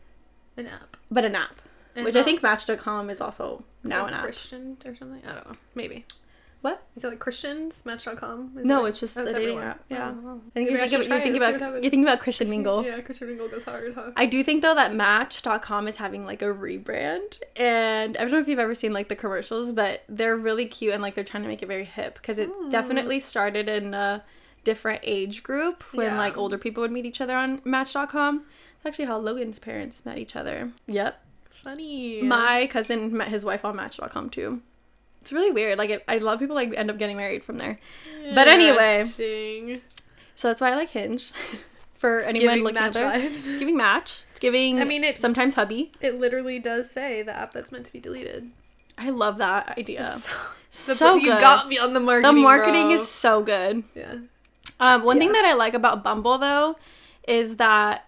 an 0.57 0.66
app. 0.66 0.97
but 1.11 1.25
an 1.25 1.35
app. 1.35 1.61
And 1.99 2.05
which 2.07 2.16
I 2.16 2.22
think 2.22 2.42
match.com 2.42 3.11
is 3.11 3.20
also 3.20 3.64
is 3.84 3.90
now 3.90 4.07
an 4.07 4.14
app. 4.14 4.22
Christian 4.24 4.76
or 4.84 4.94
something. 4.96 5.20
I 5.26 5.34
don't 5.34 5.49
know. 5.49 5.57
Maybe. 5.74 6.07
What? 6.61 6.82
Is 6.96 7.05
it 7.05 7.09
like 7.09 7.20
Christians? 7.20 7.86
Match.com? 7.86 8.55
Is 8.59 8.66
No, 8.66 8.84
it- 8.84 8.88
it's 8.90 9.01
just 9.01 9.16
oh, 9.16 9.22
a 9.22 9.26
dating 9.26 9.42
everyone. 9.42 9.62
app, 9.62 9.84
yeah. 9.88 10.09
Oh, 10.12 10.40
I 10.46 10.51
think 10.55 10.70
Maybe 10.70 10.70
you're 10.72 10.78
thinking, 10.88 11.07
about 11.07 11.09
you 11.09 11.14
it 11.14 11.22
think 11.22 11.26
and 11.26 11.34
see 11.34 11.40
what 11.40 11.49
about 11.55 11.61
happens. 11.61 11.84
you 11.84 11.90
think 11.90 12.03
about 12.05 12.18
Christian 12.18 12.51
Mingle. 12.51 12.84
Yeah, 12.84 13.01
Christian 13.01 13.28
Mingle 13.28 13.49
goes 13.49 13.62
hard, 13.64 13.94
huh? 13.94 14.11
I 14.16 14.26
do 14.26 14.42
think 14.42 14.62
though 14.62 14.74
that 14.74 14.92
Match.com 14.94 15.86
is 15.86 15.96
having 15.99 16.24
like 16.24 16.42
a 16.42 16.46
rebrand, 16.46 17.40
and 17.55 18.16
I 18.16 18.20
don't 18.22 18.32
know 18.32 18.40
if 18.40 18.49
you've 18.49 18.59
ever 18.59 18.74
seen 18.74 18.92
like 18.92 19.09
the 19.09 19.14
commercials, 19.14 19.70
but 19.70 20.03
they're 20.09 20.36
really 20.36 20.66
cute 20.66 20.94
and 20.94 21.03
like 21.03 21.14
they're 21.14 21.22
trying 21.22 21.44
to 21.44 21.49
make 21.49 21.62
it 21.62 21.66
very 21.66 21.84
hip 21.84 22.14
because 22.14 22.38
it's 22.38 22.51
Mm. 22.53 22.70
definitely 22.72 23.20
started 23.20 23.68
in 23.68 23.94
a 23.94 24.24
different 24.64 25.01
age 25.05 25.44
group 25.44 25.84
when 25.92 26.07
Yeah. 26.09 26.18
like 26.18 26.36
older 26.36 26.59
people 26.59 26.80
would 26.80 26.90
meet 26.90 27.07
each 27.07 27.20
other 27.20 27.36
on 27.36 27.61
Match.com. 27.64 28.44
It's 28.78 28.84
actually 28.86 29.05
how 29.07 29.18
Logan's 29.18 29.61
parents 29.61 30.05
met 30.05 30.18
each 30.18 30.34
other. 30.34 30.72
Yep. 30.88 31.22
Funny. 31.63 32.23
My 32.23 32.67
cousin 32.67 33.17
met 33.17 33.29
his 33.29 33.45
wife 33.45 33.65
on 33.65 33.77
Match.com 33.77 34.31
too. 34.31 34.63
It's 35.21 35.33
really 35.33 35.51
weird. 35.51 35.77
Like, 35.79 35.91
it, 35.91 36.05
I 36.09 36.19
love 36.19 36.39
people 36.39 36.55
like 36.55 36.73
end 36.75 36.91
up 36.91 36.99
getting 36.99 37.17
married 37.17 37.43
from 37.45 37.59
there. 37.59 37.79
But 38.35 38.49
anyway. 38.49 39.05
So 40.37 40.49
that's 40.49 40.61
why 40.61 40.71
I 40.73 40.77
like 40.77 40.91
Hinge. 40.91 41.33
For 41.95 42.19
It's 42.19 42.29
anyone 42.29 42.61
looking 42.61 42.79
at 42.79 42.93
there, 42.93 43.11
vibes. 43.11 43.25
it's 43.25 43.57
giving 43.57 43.77
Match. 43.77 44.23
It's 44.31 44.39
giving. 44.39 44.81
I 44.81 44.85
mean, 44.85 45.03
it- 45.03 45.19
sometimes 45.19 45.55
hubby. 45.57 45.91
It 46.01 46.21
literally 46.21 46.61
does 46.61 46.89
say 46.89 47.23
the 47.23 47.37
app 47.37 47.53
that's 47.53 47.73
meant 47.73 47.87
to 47.87 47.93
be 47.93 47.99
deleted. 47.99 48.51
I 48.97 49.11
love 49.11 49.39
that 49.39 49.77
idea. 49.77 50.17
So, 50.19 50.33
So 50.95 51.15
you 51.17 51.33
good. 51.33 51.41
got 51.41 51.67
me 51.67 51.77
on 51.79 51.95
the 51.95 52.01
marketing. 52.01 52.37
the 52.37 52.41
marketing 52.41 52.85
bro. 52.87 52.95
is 52.95 53.09
so 53.09 53.43
good. 53.43 53.83
yeah. 53.97 54.15
Um, 54.79 55.03
one 55.03 55.19
thing 55.19 55.33
that 55.33 55.45
I 55.45 55.55
like 55.55 55.75
about 55.75 56.05
Bumble 56.05 56.39
though 56.39 56.77
is 57.27 57.57
that 57.57 58.07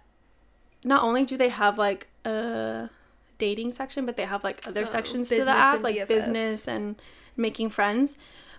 not 0.85 1.03
only 1.03 1.25
do 1.25 1.37
they 1.37 1.49
have 1.49 1.77
like 1.79 2.07
a 2.25 2.91
dating 3.41 3.72
section, 3.72 4.07
but 4.07 4.16
they 4.16 4.26
have 4.26 4.45
like 4.45 4.66
other 4.68 4.82
Oh, 4.82 4.86
sections 4.97 5.28
to 5.30 5.45
the 5.45 5.51
app, 5.51 5.82
like 5.82 5.97
BFF. 5.97 6.09
business 6.09 6.68
and 6.68 6.95
making 7.36 7.70
friends. 7.70 8.16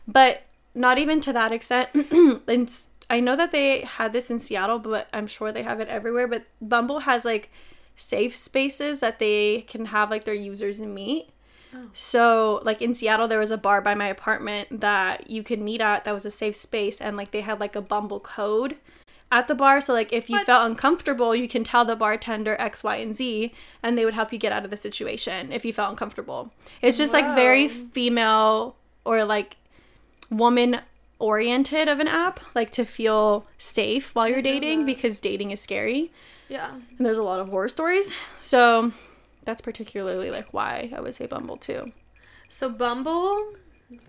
But 0.08 0.44
not 0.76 0.98
even 0.98 1.22
to 1.22 1.34
that 1.34 1.52
extent. 1.52 1.90
and 2.48 2.70
I 3.10 3.20
know 3.20 3.36
that 3.36 3.52
they 3.52 3.82
had 3.82 4.14
this 4.14 4.30
in 4.32 4.40
Seattle, 4.40 4.80
but 4.80 5.08
I'm 5.14 5.28
sure 5.28 5.52
they 5.52 5.64
have 5.64 5.80
it 5.80 5.88
everywhere. 5.88 6.28
But 6.28 6.44
Bumble 6.62 7.00
has 7.02 7.24
like 7.26 7.50
safe 7.96 8.36
spaces 8.36 9.00
that 9.02 9.20
they 9.20 9.62
can 9.62 9.86
have 9.86 10.10
like 10.10 10.24
their 10.24 10.34
users 10.34 10.82
meet. 10.82 11.30
Oh. 11.74 11.88
So, 11.94 12.62
like 12.66 12.82
in 12.82 12.94
Seattle, 12.94 13.28
there 13.30 13.40
was 13.40 13.52
a 13.52 13.58
bar 13.58 13.82
by 13.82 13.96
my 13.96 14.08
apartment 14.08 14.82
that 14.82 15.30
you 15.30 15.42
could 15.44 15.60
meet 15.62 15.80
at 15.82 16.04
that 16.04 16.14
was 16.14 16.26
a 16.26 16.32
safe 16.32 16.56
space, 16.56 17.00
and 17.00 17.16
like 17.16 17.32
they 17.32 17.42
had 17.42 17.60
like 17.62 17.76
a 17.78 17.82
Bumble 17.82 18.20
code 18.20 18.76
at 19.32 19.48
the 19.48 19.56
bar. 19.56 19.80
So, 19.82 19.94
like 19.94 20.12
if 20.14 20.30
you 20.30 20.38
What? 20.38 20.46
felt 20.46 20.66
uncomfortable, 20.70 21.36
you 21.36 21.48
can 21.48 21.64
tell 21.64 21.86
the 21.86 21.96
bartender 21.96 22.56
X, 22.60 22.84
Y, 22.84 22.98
and 22.98 23.16
Z, 23.16 23.54
and 23.82 23.98
they 23.98 24.06
would 24.06 24.14
help 24.14 24.32
you 24.34 24.38
get 24.40 24.52
out 24.52 24.66
of 24.66 24.72
the 24.72 24.78
situation 24.78 25.52
if 25.52 25.64
you 25.66 25.72
felt 25.74 25.90
uncomfortable. 25.90 26.52
It's 26.82 26.98
just 26.98 27.14
like 27.14 27.26
very 27.36 27.68
female 27.68 28.76
or 29.06 29.24
like 29.24 29.58
woman 30.30 30.82
oriented 31.20 31.88
of 31.88 32.00
an 32.00 32.08
app, 32.08 32.40
like 32.56 32.72
to 32.72 32.86
feel 32.86 33.46
safe 33.58 34.14
while 34.16 34.28
you're 34.28 34.40
I 34.40 34.42
dating 34.42 34.86
because 34.86 35.22
dating 35.22 35.52
is 35.52 35.62
scary 35.62 36.12
Yeah. 36.50 36.72
and 36.98 37.06
there's 37.06 37.20
a 37.20 37.24
lot 37.24 37.40
of 37.40 37.50
horror 37.50 37.70
stories. 37.70 38.12
So 38.40 38.92
that's 39.46 39.62
particularly 39.62 40.32
like 40.32 40.52
why 40.52 40.92
I 40.96 41.00
would 41.00 41.14
say 41.14 41.28
Bumble 41.28 41.58
too. 41.58 41.92
So 42.50 42.70
Bumble, 42.70 43.54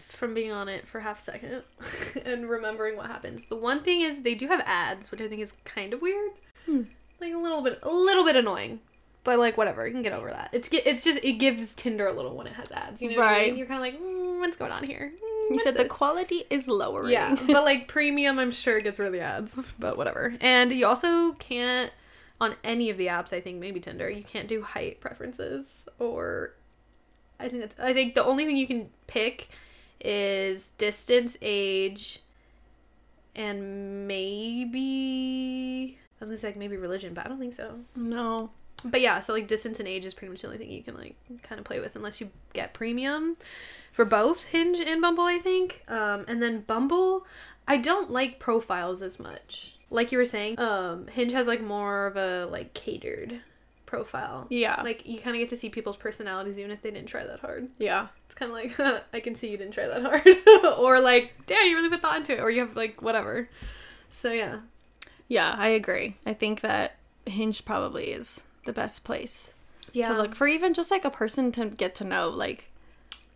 from 0.08 0.34
being 0.34 0.52
on 0.52 0.68
it 0.68 0.86
for 0.86 1.00
half 1.00 1.18
a 1.18 1.22
second 1.22 1.62
and 2.24 2.48
remembering 2.48 2.96
what 2.96 3.06
happens, 3.06 3.44
the 3.46 3.56
one 3.56 3.82
thing 3.82 4.00
is 4.02 4.22
they 4.22 4.34
do 4.34 4.48
have 4.48 4.60
ads, 4.66 5.10
which 5.10 5.20
I 5.20 5.28
think 5.28 5.40
is 5.40 5.52
kind 5.64 5.92
of 5.94 6.00
weird. 6.02 6.30
Hmm. 6.66 6.82
Like 7.20 7.32
a 7.34 7.38
little 7.38 7.62
bit, 7.62 7.78
a 7.82 7.90
little 7.90 8.24
bit 8.24 8.36
annoying. 8.36 8.80
But 9.24 9.38
like 9.38 9.56
whatever, 9.56 9.86
you 9.86 9.92
can 9.92 10.02
get 10.02 10.12
over 10.14 10.30
that. 10.30 10.50
It's 10.52 10.68
it's 10.72 11.04
just 11.04 11.20
it 11.22 11.34
gives 11.34 11.74
Tinder 11.76 12.08
a 12.08 12.12
little 12.12 12.36
when 12.36 12.48
it 12.48 12.54
has 12.54 12.72
ads. 12.72 13.00
You 13.00 13.10
know 13.10 13.18
what 13.18 13.26
I 13.28 13.32
Right. 13.32 13.46
mean? 13.50 13.56
You're 13.58 13.68
kind 13.68 13.78
of 13.78 13.92
like, 13.92 14.02
mm, 14.02 14.40
what's 14.40 14.56
going 14.56 14.72
on 14.72 14.82
here? 14.82 15.12
Mm, 15.14 15.50
You 15.52 15.58
said 15.60 15.76
the 15.76 15.84
quality 15.84 16.42
is 16.50 16.66
lowering. 16.66 17.12
Yeah, 17.12 17.36
but 17.46 17.62
like 17.62 17.86
premium, 17.86 18.40
I'm 18.40 18.50
sure 18.50 18.78
it 18.78 18.82
gets 18.82 18.98
rid 18.98 19.06
of 19.06 19.12
the 19.12 19.20
ads, 19.20 19.72
but 19.78 19.96
whatever. 19.96 20.34
And 20.40 20.72
you 20.72 20.86
also 20.86 21.34
can't 21.34 21.92
on 22.40 22.56
any 22.64 22.90
of 22.90 22.98
the 22.98 23.06
apps. 23.06 23.32
I 23.32 23.40
think 23.40 23.60
maybe 23.60 23.78
Tinder, 23.78 24.10
you 24.10 24.24
can't 24.24 24.48
do 24.48 24.60
height 24.62 25.00
preferences 25.00 25.88
or. 26.00 26.54
I 27.38 27.48
think 27.48 27.60
that's, 27.62 27.78
I 27.80 27.92
think 27.92 28.14
the 28.14 28.24
only 28.24 28.44
thing 28.44 28.56
you 28.56 28.66
can 28.66 28.88
pick 29.06 29.48
is 30.04 30.72
distance, 30.72 31.36
age, 31.42 32.20
and 33.34 34.06
maybe 34.06 35.98
I 36.20 36.24
was 36.24 36.28
gonna 36.30 36.38
say 36.38 36.48
like 36.48 36.56
maybe 36.56 36.76
religion, 36.76 37.14
but 37.14 37.24
I 37.24 37.28
don't 37.28 37.38
think 37.38 37.54
so. 37.54 37.80
no. 37.96 38.50
But 38.84 39.00
yeah, 39.00 39.20
so 39.20 39.32
like 39.32 39.46
distance 39.46 39.78
and 39.78 39.86
age 39.88 40.04
is 40.04 40.12
pretty 40.12 40.32
much 40.32 40.40
the 40.40 40.48
only 40.48 40.58
thing 40.58 40.68
you 40.70 40.82
can 40.82 40.96
like 40.96 41.14
kind 41.44 41.60
of 41.60 41.64
play 41.64 41.78
with 41.78 41.94
unless 41.94 42.20
you 42.20 42.30
get 42.52 42.74
premium 42.74 43.36
for 43.92 44.04
both 44.04 44.42
Hinge 44.46 44.80
and 44.80 45.00
Bumble, 45.00 45.22
I 45.22 45.38
think. 45.38 45.84
Um, 45.86 46.24
and 46.26 46.42
then 46.42 46.62
Bumble, 46.62 47.24
I 47.68 47.76
don't 47.76 48.10
like 48.10 48.40
profiles 48.40 49.00
as 49.00 49.20
much. 49.20 49.76
Like 49.88 50.10
you 50.10 50.18
were 50.18 50.24
saying, 50.24 50.58
um, 50.58 51.06
Hinge 51.06 51.30
has 51.32 51.46
like 51.46 51.62
more 51.62 52.06
of 52.08 52.16
a 52.16 52.46
like 52.50 52.74
catered 52.74 53.40
profile. 53.86 54.48
Yeah. 54.50 54.82
Like 54.82 55.06
you 55.06 55.20
kind 55.20 55.36
of 55.36 55.40
get 55.40 55.50
to 55.50 55.56
see 55.56 55.68
people's 55.68 55.96
personalities 55.96 56.58
even 56.58 56.72
if 56.72 56.82
they 56.82 56.90
didn't 56.90 57.06
try 57.08 57.24
that 57.24 57.38
hard. 57.38 57.68
yeah. 57.78 58.08
It's 58.32 58.38
kind 58.38 58.50
of 58.50 58.56
like 58.56 59.04
I 59.12 59.20
can 59.20 59.34
see 59.34 59.50
you 59.50 59.58
didn't 59.58 59.74
try 59.74 59.86
that 59.86 60.02
hard, 60.02 60.26
or 60.78 61.00
like 61.00 61.32
damn 61.44 61.66
you 61.68 61.76
really 61.76 61.90
put 61.90 62.00
thought 62.00 62.16
into 62.16 62.32
it, 62.32 62.40
or 62.40 62.50
you 62.50 62.60
have 62.60 62.74
like 62.74 63.02
whatever. 63.02 63.48
So 64.08 64.32
yeah, 64.32 64.60
Yeah, 65.28 65.54
I 65.58 65.68
agree. 65.68 66.16
I 66.24 66.32
think 66.32 66.62
that 66.62 66.96
Hinge 67.26 67.62
probably 67.66 68.06
is 68.10 68.42
the 68.64 68.72
best 68.72 69.04
place 69.04 69.54
to 69.92 70.14
look 70.16 70.34
for 70.34 70.46
even 70.48 70.72
just 70.72 70.90
like 70.90 71.04
a 71.04 71.10
person 71.10 71.52
to 71.52 71.66
get 71.66 71.94
to 71.96 72.04
know. 72.04 72.30
Like 72.30 72.70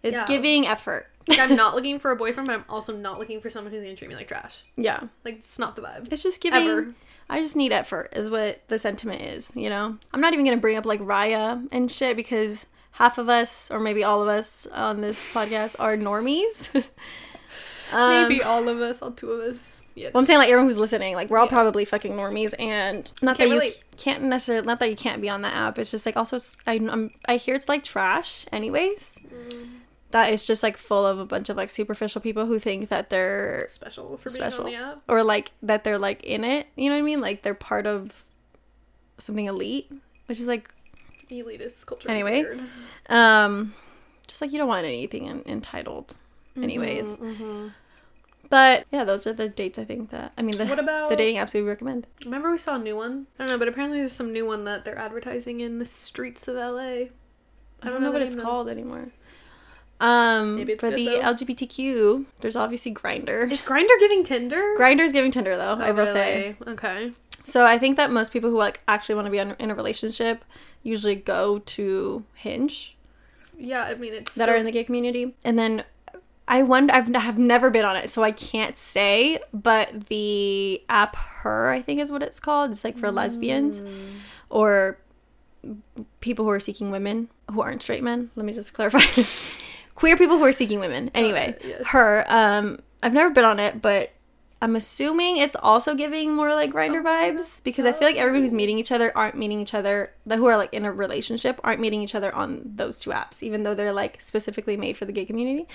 it's 0.02 0.14
Yeah. 0.14 0.26
giving 0.26 0.66
effort. 0.66 1.08
Like 1.28 1.40
I'm 1.40 1.56
not 1.56 1.74
looking 1.76 1.98
for 1.98 2.10
a 2.10 2.16
boyfriend, 2.16 2.46
but 2.46 2.54
I'm 2.54 2.64
also 2.70 2.96
not 2.96 3.18
looking 3.18 3.42
for 3.42 3.50
someone 3.50 3.72
who's 3.74 3.82
gonna 3.82 3.96
treat 3.96 4.08
me 4.08 4.16
like 4.16 4.28
trash. 4.28 4.64
Yeah. 4.76 5.00
Like 5.26 5.36
it's 5.40 5.58
not 5.58 5.76
the 5.76 5.82
vibe. 5.82 6.10
It's 6.10 6.22
just 6.22 6.40
giving 6.40 6.62
Ever. 6.62 6.94
I 7.28 7.42
just 7.42 7.54
need 7.56 7.72
effort 7.72 8.14
is 8.16 8.30
what 8.30 8.62
the 8.68 8.78
sentiment 8.78 9.20
is, 9.20 9.52
you 9.54 9.68
know? 9.68 9.98
I'm 10.14 10.20
not 10.22 10.32
even 10.32 10.46
gonna 10.46 10.56
bring 10.56 10.78
up 10.78 10.86
like 10.86 11.00
Raya 11.00 11.68
and 11.70 11.90
shit 11.90 12.16
because 12.16 12.66
half 12.96 13.18
of 13.18 13.28
us, 13.28 13.70
or 13.70 13.78
maybe 13.80 14.02
all 14.04 14.20
of 14.22 14.28
us 14.28 14.66
on 14.72 15.00
this 15.00 15.32
podcast 15.32 15.76
are 15.78 15.96
normies. 15.96 16.70
Um, 17.92 18.28
Maybe 18.28 18.42
all 18.42 18.68
of 18.68 18.80
us, 18.80 19.00
all 19.00 19.12
two 19.12 19.30
of 19.30 19.54
us. 19.54 19.80
Yeah. 19.94 20.08
Well, 20.12 20.18
I'm 20.18 20.24
saying 20.24 20.38
like 20.40 20.48
everyone 20.48 20.66
who's 20.66 20.76
listening, 20.76 21.14
like 21.14 21.30
we're 21.30 21.38
all 21.38 21.44
Yeah. 21.46 21.52
probably 21.52 21.84
fucking 21.84 22.14
normies, 22.14 22.52
and 22.58 23.08
not 23.22 23.38
that 23.38 23.44
Can't 23.44 23.50
you 23.50 23.60
relate. 23.60 23.80
can't 23.96 24.24
necessarily, 24.24 24.66
not 24.66 24.80
that 24.80 24.90
you 24.90 24.96
can't 24.96 25.22
be 25.22 25.28
on 25.30 25.42
the 25.42 25.48
app. 25.54 25.78
It's 25.78 25.92
just 25.92 26.04
like 26.04 26.16
also 26.16 26.36
I, 26.66 26.74
am 26.74 27.12
I 27.28 27.36
hear 27.36 27.54
it's 27.54 27.68
like 27.68 27.84
trash, 27.84 28.44
anyways. 28.50 29.20
Mm. 29.32 29.68
That 30.10 30.32
is 30.32 30.42
just 30.44 30.64
like 30.64 30.76
full 30.76 31.06
of 31.06 31.20
a 31.20 31.24
bunch 31.24 31.48
of 31.48 31.56
like 31.56 31.70
superficial 31.70 32.20
people 32.20 32.46
who 32.46 32.58
think 32.58 32.88
that 32.88 33.08
they're 33.08 33.68
special 33.70 34.16
for 34.16 34.30
being 34.30 34.34
Special. 34.34 34.64
on 34.64 34.70
the 34.72 34.76
app. 34.76 35.02
or 35.06 35.22
like 35.22 35.52
that 35.62 35.84
they're 35.84 35.98
like 36.00 36.24
in 36.24 36.42
it. 36.42 36.66
You 36.74 36.88
know 36.90 36.96
what 36.96 37.02
I 37.02 37.04
mean? 37.04 37.20
Like 37.20 37.42
they're 37.42 37.54
part 37.54 37.86
of 37.86 38.24
something 39.18 39.46
elite, 39.46 39.92
which 40.26 40.40
is 40.40 40.48
like 40.48 40.74
Elitist 41.30 41.86
culture. 41.86 42.10
Anyway. 42.10 42.44
um, 43.08 43.74
just 44.26 44.40
like 44.40 44.52
you 44.52 44.58
don't 44.58 44.68
want 44.68 44.84
anything 44.86 45.28
en- 45.28 45.42
entitled, 45.46 46.14
anyways. 46.60 47.16
Mhm. 47.16 47.72
But 48.48 48.86
yeah, 48.92 49.02
those 49.02 49.26
are 49.26 49.32
the 49.32 49.48
dates 49.48 49.76
I 49.78 49.84
think 49.84 50.10
that 50.10 50.32
I 50.38 50.42
mean 50.42 50.56
the 50.56 50.66
What 50.66 50.78
about 50.78 51.10
the 51.10 51.16
dating 51.16 51.36
apps 51.36 51.52
we 51.52 51.62
recommend. 51.62 52.06
Remember 52.24 52.50
we 52.50 52.58
saw 52.58 52.76
a 52.76 52.78
new 52.78 52.94
one? 52.96 53.26
I 53.38 53.42
don't 53.42 53.50
know, 53.50 53.58
but 53.58 53.66
apparently 53.66 53.98
there's 53.98 54.12
some 54.12 54.32
new 54.32 54.46
one 54.46 54.64
that 54.64 54.84
they're 54.84 54.98
advertising 54.98 55.60
in 55.60 55.78
the 55.80 55.84
streets 55.84 56.46
of 56.46 56.54
LA. 56.54 57.08
I 57.82 57.90
don't 57.90 58.00
know, 58.02 58.10
what 58.12 58.22
it's 58.22 58.36
though. 58.36 58.42
called 58.42 58.68
anymore. 58.68 59.08
Um, 59.98 60.56
Maybe 60.56 60.72
it's 60.74 60.80
for 60.80 60.90
good, 60.90 60.98
the 60.98 61.06
though. 61.06 61.32
LGBTQ, 61.34 62.26
there's 62.40 62.54
obviously 62.56 62.92
Grindr. 62.94 63.50
Is 63.50 63.62
Grindr 63.62 63.98
giving 63.98 64.22
Tinder? 64.22 64.76
Grindr's 64.78 65.12
giving 65.12 65.30
Tinder 65.30 65.56
though, 65.56 65.74
I 65.74 65.88
Oh, 65.90 65.94
will 65.94 66.06
say. 66.06 66.54
Okay. 66.66 67.12
So 67.44 67.64
I 67.64 67.78
think 67.78 67.96
that 67.96 68.10
most 68.10 68.32
people 68.32 68.50
who 68.50 68.58
like 68.58 68.80
actually 68.88 69.14
want 69.14 69.26
to 69.26 69.30
be 69.30 69.38
in 69.38 69.70
a 69.70 69.74
relationship 69.74 70.44
usually 70.86 71.14
go 71.16 71.58
to 71.60 72.24
Hinge 72.34 72.96
Yeah, 73.58 73.82
I 73.84 73.94
mean 73.94 74.14
it's 74.14 74.34
that 74.34 74.44
still- 74.44 74.54
are 74.54 74.56
in 74.58 74.64
the 74.66 74.72
gay 74.72 74.84
community, 74.84 75.34
and 75.44 75.58
then 75.58 75.84
I 76.48 76.62
wonder 76.62 76.94
I've 76.94 77.12
have 77.14 77.38
never 77.38 77.70
been 77.70 77.84
on 77.84 77.96
it, 77.96 78.08
so 78.08 78.22
I 78.22 78.30
can't 78.30 78.78
say. 78.78 79.40
But 79.52 80.06
the 80.06 80.80
app 80.88 81.16
Her, 81.16 81.70
I 81.70 81.80
think 81.80 82.00
is 82.00 82.12
what 82.12 82.22
it's 82.22 82.38
called. 82.38 82.70
It's 82.70 82.84
like 82.84 82.96
for 82.96 83.10
lesbians 83.10 83.80
Mm. 83.80 84.18
or 84.48 84.98
people 86.20 86.44
who 86.44 86.50
are 86.52 86.60
seeking 86.60 86.90
women 86.92 87.28
who 87.50 87.60
aren't 87.62 87.82
straight 87.82 88.02
men. 88.04 88.30
Let 88.36 88.46
me 88.46 88.52
just 88.52 88.72
clarify. 88.74 89.00
Queer 89.96 90.16
people 90.16 90.36
who 90.38 90.44
are 90.44 90.52
seeking 90.52 90.78
women. 90.78 91.10
Anyway, 91.14 91.56
it, 91.60 91.62
yes. 91.66 91.82
her. 91.86 92.24
Um, 92.28 92.78
I've 93.02 93.12
never 93.12 93.30
been 93.30 93.44
on 93.44 93.58
it, 93.58 93.82
but 93.82 94.10
I'm 94.62 94.74
assuming 94.74 95.36
it's 95.36 95.54
also 95.62 95.94
giving 95.94 96.32
more 96.34 96.54
like 96.54 96.72
Grindr 96.72 97.02
vibes 97.02 97.62
because 97.62 97.84
I 97.84 97.92
feel 97.92 98.08
like 98.08 98.16
everyone 98.16 98.40
who's 98.40 98.54
meeting 98.54 98.78
each 98.78 98.90
other 98.90 99.12
aren't 99.16 99.36
meeting 99.36 99.60
each 99.60 99.74
other. 99.74 100.12
The 100.24 100.36
who 100.38 100.46
are 100.46 100.56
like 100.56 100.72
in 100.72 100.86
a 100.86 100.92
relationship 100.92 101.60
aren't 101.62 101.78
meeting 101.80 102.00
each 102.02 102.14
other 102.14 102.34
on 102.34 102.62
those 102.64 102.98
two 102.98 103.10
apps, 103.10 103.42
even 103.42 103.64
though 103.64 103.74
they're 103.74 103.92
like 103.92 104.20
specifically 104.22 104.76
made 104.78 104.96
for 104.96 105.04
the 105.04 105.12
gay 105.12 105.26
community. 105.26 105.68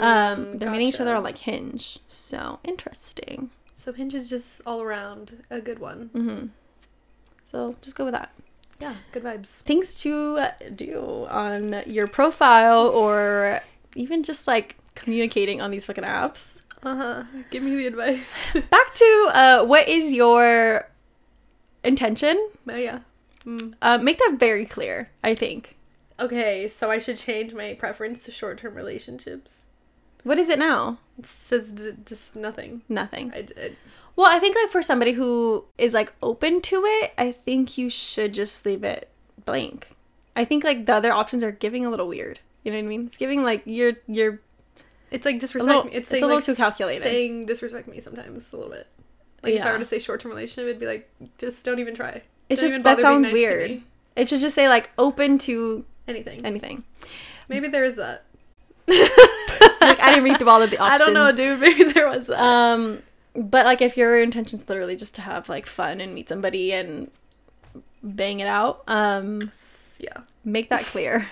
Um, 0.00 0.58
they're 0.58 0.70
meeting 0.70 0.88
each 0.88 1.00
other 1.00 1.14
Mm, 1.14 1.18
on 1.18 1.22
like 1.24 1.38
Hinge. 1.38 1.98
So 2.06 2.58
interesting. 2.64 3.50
So 3.74 3.92
Hinge 3.94 4.14
is 4.14 4.28
just 4.28 4.60
all 4.66 4.82
around 4.82 5.42
a 5.50 5.60
good 5.62 5.78
one. 5.78 6.10
hmm 6.12 6.46
So 7.46 7.76
just 7.80 7.96
go 7.96 8.04
with 8.04 8.14
that. 8.14 8.30
Yeah, 8.80 8.94
good 9.12 9.24
vibes. 9.24 9.62
things 9.62 9.94
to 10.02 10.46
do 10.76 11.26
on 11.30 11.82
your 11.86 12.06
profile 12.06 12.86
or 12.88 13.60
even 13.96 14.22
just 14.22 14.46
like 14.46 14.76
communicating 14.94 15.60
on 15.62 15.70
these 15.70 15.86
fucking 15.86 16.04
apps. 16.04 16.62
Uh 16.82 16.96
huh. 16.96 17.22
Give 17.50 17.62
me 17.62 17.74
the 17.76 17.86
advice. 17.86 18.34
Back 18.70 18.94
to 18.94 19.30
uh, 19.34 19.64
what 19.64 19.88
is 19.88 20.12
your 20.12 20.88
intention? 21.84 22.50
oh, 22.68 22.76
yeah. 22.76 23.00
Mm. 23.44 23.74
Uh, 23.80 23.98
make 23.98 24.18
that 24.18 24.36
very 24.38 24.66
clear, 24.66 25.10
I 25.24 25.34
think. 25.34 25.76
Okay, 26.20 26.66
so 26.68 26.90
I 26.90 26.98
should 26.98 27.16
change 27.16 27.54
my 27.54 27.74
preference 27.74 28.24
to 28.24 28.32
short-term 28.32 28.74
relationships. 28.74 29.64
What 30.24 30.38
is 30.38 30.48
it 30.48 30.58
now? 30.58 30.98
It 31.18 31.26
says 31.26 31.72
d- 31.72 31.92
just 32.04 32.34
nothing. 32.36 32.82
Nothing. 32.88 33.32
I, 33.32 33.46
I- 33.56 33.70
Well, 34.16 34.26
I 34.30 34.38
think 34.40 34.56
like 34.56 34.70
for 34.70 34.82
somebody 34.82 35.12
who 35.12 35.64
is 35.78 35.94
like 35.94 36.12
open 36.22 36.60
to 36.62 36.82
it, 36.84 37.12
I 37.16 37.30
think 37.32 37.78
you 37.78 37.88
should 37.88 38.34
just 38.34 38.66
leave 38.66 38.82
it 38.84 39.08
blank. 39.46 39.88
I 40.34 40.44
think 40.44 40.64
like 40.64 40.86
the 40.86 40.94
other 40.94 41.12
options 41.12 41.42
are 41.44 41.52
giving 41.52 41.86
a 41.86 41.90
little 41.90 42.08
weird. 42.08 42.40
You 42.64 42.72
know 42.72 42.78
what 42.78 42.84
I 42.84 42.88
mean? 42.88 43.06
It's 43.06 43.16
giving 43.16 43.42
like 43.44 43.62
you're 43.64 43.94
you're 44.08 44.40
It's 45.10 45.24
like 45.24 45.38
disrespect 45.38 45.66
little- 45.66 45.84
me. 45.84 45.92
It's, 45.92 46.10
it's 46.10 46.22
a 46.22 46.26
little 46.26 46.36
like, 46.38 46.44
too 46.44 46.54
calculated. 46.54 47.02
Saying 47.02 47.46
disrespect 47.46 47.88
me 47.88 48.00
sometimes 48.00 48.52
a 48.52 48.56
little 48.56 48.70
bit. 48.70 48.86
Like 49.42 49.54
if 49.54 49.62
I 49.62 49.72
were 49.72 49.78
to 49.78 49.84
say 49.84 49.98
short 49.98 50.20
term 50.20 50.30
relationship, 50.32 50.68
it'd 50.68 50.80
be 50.80 50.86
like, 50.86 51.08
just 51.38 51.64
don't 51.64 51.78
even 51.78 51.94
try. 51.94 52.22
it's 52.48 52.60
Don't 52.60 52.70
just 52.70 52.84
that 52.84 53.00
sounds 53.00 53.22
nice 53.22 53.32
weird. 53.32 53.82
It 54.16 54.28
should 54.28 54.40
just 54.40 54.54
say 54.54 54.68
like 54.68 54.90
open 54.98 55.38
to 55.38 55.84
Anything. 56.08 56.44
anything. 56.44 56.84
Maybe 57.48 57.68
there 57.68 57.84
is 57.84 57.96
that. 57.96 58.24
Like 58.88 60.00
I 60.00 60.10
didn't 60.10 60.24
read 60.24 60.38
through 60.38 60.50
all 60.50 60.60
of 60.62 60.70
the 60.70 60.78
options. 60.78 61.02
I 61.08 61.12
don't 61.12 61.14
know, 61.14 61.32
dude. 61.32 61.60
Maybe 61.60 61.84
there 61.92 62.08
was 62.08 62.26
that. 62.26 62.40
Um, 62.40 63.02
but 63.34 63.64
like 63.64 63.80
if 63.80 63.96
your 63.96 64.20
intention's 64.20 64.68
literally 64.68 64.96
just 64.96 65.14
to 65.16 65.20
have 65.22 65.48
like 65.48 65.66
fun 65.66 66.00
and 66.00 66.14
meet 66.14 66.28
somebody 66.28 66.72
and 66.72 67.10
bang 68.02 68.40
it 68.40 68.48
out, 68.48 68.82
um, 68.88 69.40
yeah. 70.00 70.18
make 70.44 70.68
that 70.70 70.82
clear. 70.84 71.28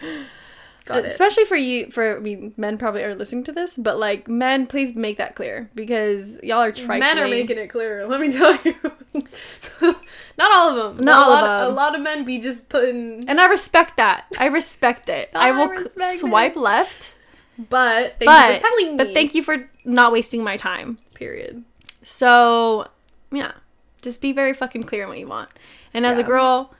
Got 0.88 1.00
it. 1.00 1.04
Especially 1.06 1.44
for 1.44 1.56
you, 1.56 1.90
for 1.90 2.16
I 2.16 2.20
mean, 2.20 2.54
men 2.56 2.78
probably 2.78 3.02
are 3.02 3.14
listening 3.14 3.44
to 3.44 3.52
this, 3.52 3.76
but 3.76 3.98
like 3.98 4.26
men, 4.26 4.66
please 4.66 4.94
make 4.94 5.18
that 5.18 5.34
clear 5.34 5.68
because 5.74 6.42
y'all 6.42 6.60
are 6.62 6.72
trifling. 6.72 7.00
Men 7.00 7.18
are 7.18 7.28
making 7.28 7.58
it 7.58 7.68
clear. 7.68 8.06
Let 8.06 8.20
me 8.22 8.32
tell 8.32 8.58
you. 8.64 8.74
Not 10.38 10.50
all 10.54 10.70
of 10.78 10.96
them. 10.96 11.04
Not 11.04 11.18
a 11.18 11.20
all 11.20 11.32
of 11.34 11.40
lot, 11.42 11.60
them. 11.60 11.72
A 11.72 11.74
lot 11.74 11.94
of 11.94 12.00
men 12.00 12.24
be 12.24 12.38
just 12.38 12.70
putting, 12.70 13.28
and 13.28 13.38
I 13.38 13.48
respect 13.48 13.98
that. 13.98 14.26
I 14.38 14.46
respect 14.46 15.10
it. 15.10 15.28
I 15.34 15.48
I 15.48 15.50
will 15.50 15.68
c- 15.76 15.84
respect 15.84 16.14
it. 16.14 16.18
swipe 16.20 16.56
left, 16.56 17.18
but 17.58 18.14
thank 18.18 18.24
but 18.24 18.48
you 18.50 18.56
for 18.56 18.62
telling 18.62 18.86
me. 18.96 19.04
but 19.04 19.14
thank 19.14 19.34
you 19.34 19.42
for 19.42 19.68
not 19.84 20.10
wasting 20.10 20.42
my 20.42 20.56
time. 20.56 20.98
Period. 21.12 21.64
So, 22.02 22.88
yeah, 23.30 23.52
just 24.00 24.22
be 24.22 24.32
very 24.32 24.54
fucking 24.54 24.84
clear 24.84 25.02
on 25.02 25.10
what 25.10 25.18
you 25.18 25.28
want. 25.28 25.50
And 25.92 26.06
as 26.06 26.16
a 26.16 26.22
girl, 26.22 26.72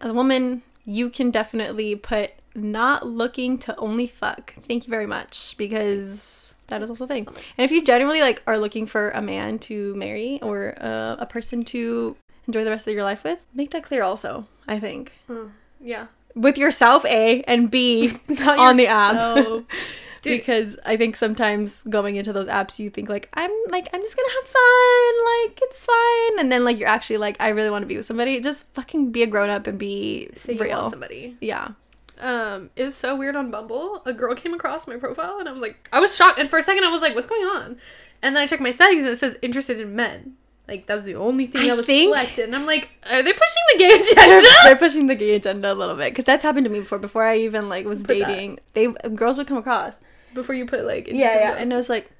as 0.00 0.10
a 0.10 0.14
woman, 0.14 0.62
you 0.84 1.10
can 1.10 1.32
definitely 1.32 1.96
put 1.96 2.30
not 2.54 3.06
looking 3.06 3.58
to 3.58 3.76
only 3.76 4.06
fuck. 4.06 4.54
Thank 4.60 4.86
you 4.86 4.90
very 4.90 5.06
much 5.06 5.54
because 5.58 6.54
that 6.68 6.82
is 6.82 6.90
also 6.90 7.04
a 7.04 7.08
thing. 7.08 7.26
And 7.26 7.64
if 7.64 7.70
you 7.70 7.84
genuinely 7.84 8.20
like 8.22 8.42
are 8.46 8.58
looking 8.58 8.86
for 8.86 9.10
a 9.10 9.20
man 9.22 9.58
to 9.60 9.94
marry 9.96 10.38
or 10.42 10.74
uh, 10.80 11.16
a 11.18 11.26
person 11.26 11.62
to 11.64 12.16
enjoy 12.46 12.64
the 12.64 12.70
rest 12.70 12.86
of 12.86 12.94
your 12.94 13.04
life 13.04 13.24
with, 13.24 13.46
make 13.54 13.70
that 13.70 13.82
clear 13.82 14.02
also. 14.02 14.46
I 14.68 14.78
think 14.78 15.12
Uh, 15.28 15.48
yeah. 15.80 16.06
with 16.34 16.56
yourself, 16.58 17.04
a 17.06 17.42
and 17.42 17.70
b 17.70 18.12
Not 18.28 18.58
on 18.58 18.76
the 18.76 18.86
app. 18.86 19.62
Because 20.22 20.78
I 20.86 20.96
think 20.96 21.16
sometimes 21.16 21.82
going 21.84 22.16
into 22.16 22.32
those 22.32 22.46
apps, 22.48 22.78
you 22.78 22.88
think 22.88 23.10
like 23.10 23.28
I'm 23.34 23.50
like 23.68 23.90
I'm 23.92 24.00
just 24.00 24.16
gonna 24.16 24.32
have 24.40 24.48
fun, 24.48 25.14
like 25.46 25.58
it's 25.60 25.84
fine, 25.84 26.40
and 26.40 26.50
then 26.50 26.64
like 26.64 26.78
you're 26.78 26.88
actually 26.88 27.18
like 27.18 27.36
I 27.40 27.48
really 27.48 27.68
want 27.68 27.82
to 27.82 27.86
be 27.86 27.98
with 27.98 28.06
somebody. 28.06 28.40
Just 28.40 28.66
fucking 28.72 29.10
be 29.12 29.22
a 29.22 29.26
grown 29.26 29.50
up 29.50 29.66
and 29.66 29.78
be 29.78 30.30
you 30.48 30.58
real. 30.58 30.88
somebody. 30.88 31.36
Yeah, 31.42 31.72
Um, 32.20 32.70
it 32.76 32.84
was 32.84 32.94
so 32.94 33.16
weird 33.16 33.36
on 33.36 33.50
Bumble. 33.50 34.02
A 34.06 34.12
girl 34.12 34.34
came 34.34 34.54
across 34.54 34.86
my 34.86 34.96
profile 34.96 35.38
and 35.40 35.48
I 35.48 35.52
was 35.52 35.62
like, 35.62 35.88
I 35.92 36.00
was 36.00 36.14
shocked. 36.16 36.38
And 36.38 36.48
for 36.50 36.58
a 36.58 36.62
second, 36.62 36.84
I 36.84 36.88
was 36.90 37.02
like, 37.02 37.14
what's 37.14 37.26
going 37.26 37.42
on? 37.44 37.76
And 38.22 38.34
then 38.36 38.42
I 38.42 38.46
checked 38.46 38.62
my 38.62 38.70
settings 38.70 39.00
and 39.02 39.10
it 39.10 39.16
says 39.16 39.36
interested 39.42 39.80
in 39.80 39.94
men. 39.96 40.34
Like 40.66 40.86
that 40.86 40.94
was 40.94 41.04
the 41.04 41.14
only 41.16 41.46
thing 41.46 41.62
I 41.62 41.68
that 41.68 41.76
was 41.76 41.86
think- 41.86 42.08
selected. 42.14 42.44
And 42.46 42.56
I'm 42.56 42.64
like, 42.66 42.88
are 43.10 43.22
they 43.22 43.32
pushing 43.32 43.62
the 43.72 43.78
gay 43.78 43.88
agenda? 44.00 44.46
they're 44.64 44.76
pushing 44.76 45.06
the 45.08 45.14
gay 45.14 45.34
agenda 45.34 45.72
a 45.72 45.74
little 45.74 45.94
bit 45.96 46.12
because 46.12 46.24
that's 46.24 46.42
happened 46.42 46.64
to 46.64 46.70
me 46.70 46.80
before. 46.80 46.98
Before 46.98 47.24
I 47.26 47.36
even 47.38 47.68
like 47.68 47.84
was 47.84 48.00
Put 48.04 48.18
that. 48.20 48.28
dating, 48.28 48.60
they 48.72 48.86
girls 48.86 49.36
would 49.36 49.46
come 49.46 49.58
across. 49.58 49.94
Before 50.32 50.54
you 50.54 50.64
put 50.66 50.84
like, 50.86 51.08
Yeah, 51.08 51.14
yeah, 51.38 51.54
and 51.58 51.72
I 51.72 51.76
was 51.76 51.88
like, 51.90 52.10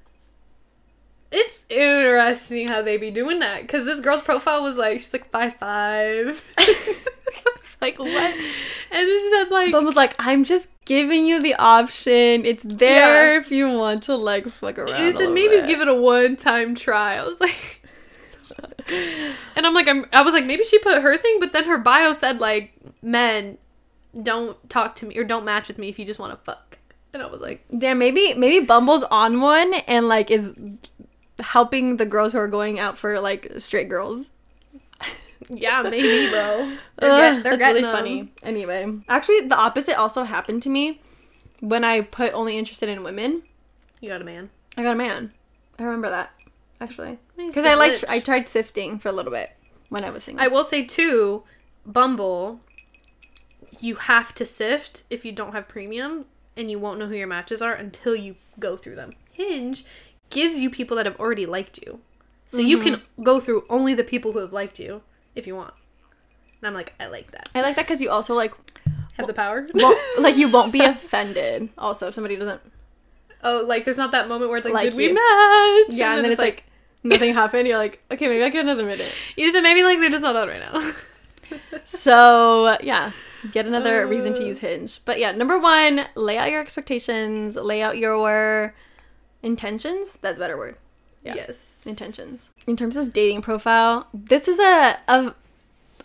it's 1.31 1.65
interesting 1.69 2.67
how 2.67 2.81
they 2.81 2.97
be 2.97 3.11
doing 3.11 3.39
that. 3.39 3.61
Because 3.61 3.85
this 3.85 3.99
girl's 3.99 4.21
profile 4.21 4.63
was 4.63 4.77
like, 4.77 4.99
she's 4.99 5.13
like 5.13 5.29
five 5.31 5.53
five. 5.55 6.43
it's 6.57 7.77
like 7.81 7.99
what? 7.99 8.09
And 8.11 9.07
it 9.07 9.31
said 9.31 9.51
like, 9.53 9.71
Bum 9.71 9.85
was 9.85 9.95
like, 9.95 10.15
I'm 10.19 10.43
just 10.43 10.69
giving 10.85 11.25
you 11.25 11.41
the 11.41 11.55
option. 11.55 12.45
It's 12.45 12.63
there 12.63 13.33
Yeah. 13.33 13.39
if 13.39 13.51
you 13.51 13.69
want 13.69 14.03
to 14.03 14.15
like 14.15 14.47
fuck 14.47 14.77
around. 14.77 15.03
It 15.03 15.17
said 15.17 15.31
maybe 15.31 15.67
give 15.67 15.81
it 15.81 15.87
a 15.87 15.95
one 15.95 16.35
time 16.35 16.75
try. 16.75 17.15
I 17.15 17.23
was 17.23 17.39
like, 17.41 17.81
and 19.55 19.65
I'm 19.65 19.73
like, 19.73 19.87
I'm, 19.87 20.05
I 20.13 20.21
was 20.21 20.33
like, 20.33 20.45
maybe 20.45 20.63
she 20.63 20.79
put 20.79 21.01
her 21.01 21.17
thing, 21.17 21.37
but 21.39 21.53
then 21.53 21.65
her 21.65 21.77
bio 21.79 22.13
said 22.13 22.39
like, 22.39 22.73
men 23.01 23.57
don't 24.21 24.69
talk 24.69 24.95
to 24.95 25.05
me 25.05 25.17
or 25.17 25.23
don't 25.23 25.43
match 25.43 25.67
with 25.67 25.77
me 25.77 25.89
if 25.89 25.99
you 25.99 26.05
just 26.05 26.19
want 26.19 26.31
to 26.37 26.43
fuck. 26.45 26.77
And 27.13 27.23
I 27.23 27.27
was 27.27 27.41
like, 27.41 27.63
Damn, 27.77 27.97
maybe 27.97 28.33
maybe 28.33 28.65
Bumble's 28.65 29.03
on 29.03 29.39
one 29.41 29.73
and 29.87 30.07
like 30.07 30.29
is 30.29 30.53
helping 31.39 31.97
the 31.97 32.05
girls 32.05 32.33
who 32.33 32.39
are 32.39 32.47
going 32.47 32.79
out 32.79 32.97
for 32.97 33.19
like 33.19 33.51
straight 33.57 33.89
girls. 33.89 34.31
yeah, 35.49 35.81
maybe, 35.83 36.29
bro. 36.31 36.75
They're, 36.97 37.11
Ugh, 37.11 37.33
get, 37.35 37.43
they're 37.43 37.51
really 37.53 37.57
getting 37.57 37.85
'em. 37.85 37.91
funny. 37.95 38.31
Anyway, 38.43 38.91
actually, 39.09 39.41
the 39.41 39.55
opposite 39.55 39.97
also 39.97 40.23
happened 40.23 40.61
to 40.63 40.69
me 40.69 41.01
when 41.59 41.83
I 41.83 42.01
put 42.01 42.33
only 42.33 42.57
interested 42.57 42.89
in 42.89 43.03
women. 43.03 43.43
You 44.01 44.09
got 44.09 44.21
a 44.21 44.25
man. 44.25 44.49
I 44.77 44.83
got 44.83 44.93
a 44.93 44.95
man. 44.97 45.33
I 45.77 45.83
remember 45.83 46.09
that 46.09 46.31
actually 46.79 47.17
because 47.37 47.65
I 47.65 47.73
liked. 47.75 48.03
I 48.07 48.19
tried 48.19 48.47
sifting 48.49 48.97
for 48.99 49.09
a 49.09 49.11
little 49.11 49.31
bit 49.31 49.51
when 49.89 50.03
I 50.03 50.09
was 50.09 50.23
single. 50.23 50.43
I 50.43 50.47
will 50.47 50.63
say 50.63 50.85
too, 50.85 51.43
Bumble, 51.85 52.59
you 53.79 53.95
have 53.95 54.33
to 54.35 54.45
sift 54.45 55.03
if 55.09 55.25
you 55.25 55.31
don't 55.31 55.51
have 55.51 55.67
premium, 55.67 56.25
and 56.55 56.71
you 56.71 56.79
won't 56.79 56.97
know 56.99 57.07
who 57.07 57.15
your 57.15 57.27
matches 57.27 57.61
are 57.61 57.73
until 57.73 58.15
you 58.15 58.35
go 58.59 58.77
through 58.77 58.95
them. 58.95 59.13
Hinge 59.31 59.83
gives 60.29 60.59
you 60.59 60.69
people 60.69 60.97
that 60.97 61.05
have 61.05 61.19
already 61.19 61.45
liked 61.45 61.79
you, 61.85 61.99
so 62.47 62.59
you 62.59 62.77
can 62.79 63.01
go 63.23 63.39
through 63.39 63.65
only 63.69 63.93
the 63.93 64.03
people 64.03 64.31
who 64.33 64.39
have 64.39 64.53
liked 64.53 64.79
you 64.79 65.01
if 65.35 65.45
you 65.47 65.55
want. 65.55 65.73
And 66.61 66.67
I'm 66.67 66.73
like, 66.73 66.93
I 66.99 67.07
like 67.07 67.31
that. 67.31 67.49
I 67.53 67.61
like 67.61 67.75
that 67.75 67.85
because 67.85 68.01
you 68.01 68.09
also 68.09 68.33
like 68.35 68.53
Have 69.17 69.27
the 69.27 69.33
power. 69.33 69.67
like 70.19 70.37
you 70.37 70.49
won't 70.49 70.71
be 70.73 70.83
offended. 70.83 71.69
Also, 71.77 72.07
if 72.07 72.13
somebody 72.13 72.35
doesn't 72.35 72.61
oh, 73.43 73.63
like 73.67 73.85
there's 73.85 73.97
not 73.97 74.11
that 74.11 74.27
moment 74.27 74.49
where 74.49 74.57
it's 74.57 74.65
like, 74.65 74.73
Like 74.73 74.89
did 74.89 74.95
we 74.97 75.07
you. 75.09 75.13
match? 75.13 75.95
yeah, 75.97 76.15
and 76.15 76.23
then 76.25 76.31
it's 76.31 76.41
like 76.41 76.63
nothing 77.03 77.33
happened. 77.41 77.67
You're 77.67 77.77
like, 77.77 78.01
okay, 78.09 78.27
maybe 78.27 78.43
I 78.43 78.49
get 78.49 78.63
another 78.65 78.85
minute. 78.85 79.13
you 79.37 79.49
said 79.51 79.61
maybe 79.61 79.83
like 79.83 79.99
they're 79.99 80.09
just 80.09 80.23
not 80.23 80.35
on 80.35 80.47
right 80.47 80.59
now. 80.59 80.93
So 81.83 82.77
yeah, 82.81 83.11
get 83.51 83.65
another 83.67 84.07
reason 84.07 84.33
to 84.35 84.41
Uh. 84.43 84.47
use 84.47 84.59
Hinge. 84.59 84.99
But 85.05 85.19
yeah, 85.19 85.31
number 85.31 85.59
one, 85.59 86.05
lay 86.15 86.37
out 86.37 86.49
your 86.49 86.61
expectations, 86.61 87.55
lay 87.55 87.81
out 87.81 87.97
your 87.97 88.73
intentions. 89.45 90.17
That's 90.21 90.37
a 90.37 90.39
better 90.39 90.57
word. 90.57 90.75
Yeah. 91.23 91.35
Yes. 91.35 91.81
Intentions. 91.85 92.49
In 92.67 92.75
terms 92.75 92.97
of 92.97 93.13
dating 93.13 93.41
profile, 93.41 94.07
this 94.13 94.47
is 94.47 94.59
a 94.59 94.97
a 95.07 95.33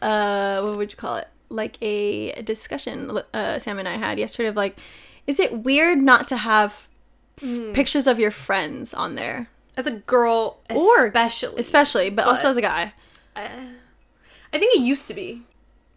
uh 0.04 0.60
what 0.62 0.76
would 0.76 0.92
you 0.92 0.96
call 0.96 1.16
it? 1.16 1.28
Like 1.48 1.76
a 1.82 2.40
discussion 2.42 3.20
uh, 3.34 3.58
Sam 3.58 3.78
and 3.78 3.88
I 3.88 3.96
had 3.96 4.18
yesterday 4.18 4.48
of 4.48 4.56
like, 4.56 4.78
is 5.26 5.40
it 5.40 5.58
weird 5.64 5.98
not 5.98 6.28
to 6.28 6.36
have 6.36 6.86
Mm. 7.42 7.72
pictures 7.72 8.06
of 8.06 8.18
your 8.18 8.30
friends 8.30 8.92
on 8.92 9.14
there, 9.14 9.48
As 9.74 9.86
a 9.86 9.92
girl, 9.92 10.58
Or- 10.68 11.06
especially. 11.06 11.58
especially, 11.58 12.10
but, 12.10 12.26
also 12.26 12.50
as 12.50 12.58
a 12.58 12.60
guy? 12.60 12.92
Uh, 13.34 13.48
I 14.52 14.58
think 14.58 14.74
it 14.76 14.80
used 14.80 15.08
to 15.08 15.14
be. 15.14 15.42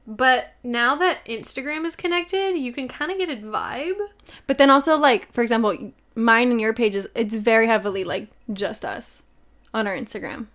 But 0.07 0.53
now 0.63 0.95
that 0.95 1.17
Instagram 1.25 1.83
is 1.85 1.97
connected, 1.97 2.55
you 2.55 2.71
can 2.71 2.87
kind 2.87 3.11
of 3.11 3.17
get 3.17 3.29
a 3.29 3.35
vibe. 3.41 3.99
But 4.47 4.57
then 4.57 4.69
also 4.69 4.95
like, 4.97 5.33
for 5.33 5.41
example, 5.41 5.91
mine 6.15 6.51
and 6.51 6.59
your 6.61 6.73
pages, 6.73 7.07
it's 7.15 7.35
very 7.35 7.67
heavily 7.67 8.03
like 8.03 8.27
just 8.51 8.83
us 8.85 9.23
on 9.73 9.87
our 9.87 9.95
Instagram 9.95 10.33
I'm 10.35 10.47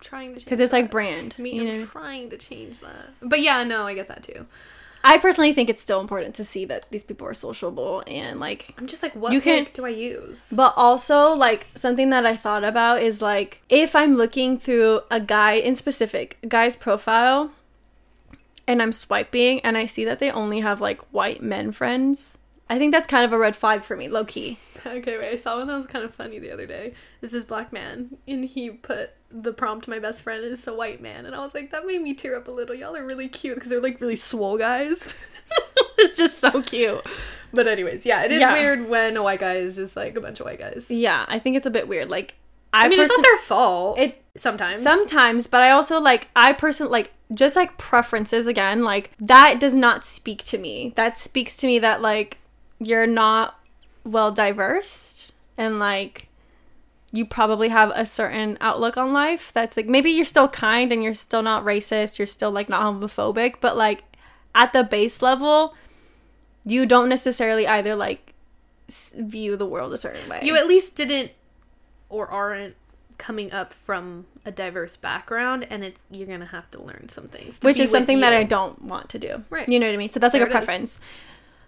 trying 0.00 0.28
to 0.30 0.34
change 0.34 0.44
because 0.44 0.60
it's 0.60 0.72
like 0.72 0.90
brand. 0.90 1.38
Me, 1.38 1.52
you 1.52 1.68
I'm 1.72 1.80
know? 1.80 1.86
trying 1.86 2.30
to 2.30 2.36
change 2.36 2.80
that. 2.80 3.08
But 3.22 3.40
yeah, 3.40 3.62
no, 3.64 3.86
I 3.86 3.94
get 3.94 4.08
that 4.08 4.22
too. 4.22 4.46
I 5.04 5.18
personally 5.18 5.52
think 5.52 5.70
it's 5.70 5.80
still 5.80 6.00
important 6.00 6.34
to 6.34 6.44
see 6.44 6.64
that 6.64 6.86
these 6.90 7.04
people 7.04 7.28
are 7.28 7.34
sociable 7.34 8.02
and 8.08 8.40
like 8.40 8.74
I'm 8.76 8.88
just 8.88 9.02
like, 9.04 9.14
what 9.14 9.32
You 9.32 9.40
can- 9.40 9.68
do 9.72 9.84
I 9.86 9.90
use? 9.90 10.52
But 10.54 10.74
also, 10.76 11.32
like, 11.32 11.58
something 11.58 12.10
that 12.10 12.26
I 12.26 12.34
thought 12.34 12.64
about 12.64 13.02
is 13.02 13.22
like, 13.22 13.62
if 13.68 13.94
I'm 13.94 14.16
looking 14.16 14.58
through 14.58 15.02
a 15.10 15.20
guy 15.20 15.52
in 15.52 15.76
specific, 15.76 16.38
a 16.42 16.48
guy's 16.48 16.74
profile, 16.74 17.52
and 18.66 18.82
I'm 18.82 18.92
swiping 18.92 19.60
and 19.60 19.78
I 19.78 19.86
see 19.86 20.04
that 20.04 20.18
they 20.18 20.30
only 20.30 20.58
have 20.60 20.80
like 20.80 21.00
white 21.12 21.40
men 21.40 21.70
friends, 21.70 22.36
I 22.68 22.78
think 22.78 22.92
that's 22.92 23.06
kind 23.06 23.24
of 23.24 23.32
a 23.32 23.38
red 23.38 23.54
flag 23.54 23.84
for 23.84 23.96
me, 23.96 24.08
low 24.08 24.24
key. 24.24 24.58
Okay, 24.84 25.18
wait. 25.18 25.32
I 25.32 25.36
saw 25.36 25.56
one 25.58 25.66
that 25.68 25.76
was 25.76 25.86
kind 25.86 26.04
of 26.04 26.14
funny 26.14 26.38
the 26.38 26.50
other 26.52 26.66
day. 26.66 26.94
This 27.20 27.32
is 27.34 27.44
black 27.44 27.72
man, 27.72 28.16
and 28.28 28.44
he 28.44 28.70
put 28.70 29.10
the 29.30 29.52
prompt 29.52 29.88
"my 29.88 29.98
best 29.98 30.22
friend 30.22 30.44
is 30.44 30.66
a 30.66 30.74
white 30.74 31.00
man," 31.00 31.26
and 31.26 31.34
I 31.34 31.40
was 31.40 31.54
like, 31.54 31.70
that 31.70 31.86
made 31.86 32.02
me 32.02 32.14
tear 32.14 32.36
up 32.36 32.48
a 32.48 32.50
little. 32.50 32.74
Y'all 32.74 32.96
are 32.96 33.04
really 33.04 33.28
cute 33.28 33.54
because 33.56 33.70
they're 33.70 33.80
like 33.80 34.00
really 34.00 34.16
swole 34.16 34.56
guys. 34.58 35.12
it's 35.98 36.16
just 36.16 36.38
so 36.38 36.62
cute. 36.62 37.04
But 37.52 37.66
anyways, 37.68 38.04
yeah, 38.06 38.22
it 38.24 38.32
is 38.32 38.40
Yeah. 38.40 38.52
weird 38.52 38.88
when 38.88 39.16
a 39.16 39.22
white 39.22 39.40
guy 39.40 39.54
is 39.56 39.76
just 39.76 39.96
like 39.96 40.16
a 40.16 40.20
bunch 40.20 40.40
of 40.40 40.46
white 40.46 40.58
guys. 40.58 40.86
Yeah, 40.88 41.24
I 41.28 41.38
think 41.38 41.56
it's 41.56 41.66
a 41.66 41.70
bit 41.70 41.88
weird. 41.88 42.10
Like, 42.10 42.34
I, 42.72 42.86
I 42.86 42.88
mean, 42.88 43.00
it's 43.00 43.08
not 43.16 43.22
their 43.22 43.38
fault. 43.38 43.98
It 43.98 44.22
sometimes. 44.36 44.82
sometimes, 44.82 45.46
but 45.46 45.62
I 45.62 45.70
also 45.70 46.00
like 46.00 46.28
I 46.36 46.52
person 46.52 46.88
like 46.90 47.12
just 47.34 47.56
like 47.56 47.76
preferences 47.78 48.46
again. 48.48 48.82
Like 48.84 49.12
that 49.18 49.58
does 49.60 49.74
not 49.74 50.04
speak 50.04 50.44
to 50.44 50.58
me. 50.58 50.92
That 50.96 51.18
speaks 51.18 51.56
to 51.58 51.66
me 51.66 51.78
that 51.80 52.00
like 52.02 52.38
you're 52.78 53.06
not 53.06 53.58
well 54.04 54.30
diverse 54.30 55.32
and 55.56 55.78
like 55.78 56.28
you 57.12 57.24
probably 57.24 57.68
have 57.68 57.90
a 57.94 58.04
certain 58.04 58.58
outlook 58.60 58.96
on 58.96 59.12
life 59.12 59.52
that's 59.52 59.76
like 59.76 59.86
maybe 59.86 60.10
you're 60.10 60.24
still 60.24 60.48
kind 60.48 60.92
and 60.92 61.02
you're 61.02 61.14
still 61.14 61.42
not 61.42 61.64
racist, 61.64 62.18
you're 62.18 62.26
still 62.26 62.50
like 62.50 62.68
not 62.68 62.82
homophobic, 62.82 63.54
but 63.60 63.76
like 63.76 64.04
at 64.54 64.72
the 64.72 64.84
base 64.84 65.22
level, 65.22 65.74
you 66.64 66.84
don't 66.84 67.08
necessarily 67.08 67.66
either 67.66 67.94
like 67.94 68.34
view 68.88 69.56
the 69.56 69.66
world 69.66 69.92
a 69.92 69.96
certain 69.96 70.28
way. 70.28 70.40
You 70.42 70.56
at 70.56 70.66
least 70.66 70.94
didn't 70.96 71.32
or 72.08 72.28
aren't 72.28 72.74
coming 73.18 73.50
up 73.50 73.72
from 73.72 74.26
a 74.44 74.52
diverse 74.52 74.96
background 74.96 75.66
and 75.70 75.82
it's 75.82 76.02
you're 76.10 76.26
gonna 76.26 76.44
have 76.46 76.70
to 76.70 76.82
learn 76.82 77.08
some 77.08 77.28
things. 77.28 77.60
which 77.62 77.78
is 77.78 77.90
something 77.90 78.20
that. 78.20 78.32
I 78.32 78.42
don't 78.42 78.82
want 78.82 79.08
to 79.10 79.18
do. 79.18 79.42
Right. 79.48 79.68
You 79.68 79.80
know 79.80 79.86
what 79.86 79.94
I 79.94 79.96
mean? 79.96 80.10
So 80.10 80.20
that's 80.20 80.34
like 80.34 80.40
There 80.42 80.58
a 80.58 80.62
it 80.62 80.82
is. 80.82 80.98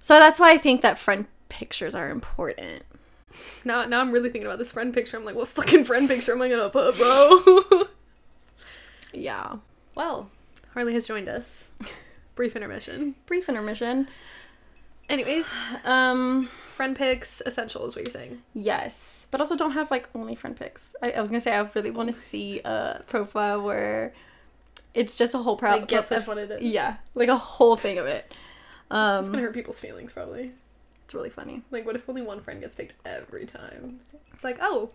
So 0.01 0.19
that's 0.19 0.39
why 0.41 0.53
I 0.53 0.59
think 0.59 0.81
that 0.83 0.99
friend 0.99 1.27
pictures 1.49 1.95
are 1.95 2.11
important. 2.11 2.83
Now, 3.65 3.85
now 3.85 4.01
I'm 4.01 4.11
really 4.11 4.31
thinking 4.31 4.47
about 4.47 4.59
this 4.59 4.73
friend 4.73 4.93
picture. 4.93 5.17
I'm 5.17 5.25
like, 5.25 5.35
what 5.37 5.49
fucking 5.49 5.85
friend 5.85 6.09
picture 6.09 6.33
am 6.33 6.43
I 6.43 6.49
gonna 6.49 6.71
put, 6.71 6.97
bro? 6.97 7.85
Yeah. 9.13 9.57
well, 9.95 10.31
Harley 10.75 10.93
has 10.95 11.07
joined 11.07 11.29
us. 11.29 11.73
Brief 12.35 12.55
intermission. 12.55 13.15
Brief 13.27 13.49
intermission. 13.49 14.09
Anyways, 15.09 15.51
Um 15.85 16.49
friend 16.75 16.95
pics 16.95 17.43
essential 17.47 17.85
is 17.87 17.97
what 17.97 18.05
you're 18.05 18.13
saying. 18.13 18.41
yes, 18.55 19.27
but 19.33 19.41
also 19.41 19.57
don't 19.57 19.73
have 19.73 19.91
like 19.91 20.09
only 20.15 20.35
friend 20.35 20.57
pics. 20.57 20.95
I, 21.03 21.13
I 21.13 21.21
was 21.21 21.31
gonna 21.31 21.41
say 21.41 21.53
I 21.55 21.69
really 21.75 21.91
want 21.91 22.09
to 22.09 22.13
see 22.13 22.61
a 22.61 23.03
profile 23.07 23.63
where 23.63 24.13
it's 24.95 25.17
just 25.17 25.35
a 25.35 25.39
whole 25.39 25.57
profile. 25.57 25.81
Like, 25.81 25.89
guess 25.89 26.11
which 26.11 26.27
one 26.27 26.39
it 26.39 26.51
is. 26.51 26.63
Yeah, 26.63 26.97
like 27.15 27.29
a 27.31 27.37
whole 27.37 27.77
thing 27.77 27.99
of 27.99 28.07
it. 28.07 28.33
It's 28.91 28.95
gonna 29.29 29.29
Um, 29.29 29.35
hurt 29.35 29.55
people's 29.55 29.79
feelings 29.79 30.13
probably. 30.13 30.53
it's 31.05 31.15
really 31.15 31.31
funny. 31.31 31.63
Like, 31.71 31.85
what 31.87 31.95
if 31.97 32.09
only 32.09 32.23
one 32.23 32.41
friend 32.41 32.61
gets 32.61 32.75
picked 32.75 32.95
every 33.05 33.45
time? 33.47 34.01
It's 34.33 34.45
like, 34.45 34.59
oh. 34.61 34.91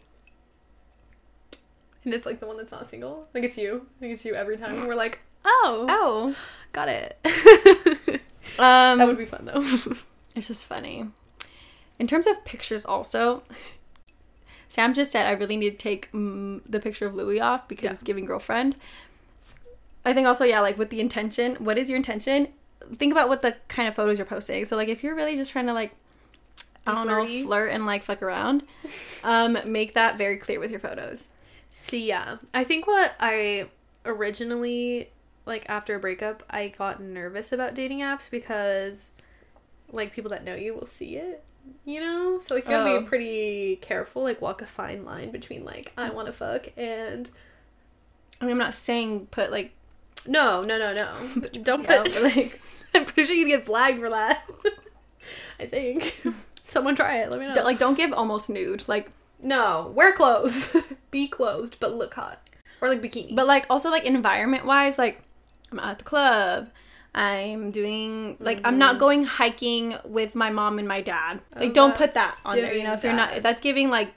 And 2.05 2.13
it's 2.13 2.25
like 2.25 2.39
the 2.39 2.47
one 2.47 2.57
that's 2.57 2.71
not 2.71 2.85
single. 2.87 3.27
Like 3.33 3.43
it's 3.43 3.57
you. 3.57 3.85
Like 4.01 4.11
it's 4.11 4.25
you 4.25 4.33
every 4.35 4.57
time. 4.57 4.75
And 4.77 4.87
we're 4.87 4.95
like, 4.95 5.19
oh, 5.45 5.85
Oh, 5.89 6.35
got 6.73 6.89
it. 6.89 7.17
um, 8.59 8.97
that 8.97 9.07
would 9.07 9.17
be 9.17 9.25
fun 9.25 9.45
though. 9.45 9.63
It's 10.35 10.47
just 10.47 10.65
funny. 10.65 11.05
In 11.99 12.07
terms 12.07 12.25
of 12.25 12.43
pictures, 12.43 12.85
also, 12.87 13.43
Sam 14.67 14.95
just 14.95 15.11
said 15.11 15.27
I 15.27 15.31
really 15.33 15.55
need 15.57 15.69
to 15.69 15.77
take 15.77 16.11
mm, 16.11 16.59
the 16.67 16.79
picture 16.79 17.05
of 17.05 17.13
Louis 17.13 17.39
off 17.39 17.67
because 17.67 17.83
Yeah. 17.83 17.91
it's 17.93 18.01
giving 18.01 18.25
girlfriend. 18.25 18.75
I 20.03 20.11
think 20.11 20.25
also, 20.27 20.43
yeah, 20.43 20.59
like 20.59 20.75
with 20.79 20.89
the 20.89 20.99
intention. 20.99 21.55
What 21.57 21.77
is 21.77 21.87
your 21.87 21.97
intention? 21.97 22.47
Think 22.95 23.11
about 23.13 23.29
what 23.29 23.41
the 23.41 23.55
kind 23.67 23.87
of 23.87 23.95
photos 23.95 24.17
you're 24.17 24.25
posting. 24.25 24.65
So, 24.65 24.75
like, 24.75 24.89
if 24.89 25.03
you're 25.03 25.15
really 25.15 25.35
just 25.35 25.51
trying 25.51 25.67
to, 25.67 25.73
like, 25.73 25.93
I 26.85 26.93
don't 26.95 27.07
flirty. 27.07 27.41
know, 27.41 27.47
flirt 27.47 27.71
and 27.71 27.85
like 27.85 28.03
fuck 28.03 28.21
around, 28.21 28.63
um, 29.23 29.57
make 29.65 29.93
that 29.93 30.17
very 30.17 30.37
clear 30.37 30.59
with 30.59 30.69
your 30.71 30.81
photos. 30.81 31.25
See, 31.71 32.07
yeah. 32.07 32.37
I 32.53 32.63
think 32.65 32.87
what 32.87 33.13
I 33.19 33.67
originally, 34.05 35.09
like 35.45 35.65
after 35.69 35.95
a 35.95 35.99
breakup, 35.99 36.43
I 36.49 36.67
got 36.69 37.01
nervous 37.01 37.51
about 37.51 37.73
dating 37.73 37.99
apps 37.99 38.29
because, 38.29 39.13
like, 39.91 40.13
people 40.13 40.29
that 40.31 40.43
know 40.43 40.55
you 40.55 40.73
will 40.73 40.85
see 40.85 41.15
it. 41.17 41.43
You 41.85 42.01
know? 42.01 42.39
So, 42.41 42.55
like, 42.55 42.65
you 42.65 42.71
gotta 42.71 42.89
Oh. 42.89 42.99
be 43.01 43.07
pretty 43.07 43.75
careful, 43.77 44.23
like, 44.23 44.41
walk 44.41 44.61
a 44.61 44.65
fine 44.65 45.05
line 45.05 45.31
between, 45.31 45.63
like, 45.63 45.93
I 45.97 46.09
wanna 46.09 46.33
fuck 46.33 46.67
and. 46.75 47.29
I 48.41 48.45
mean, 48.45 48.51
I'm 48.53 48.57
not 48.57 48.73
saying 48.73 49.27
put 49.27 49.51
like, 49.51 49.71
No, 50.27 50.63
no, 50.63 50.77
no, 50.77 50.93
no. 50.93 51.13
But 51.35 51.63
don't 51.63 51.85
put. 51.85 52.21
like, 52.21 52.61
I'm 52.93 53.05
pretty 53.05 53.27
sure 53.27 53.35
you'd 53.35 53.49
get 53.49 53.65
flagged 53.65 53.99
for 53.99 54.09
that. 54.09 54.49
I 55.59 55.65
think. 55.65 56.21
Someone 56.67 56.95
try 56.95 57.17
it. 57.17 57.29
Let 57.29 57.39
me 57.39 57.47
know. 57.47 57.55
don't- 57.55 57.65
like 57.65 57.79
don't 57.79 57.95
give 57.95 58.13
almost 58.13 58.49
nude, 58.49 58.83
like, 58.87 59.11
no, 59.41 59.91
wear 59.95 60.13
clothes. 60.13 60.75
Be 61.11 61.27
clothed, 61.27 61.77
but 61.79 61.93
look 61.93 62.13
hot. 62.13 62.39
Or 62.81 62.89
like 62.89 63.01
bikini. 63.01 63.33
but 63.33 63.47
like 63.47 63.65
also 63.69 63.89
like 63.89 64.03
environment 64.03 64.65
wise 64.65 64.97
like 64.97 65.21
i'm 65.71 65.79
at 65.79 65.99
the 65.99 66.03
club 66.03 66.69
i'm 67.15 67.71
doing 67.71 68.35
like 68.41 68.59
i'm 68.65 68.77
not 68.77 68.97
mm. 68.97 68.99
going 68.99 69.23
hiking 69.23 69.95
with 70.03 70.35
my 70.35 70.49
mom 70.49 70.79
and 70.79 70.85
my 70.85 70.99
dad 70.99 71.39
like 71.55 71.69
Oh, 71.69 71.73
don't 71.73 71.95
put 71.95 72.11
that 72.15 72.37
on 72.43 72.57
there 72.57 72.73
you 72.73 72.83
know 72.83 72.91
if 72.91 73.01
you're 73.05 73.13
not 73.13 73.35
bad. 73.35 73.41
that's 73.43 73.61
giving 73.61 73.89
like 73.89 74.13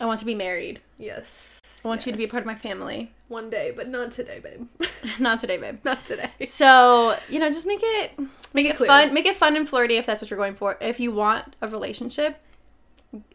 i 0.00 0.04
want 0.04 0.18
to 0.18 0.26
be 0.26 0.34
married 0.34 0.80
yes. 0.98 1.49
I 1.84 1.88
want 1.88 2.04
you 2.06 2.12
to 2.12 2.18
be 2.18 2.24
a 2.24 2.28
part 2.28 2.42
of 2.42 2.46
my 2.46 2.54
family 2.54 3.12
One 3.28 3.48
day, 3.50 3.72
but 3.74 3.88
not 3.88 4.10
today, 4.10 4.40
babe. 4.40 4.66
not 5.20 5.40
today 5.40 5.56
babe 5.56 5.78
not 5.84 6.04
today. 6.04 6.30
so 6.44 7.16
you 7.28 7.38
know 7.38 7.48
just 7.50 7.66
make 7.66 7.80
it 7.82 8.12
Make 8.52 8.66
it 8.66 8.76
fun 8.76 9.14
make 9.14 9.26
it 9.26 9.36
fun 9.36 9.56
and 9.56 9.68
flirty 9.68 9.96
if 9.96 10.06
that's 10.06 10.20
what 10.22 10.30
you're 10.30 10.38
going 10.38 10.54
for 10.54 10.76
if 10.80 10.98
you 11.00 11.12
want 11.12 11.54
a 11.62 11.68
relationship 11.68 12.40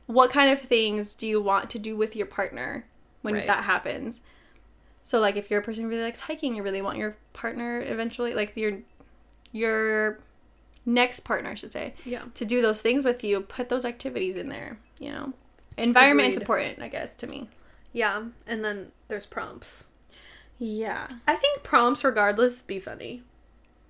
what 0.07 0.29
kind 0.29 0.51
of 0.51 0.59
things 0.61 1.13
do 1.15 1.27
you 1.27 1.41
want 1.41 1.69
to 1.71 1.79
do 1.79 1.95
with 1.97 2.15
your 2.15 2.25
partner 2.27 2.85
when 3.21 3.33
Right. 3.33 3.47
that 3.47 3.63
happens 3.63 4.21
so 5.03 5.19
like 5.19 5.35
if 5.35 5.49
you're 5.49 5.59
a 5.61 5.63
person 5.63 5.83
who 5.85 5.89
really 5.89 6.03
likes 6.03 6.19
hiking 6.21 6.55
you 6.55 6.63
really 6.63 6.81
want 6.81 6.97
your 6.97 7.15
partner 7.33 7.81
eventually 7.81 8.33
like 8.33 8.55
your 8.57 8.79
your 9.51 10.19
next 10.85 11.21
partner 11.21 11.49
i 11.51 11.55
should 11.55 11.71
say 11.71 11.93
Yeah. 12.05 12.23
to 12.35 12.45
do 12.45 12.61
those 12.61 12.81
things 12.81 13.03
with 13.03 13.23
you 13.23 13.41
put 13.41 13.69
those 13.69 13.85
activities 13.85 14.37
in 14.37 14.49
there 14.49 14.77
you 14.99 15.11
know 15.11 15.33
Environment 15.77 16.29
Agreed. 16.29 16.41
important 16.41 16.81
i 16.81 16.87
guess 16.87 17.15
to 17.15 17.27
me 17.27 17.49
Yeah. 17.95 18.23
And 18.45 18.63
then 18.63 18.91
there's 19.07 19.25
prompts. 19.25 19.85
yeah 20.57 21.07
I 21.27 21.35
think 21.35 21.63
prompts, 21.63 22.03
regardless, 22.03 22.61
be 22.61 22.79
funny. 22.79 23.23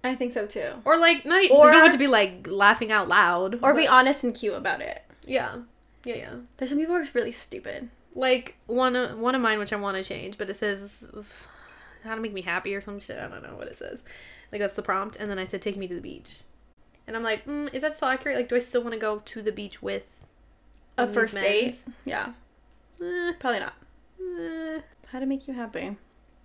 i 0.04 0.14
think 0.16 0.34
so 0.34 0.46
too 0.46 0.72
Or 0.86 0.98
like 0.98 1.26
not. 1.26 1.50
Or- 1.52 1.58
Or 1.58 1.66
you 1.68 1.72
don't 1.74 1.82
want 1.82 1.92
to 1.94 1.98
be 1.98 2.08
like 2.08 2.48
laughing 2.48 2.92
out 2.92 3.08
loud. 3.08 3.60
or 3.64 3.74
be 3.74 3.88
honest 3.88 4.24
and 4.24 4.34
cute 4.36 4.54
about 4.56 4.82
it 4.82 5.02
Yeah. 5.26 5.58
Yeah. 6.04 6.16
Yeah. 6.16 6.34
there's 6.58 6.70
some 6.70 6.80
people 6.80 6.96
who 6.96 7.02
are 7.02 7.08
really 7.14 7.32
stupid 7.32 7.90
Like 8.14 8.56
one 8.68 8.96
of 8.96 9.18
one 9.20 9.36
of 9.36 9.42
mine, 9.42 9.60
which 9.60 9.74
I 9.74 9.78
want 9.78 9.98
to 9.98 10.04
change, 10.04 10.38
but 10.38 10.50
it 10.50 10.56
says 10.56 11.48
how 12.04 12.14
to 12.16 12.22
make 12.22 12.34
me 12.34 12.44
happy 12.44 12.76
or 12.76 12.82
some 12.82 13.00
shit. 13.00 13.18
I 13.18 13.28
don't 13.28 13.42
know 13.44 13.56
what 13.58 13.68
it 13.68 13.76
says. 13.76 14.04
Like 14.52 14.62
that's 14.62 14.76
the 14.76 14.84
prompt, 14.84 15.16
and 15.20 15.28
then 15.30 15.40
I 15.40 15.46
said 15.46 15.62
take 15.62 15.76
me 15.76 15.88
to 15.88 15.96
the 15.96 16.02
beach, 16.12 16.42
and 17.08 17.16
I'm 17.18 17.24
like, 17.24 17.46
mm, 17.46 17.68
is 17.74 17.82
that 17.82 17.94
still 17.96 18.08
accurate? 18.10 18.38
Like, 18.38 18.48
do 18.50 18.56
I 18.56 18.60
still 18.60 18.84
want 18.84 18.94
to 18.94 19.00
go 19.00 19.22
to 19.34 19.42
the 19.42 19.52
beach 19.52 19.82
with 19.82 20.28
a 20.98 21.08
first 21.08 21.34
date 21.36 21.76
yeah 22.06 22.28
Eh, 23.02 23.34
probably 23.40 23.60
not 23.60 23.74
eh. 24.40 24.82
how 25.08 25.20
to 25.20 25.26
make 25.26 25.48
you 25.48 25.54
happy 25.54 25.98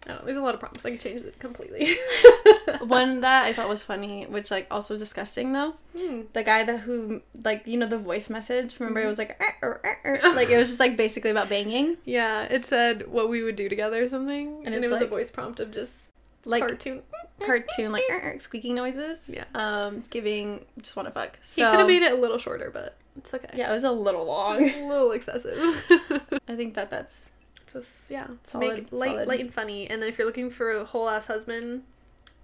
I 0.06 0.12
know. 0.12 0.22
There's 0.24 0.38
a 0.38 0.40
lot 0.40 0.54
of 0.54 0.60
prompts. 0.60 0.86
I 0.86 0.92
could 0.92 1.00
change 1.00 1.20
it 1.22 1.38
completely. 1.38 1.94
one 2.86 3.20
that 3.20 3.44
I 3.44 3.52
thought 3.52 3.68
was 3.68 3.82
funny, 3.82 4.24
which 4.24 4.50
like 4.50 4.66
also 4.70 4.96
disgusting 4.96 5.52
though. 5.52 5.74
Hmm. 5.94 6.22
The 6.32 6.42
guy 6.42 6.64
that 6.64 6.80
who 6.80 7.20
like 7.44 7.66
you 7.66 7.76
know 7.76 7.86
the 7.86 7.98
voice 7.98 8.30
message. 8.30 8.80
Remember 8.80 9.00
it 9.02 9.06
was 9.06 9.18
like 9.18 9.38
"Er, 9.42 9.54
er, 9.62 9.80
er, 10.04 10.20
er," 10.24 10.32
like 10.34 10.48
it 10.48 10.56
was 10.56 10.68
just 10.68 10.80
like 10.80 10.96
basically 10.96 11.30
about 11.30 11.50
banging, 11.50 11.98
Yeah, 12.04 12.44
it 12.44 12.64
said 12.64 13.08
what 13.08 13.28
we 13.28 13.42
would 13.42 13.56
do 13.56 13.68
together 13.68 14.02
or 14.02 14.08
something, 14.08 14.62
and, 14.64 14.74
it's 14.74 14.86
it 14.86 14.90
was 14.90 15.00
like- 15.00 15.08
a 15.08 15.10
voice 15.10 15.30
prompt 15.30 15.60
of 15.60 15.70
just 15.70 16.10
like 16.46 16.62
cartoon. 16.66 17.02
cartoon 17.40 17.92
like 17.92 18.40
squeaking 18.40 18.74
noises. 18.74 19.28
Yeah. 19.28 19.44
Um, 19.54 19.96
it's 19.96 20.08
giving 20.08 20.64
just 20.80 20.96
want 20.96 21.08
to 21.08 21.12
fuck. 21.12 21.36
He 21.40 21.60
So 21.60 21.70
could 21.70 21.78
have 21.80 21.88
made 21.88 22.02
it 22.02 22.12
a 22.12 22.16
little 22.16 22.38
shorter, 22.38 22.70
but 22.72 22.96
it's 23.16 23.34
okay. 23.34 23.50
yeah, 23.54 23.68
it 23.68 23.74
was 23.74 23.84
a 23.84 23.90
little 23.92 24.24
long. 24.24 24.62
A 24.62 24.86
little 24.88 25.12
excessive. 25.12 25.58
I 26.48 26.56
think 26.56 26.72
that 26.74 26.88
that's 26.90 27.28
Just 27.72 28.10
yeah, 28.10 28.26
Solid, 28.42 28.68
make 28.68 28.92
light, 28.92 29.10
solid. 29.12 29.28
light 29.28 29.40
and 29.40 29.52
funny. 29.54 29.88
And 29.88 30.00
then 30.02 30.08
if 30.08 30.18
you're 30.18 30.26
looking 30.26 30.50
for 30.50 30.72
a 30.72 30.84
whole 30.84 31.08
ass 31.08 31.26
husband, 31.26 31.82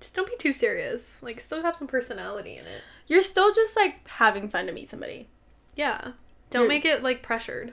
just 0.01 0.15
don't 0.15 0.29
be 0.29 0.37
too 0.37 0.53
serious. 0.53 1.23
Like, 1.23 1.41
still 1.41 1.63
have 1.63 1.75
some 1.77 1.89
personality 1.89 2.57
in 2.57 2.67
it. 2.67 2.83
you're 3.09 3.23
still 3.23 3.53
just 3.55 3.77
like 3.77 4.07
having 4.09 4.49
fun 4.49 4.67
to 4.67 4.73
meet 4.73 4.89
somebody. 4.89 5.29
Yeah, 5.75 6.13
don't 6.51 6.63
You're- 6.65 6.75
make 6.75 6.85
it 6.85 7.03
like 7.03 7.23
pressured. 7.23 7.73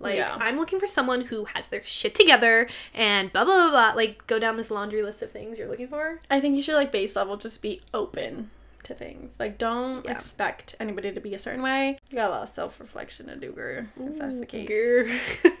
Like, 0.00 0.16
Yeah. 0.16 0.36
I'm 0.38 0.56
looking 0.58 0.80
for 0.80 0.86
someone 0.86 1.22
who 1.22 1.44
has 1.46 1.68
their 1.68 1.82
shit 1.84 2.14
together 2.14 2.68
and 2.92 3.32
blah 3.32 3.44
blah 3.44 3.54
blah. 3.54 3.70
blah. 3.70 3.92
Like, 3.94 4.26
go 4.26 4.38
down 4.38 4.56
this 4.56 4.70
laundry 4.70 5.02
list 5.02 5.22
of 5.22 5.30
things 5.30 5.58
you're 5.58 5.68
looking 5.68 5.88
for. 5.88 6.20
I 6.30 6.40
think 6.40 6.56
you 6.56 6.62
should 6.62 6.74
like 6.74 6.90
base 6.92 7.14
level 7.16 7.36
just 7.36 7.62
be 7.62 7.80
open 7.94 8.50
to 8.82 8.92
things. 8.94 9.36
Like 9.38 9.56
don't 9.56 10.04
Yeah. 10.04 10.10
expect 10.10 10.74
anybody 10.78 11.10
to 11.12 11.20
be 11.20 11.32
a 11.34 11.38
certain 11.38 11.62
way. 11.62 11.98
You 12.10 12.16
got 12.16 12.28
a 12.28 12.32
lot 12.32 12.42
of 12.42 12.48
self 12.50 12.80
reflection 12.80 13.26
to 13.28 13.36
do, 13.36 13.52
girl. 13.52 13.86
If 13.98 14.18
that's 14.18 14.38
the 14.38 14.46
case. 14.46 14.68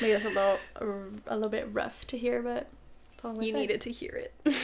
Maybe 0.00 0.12
that's 0.12 0.24
a 0.24 0.28
little 0.28 0.58
a 1.26 1.34
little 1.34 1.50
bit 1.50 1.68
rough 1.72 2.06
to 2.08 2.18
hear, 2.18 2.42
but 2.42 2.68
you 3.40 3.52
say. 3.52 3.60
needed 3.60 3.80
to 3.82 3.90
hear 3.90 4.10
it. 4.44 4.54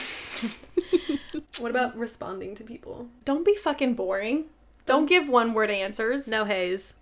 what 1.59 1.71
about 1.71 1.97
responding 1.97 2.55
to 2.55 2.63
people? 2.63 3.07
Don't 3.25 3.45
be 3.45 3.55
fucking 3.55 3.95
boring. 3.95 4.45
Don't 4.85 5.05
give 5.05 5.29
one 5.29 5.53
word 5.53 5.69
answers. 5.69 6.27
No 6.27 6.45
haze. 6.45 6.95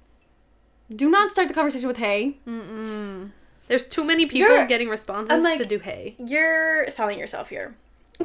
Do 0.93 1.09
not 1.09 1.31
start 1.31 1.47
the 1.47 1.53
conversation 1.53 1.87
with 1.87 1.97
hey. 1.97 2.37
Mm-mm. 2.47 3.31
There's 3.67 3.87
too 3.87 4.03
many 4.03 4.25
people 4.25 4.49
You're- 4.49 4.67
getting 4.67 4.89
responses 4.89 5.43
like- 5.43 5.59
to 5.59 5.65
do 5.65 5.79
hey. 5.79 6.15
You're 6.17 6.89
selling 6.89 7.19
yourself 7.19 7.49
here. 7.49 7.75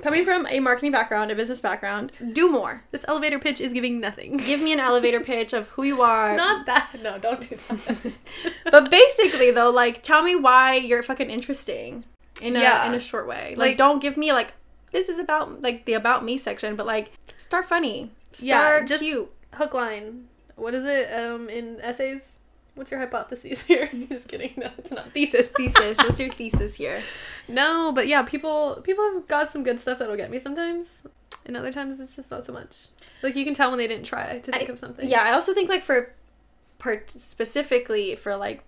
Coming 0.03 0.25
from 0.25 0.47
a 0.49 0.59
marketing 0.61 0.91
background, 0.93 1.31
a 1.31 1.35
business 1.35 1.61
background, 1.61 2.11
do 2.33 2.51
more. 2.51 2.83
This 2.91 3.05
elevator 3.09 3.39
pitch 3.39 3.61
is 3.61 3.73
giving 3.73 4.01
nothing. 4.01 4.37
Give 4.39 4.61
me 4.61 4.73
an 4.73 4.81
elevator 4.81 5.21
pitch 5.21 5.53
of 5.53 5.69
who 5.69 5.85
you 5.85 6.03
are. 6.03 6.37
Not 6.45 6.67
that. 6.67 6.91
No, 7.03 7.17
don't 7.19 7.41
do 7.49 7.57
that. 7.69 8.13
but 8.71 8.91
basically 8.91 9.51
though, 9.53 9.71
like 9.71 10.03
tell 10.03 10.23
me 10.23 10.35
why 10.35 10.75
you're 10.75 11.03
fucking 11.03 11.31
interesting 11.31 12.05
in 12.43 12.57
a 12.57 12.61
Yeah. 12.61 12.87
in 12.87 12.95
a 12.95 13.01
short 13.01 13.27
way. 13.29 13.51
Like, 13.51 13.59
Like- 13.71 13.77
don't 13.79 14.01
give 14.01 14.17
me 14.17 14.33
like 14.33 14.53
this 14.91 15.09
is 15.09 15.19
about 15.19 15.63
like 15.63 15.85
the 15.87 15.95
about 15.95 16.25
me 16.25 16.39
section, 16.39 16.75
but 16.77 16.87
like 16.87 17.13
start 17.39 17.67
funny. 17.67 18.11
Start 18.33 18.83
Yeah, 18.83 18.87
just- 18.87 19.03
cute. 19.03 19.31
Hook 19.55 19.75
line. 19.75 20.25
What 20.57 20.75
is 20.75 20.85
it? 20.85 21.13
Um, 21.15 21.49
in 21.49 21.81
essays, 21.81 22.41
What's 22.75 22.91
your 22.91 23.01
hypothesis 23.01 23.63
here? 23.67 23.89
I'm 23.93 24.09
just 24.09 24.29
kidding. 24.29 24.53
No, 24.57 24.71
it's 24.79 24.91
not 24.91 25.13
thesis. 25.13 25.49
Thesis. 25.49 25.99
What's 25.99 26.19
your 26.21 26.29
thesis 26.41 26.75
here? 26.77 27.01
No, 27.49 27.93
but 27.93 28.07
yeah, 28.09 28.23
people 28.23 28.81
people 28.83 29.05
have 29.15 29.27
got 29.29 29.51
some 29.51 29.63
good 29.63 29.79
stuff 29.81 29.99
that'll 29.99 30.17
get 30.17 30.31
me 30.31 30.39
sometimes, 30.39 31.07
and 31.47 31.57
other 31.57 31.73
times 31.73 32.01
it's 32.01 32.17
just 32.17 32.31
not 32.31 32.45
so 32.45 32.53
much. 32.53 32.87
Like 33.23 33.37
you 33.37 33.45
can 33.45 33.55
tell 33.55 33.71
when 33.71 33.79
they 33.79 33.87
didn't 33.87 34.07
try 34.07 34.39
to 34.41 34.53
think 34.53 34.69
I- 34.69 34.73
of 34.73 34.79
something. 34.79 35.09
Yeah, 35.09 35.23
I 35.23 35.33
also 35.33 35.55
think 35.55 35.69
like 35.71 35.83
for 35.83 36.13
part 36.79 37.11
specifically 37.13 38.17
for 38.17 38.37
like 38.37 38.65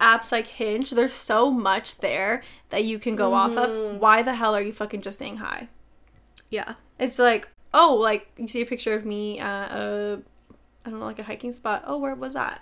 apps 0.00 0.32
like 0.32 0.48
Hinge, 0.48 0.90
there's 0.90 1.12
so 1.12 1.48
much 1.50 1.98
there 1.98 2.42
that 2.70 2.84
you 2.84 2.98
can 2.98 3.14
go 3.14 3.34
off 3.34 3.52
Mhm. 3.52 3.92
of. 3.94 4.00
Why 4.00 4.22
the 4.22 4.34
hell 4.34 4.54
are 4.56 4.60
you 4.62 4.72
fucking 4.72 5.00
just 5.02 5.18
saying 5.18 5.36
hi? 5.36 5.68
yeah, 6.50 6.74
It's 6.98 7.18
like, 7.18 7.48
oh, 7.72 7.94
like 7.94 8.26
you 8.36 8.46
see 8.48 8.60
a 8.60 8.66
picture 8.66 8.94
of 8.94 9.06
me 9.06 9.38
at 9.38 9.70
a 9.70 10.20
I 10.84 10.90
don't 10.90 10.98
know, 10.98 11.06
like 11.06 11.20
a 11.20 11.22
hiking 11.22 11.52
spot. 11.52 11.84
Oh, 11.86 11.96
where 11.98 12.14
was 12.16 12.34
that? 12.34 12.60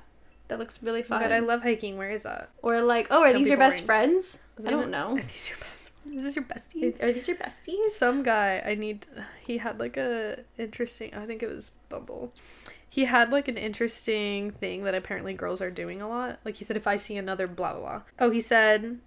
That 0.51 0.59
looks 0.59 0.83
really 0.83 1.01
oh 1.01 1.05
fun. 1.05 1.23
but 1.23 1.31
I 1.31 1.39
love 1.39 1.63
hiking. 1.63 1.97
Where 1.97 2.11
is 2.11 2.25
that? 2.25 2.51
or 2.61 2.83
like, 2.83 3.07
oh, 3.11 3.23
are 3.23 3.29
Don't 3.29 3.37
these 3.37 3.47
be 3.47 3.51
your 3.51 3.59
best 3.59 3.85
friends? 3.85 4.41
Was 4.57 4.67
I 4.67 4.71
don't 4.71 4.91
know. 4.91 5.13
Are 5.17 5.23
these 5.23 5.49
your 5.49 5.59
best? 5.59 5.93
Is 6.13 6.25
this 6.25 6.35
your 6.35 6.45
besties? 6.45 7.03
Are 7.03 7.13
these 7.13 7.29
your 7.29 7.37
besties? 7.37 7.91
Some 7.91 8.25
guy 8.25 8.61
I 8.67 8.75
need. 8.75 9.07
He 9.47 9.59
had 9.59 9.79
like 9.79 9.97
a 9.97 10.41
interesting. 10.59 11.15
I 11.15 11.25
think 11.25 11.43
it 11.43 11.49
was 11.49 11.71
Bumble. 11.89 12.35
He 12.89 13.05
had 13.05 13.31
like 13.31 13.47
an 13.47 13.57
interesting 13.57 14.51
thing 14.51 14.83
that 14.83 14.95
apparently 14.97 15.35
girls 15.35 15.63
are 15.63 15.71
doing 15.71 16.03
a 16.03 16.09
lot. 16.09 16.41
Like 16.45 16.57
he 16.57 16.65
said, 16.65 16.77
if 16.77 16.89
I 16.89 16.97
see 16.97 17.17
another 17.17 17.47
blah 17.47 17.73
blah 17.75 17.81
blah. 17.81 18.03
Oh, 18.19 18.31
he 18.31 18.41
said. 18.41 18.99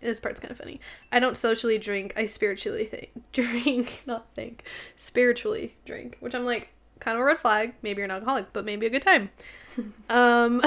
This 0.00 0.20
part's 0.20 0.40
kind 0.40 0.52
of 0.52 0.56
funny. 0.56 0.80
I 1.10 1.18
don't 1.18 1.36
socially 1.36 1.76
drink. 1.76 2.14
I 2.16 2.26
spiritually 2.26 2.86
think 2.86 3.10
drink, 3.32 4.04
not 4.06 4.26
think. 4.34 4.64
Spiritually 4.96 5.76
drink, 5.84 6.16
which 6.20 6.34
I'm 6.34 6.44
like 6.44 6.70
kind 7.00 7.16
of 7.16 7.20
a 7.20 7.24
red 7.24 7.38
flag. 7.38 7.74
Maybe 7.82 7.98
you're 7.98 8.04
an 8.04 8.10
alcoholic, 8.12 8.52
but 8.52 8.64
maybe 8.64 8.86
a 8.86 8.90
good 8.90 9.02
time. 9.02 9.30
um, 10.08 10.62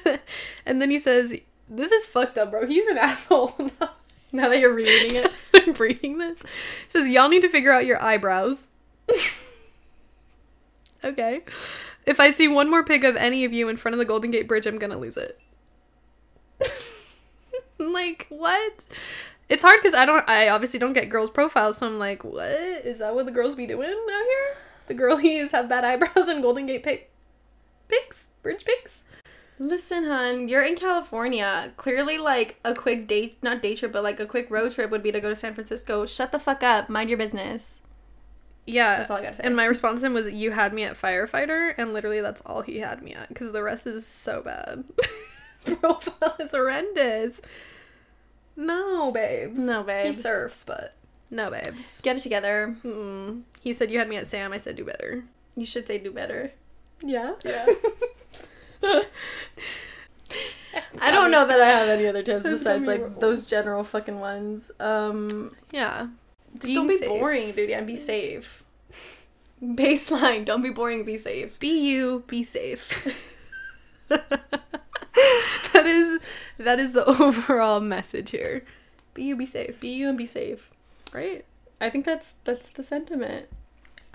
and 0.66 0.80
then 0.80 0.90
he 0.90 0.98
says, 0.98 1.34
"This 1.68 1.92
is 1.92 2.06
fucked 2.06 2.38
up, 2.38 2.50
bro. 2.50 2.66
He's 2.66 2.86
an 2.86 2.98
asshole." 3.00 3.54
now 4.32 4.48
that 4.48 4.58
you're 4.58 4.74
reading 4.74 5.16
it. 5.16 5.32
I'm 5.54 5.72
reading 5.74 6.18
this. 6.18 6.42
It 6.42 6.48
says 6.88 7.08
y'all 7.08 7.28
need 7.28 7.42
to 7.42 7.48
figure 7.48 7.72
out 7.72 7.86
your 7.86 8.02
eyebrows. 8.02 8.68
okay. 11.04 11.42
If 12.04 12.20
I 12.20 12.30
see 12.30 12.46
one 12.48 12.70
more 12.70 12.84
pic 12.84 13.02
of 13.04 13.16
any 13.16 13.44
of 13.44 13.52
you 13.52 13.68
in 13.68 13.76
front 13.76 13.94
of 13.94 13.98
the 13.98 14.04
Golden 14.04 14.30
Gate 14.30 14.46
Bridge, 14.46 14.66
I'm 14.66 14.78
gonna 14.78 14.98
lose 14.98 15.16
it. 15.16 15.40
Like, 17.78 18.26
what? 18.28 18.84
It's 19.48 19.62
hard 19.62 19.80
because 19.80 19.94
I 19.94 20.04
don't 20.06 20.28
I 20.28 20.48
obviously 20.48 20.78
don't 20.80 20.92
get 20.92 21.08
girls' 21.08 21.30
profiles, 21.30 21.78
so 21.78 21.86
I'm 21.86 21.98
like, 21.98 22.24
what? 22.24 22.46
Is 22.50 22.98
that 22.98 23.14
what 23.14 23.26
the 23.26 23.32
girls 23.32 23.54
be 23.54 23.66
doing 23.66 23.88
out 23.88 23.94
here? 23.94 24.56
The 24.88 24.94
girlies 24.94 25.52
have 25.52 25.68
bad 25.68 25.84
eyebrows 25.84 26.28
and 26.28 26.42
Golden 26.42 26.66
Gate 26.66 26.82
pic 26.82 27.10
pics? 27.88 28.25
Bridge 28.46 28.64
pics? 28.64 29.02
Listen, 29.58 30.04
hun, 30.04 30.48
you're 30.48 30.62
in 30.62 30.76
California. 30.76 31.72
Clearly, 31.76 32.16
like 32.18 32.60
a 32.64 32.74
quick 32.74 33.08
date, 33.08 33.38
not 33.42 33.60
day 33.60 33.74
trip, 33.74 33.90
but 33.90 34.04
like 34.04 34.20
a 34.20 34.26
quick 34.26 34.48
road 34.50 34.70
trip 34.72 34.90
would 34.90 35.02
be 35.02 35.10
to 35.10 35.20
go 35.20 35.30
to 35.30 35.34
San 35.36 35.52
Francisco. 35.54 36.06
Shut 36.06 36.30
the 36.30 36.38
fuck 36.38 36.62
up. 36.62 36.88
Mind 36.88 37.10
your 37.10 37.18
business. 37.18 37.80
Yeah. 38.66 38.98
That's 38.98 39.10
all 39.10 39.16
I 39.16 39.22
gotta 39.22 39.36
say. 39.36 39.42
And 39.44 39.56
my 39.56 39.64
response 39.64 40.00
to 40.02 40.06
him 40.06 40.14
was, 40.14 40.28
"You 40.28 40.50
had 40.52 40.72
me 40.74 40.84
at 40.84 40.94
firefighter," 40.94 41.74
and 41.76 41.92
literally 41.92 42.20
that's 42.20 42.40
all 42.42 42.60
he 42.62 42.78
had 42.78 43.02
me 43.02 43.14
at 43.14 43.28
because 43.28 43.50
the 43.52 43.62
rest 43.62 43.86
is 43.86 44.06
so 44.06 44.42
bad. 44.42 44.84
His 45.64 45.76
profile 45.76 46.36
is 46.38 46.52
horrendous. 46.52 47.42
No, 48.56 49.10
babes. 49.12 49.58
No, 49.60 49.80
He 49.82 49.86
babes. 49.86 50.22
surfs, 50.22 50.64
but 50.64 50.94
no, 51.30 51.50
babes. 51.50 52.00
Get 52.02 52.16
it 52.16 52.20
together. 52.22 52.76
Mm-mm. 52.84 53.42
He 53.60 53.72
said 53.72 53.90
you 53.90 53.98
had 53.98 54.08
me 54.08 54.16
at 54.16 54.26
Sam. 54.26 54.52
I 54.52 54.58
said 54.58 54.76
do 54.76 54.84
better. 54.84 55.24
You 55.56 55.66
should 55.66 55.86
say 55.86 55.98
do 55.98 56.12
better. 56.12 56.52
Yeah. 57.02 57.34
Yeah. 57.44 57.66
I 61.00 61.10
don't 61.10 61.30
know 61.30 61.46
that 61.46 61.60
I 61.60 61.66
have 61.68 61.88
any 61.88 62.06
other 62.06 62.22
tips 62.22 62.44
It's 62.44 62.58
besides 62.60 62.86
like 62.86 63.00
rough. 63.02 63.20
those 63.20 63.44
general 63.46 63.84
fucking 63.84 64.20
ones. 64.20 64.70
Um, 64.80 65.54
Yeah. 65.72 66.08
just 66.54 66.64
Being 66.64 66.74
don't 66.76 66.86
be 66.88 66.98
safe. 66.98 67.08
boring, 67.08 67.52
dude, 67.52 67.70
and 67.70 67.86
be 67.86 67.96
safe. 67.96 68.62
Baseline, 69.62 70.44
don't 70.44 70.62
be 70.62 70.70
boring, 70.70 71.04
be 71.04 71.16
safe. 71.16 71.58
Be 71.58 71.68
you. 71.80 72.24
Be 72.26 72.44
safe. 72.44 73.22
that 74.08 75.86
is 75.86 76.20
that 76.58 76.78
is 76.78 76.92
the 76.92 77.04
overall 77.06 77.80
message 77.80 78.30
here. 78.30 78.64
Be 79.14 79.24
you. 79.24 79.36
Be 79.36 79.46
safe. 79.46 79.80
Be 79.80 79.88
you 79.88 80.08
and 80.08 80.18
be 80.18 80.26
safe. 80.26 80.70
Right. 81.12 81.44
I 81.80 81.88
think 81.90 82.04
that's 82.04 82.34
that's 82.44 82.68
the 82.68 82.82
sentiment. 82.82 83.46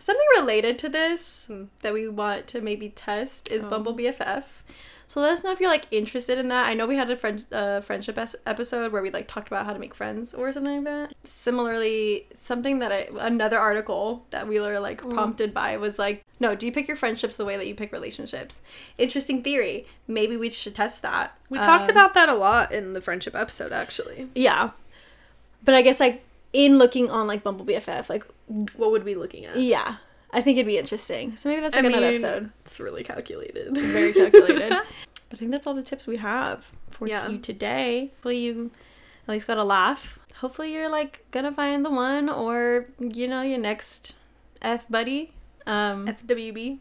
Something 0.01 0.25
related 0.39 0.77
to 0.79 0.89
this 0.89 1.45
Hmm. 1.47 1.65
that 1.81 1.93
we 1.93 2.07
want 2.09 2.47
to 2.47 2.59
maybe 2.61 2.89
test 2.89 3.49
is 3.51 3.63
Oh. 3.65 3.69
Bumble 3.69 3.93
BFF. 3.93 4.63
So 5.07 5.19
let 5.19 5.33
us 5.33 5.43
know 5.43 5.51
if 5.51 5.59
you're 5.59 5.69
like 5.69 5.87
interested 5.91 6.37
in 6.37 6.47
that. 6.47 6.67
I 6.67 6.73
know 6.73 6.87
we 6.87 6.95
had 6.95 7.11
a 7.11 7.17
friend 7.17 7.45
uh, 7.51 7.81
friendship 7.81 8.17
es- 8.17 8.35
episode 8.45 8.93
where 8.93 9.01
we 9.01 9.11
like 9.11 9.27
talked 9.27 9.47
about 9.49 9.65
how 9.65 9.73
to 9.73 9.79
make 9.79 9.93
friends 9.93 10.33
or 10.33 10.51
something 10.53 10.85
like 10.85 10.85
that. 10.85 11.13
Similarly, 11.25 12.27
something 12.33 12.79
that 12.79 12.93
I 12.93 13.09
another 13.19 13.59
article 13.59 14.25
that 14.29 14.47
we 14.47 14.57
were 14.59 14.79
like 14.79 15.01
Mm. 15.01 15.13
prompted 15.13 15.53
by 15.53 15.75
was 15.75 15.99
like, 15.99 16.23
no, 16.39 16.55
do 16.55 16.65
you 16.65 16.71
pick 16.71 16.87
your 16.87 16.95
friendships 16.95 17.35
the 17.35 17.43
way 17.45 17.57
that 17.57 17.67
you 17.67 17.75
pick 17.75 17.91
relationships? 17.91 18.61
Interesting 18.97 19.43
theory. 19.43 19.85
Maybe 20.07 20.37
we 20.37 20.49
should 20.49 20.75
test 20.75 21.01
that. 21.01 21.37
We 21.49 21.59
talked 21.59 21.89
Um, 21.89 21.95
about 21.97 22.13
that 22.13 22.29
a 22.29 22.33
lot 22.33 22.71
in 22.71 22.93
the 22.93 23.01
friendship 23.01 23.35
episode, 23.35 23.73
actually. 23.73 24.29
yeah, 24.33 24.69
but 25.63 25.75
I 25.75 25.81
guess 25.81 25.99
like 25.99 26.23
in 26.53 26.77
looking 26.77 27.09
on 27.09 27.27
like 27.27 27.43
Bumble 27.43 27.65
BFF, 27.65 28.09
like 28.09 28.25
What 28.75 28.91
would 28.91 29.03
we 29.03 29.13
be 29.13 29.19
looking 29.19 29.45
at? 29.45 29.55
Yeah, 29.57 29.97
I 30.31 30.41
think 30.41 30.57
it'd 30.57 30.67
be 30.67 30.77
interesting. 30.77 31.37
So 31.37 31.49
maybe 31.49 31.61
that's 31.61 31.75
like 31.75 31.85
another 31.85 32.07
episode. 32.07 32.51
It's 32.65 32.79
really 32.79 33.03
calculated. 33.03 33.75
Very 33.75 34.13
calculated. 34.13 34.69
but 35.29 35.33
I 35.33 35.35
think 35.37 35.51
that's 35.51 35.65
all 35.67 35.73
the 35.73 35.83
tips 35.83 36.07
we 36.07 36.17
have 36.17 36.69
for 36.89 37.07
Yeah. 37.07 37.27
you 37.29 37.37
today. 37.37 38.07
Hopefully 38.15 38.39
you 38.39 38.71
at 39.27 39.31
least 39.31 39.47
got 39.47 39.57
a 39.57 39.63
laugh. 39.63 40.19
Hopefully 40.35 40.73
you're 40.73 40.89
like 40.89 41.25
gonna 41.31 41.51
find 41.51 41.85
the 41.85 41.89
one 41.91 42.29
or 42.29 42.87
you 42.99 43.27
know 43.27 43.41
your 43.41 43.59
next 43.59 44.15
F 44.61 44.85
buddy. 44.89 45.33
Um, 45.67 46.07
FWB. 46.07 46.79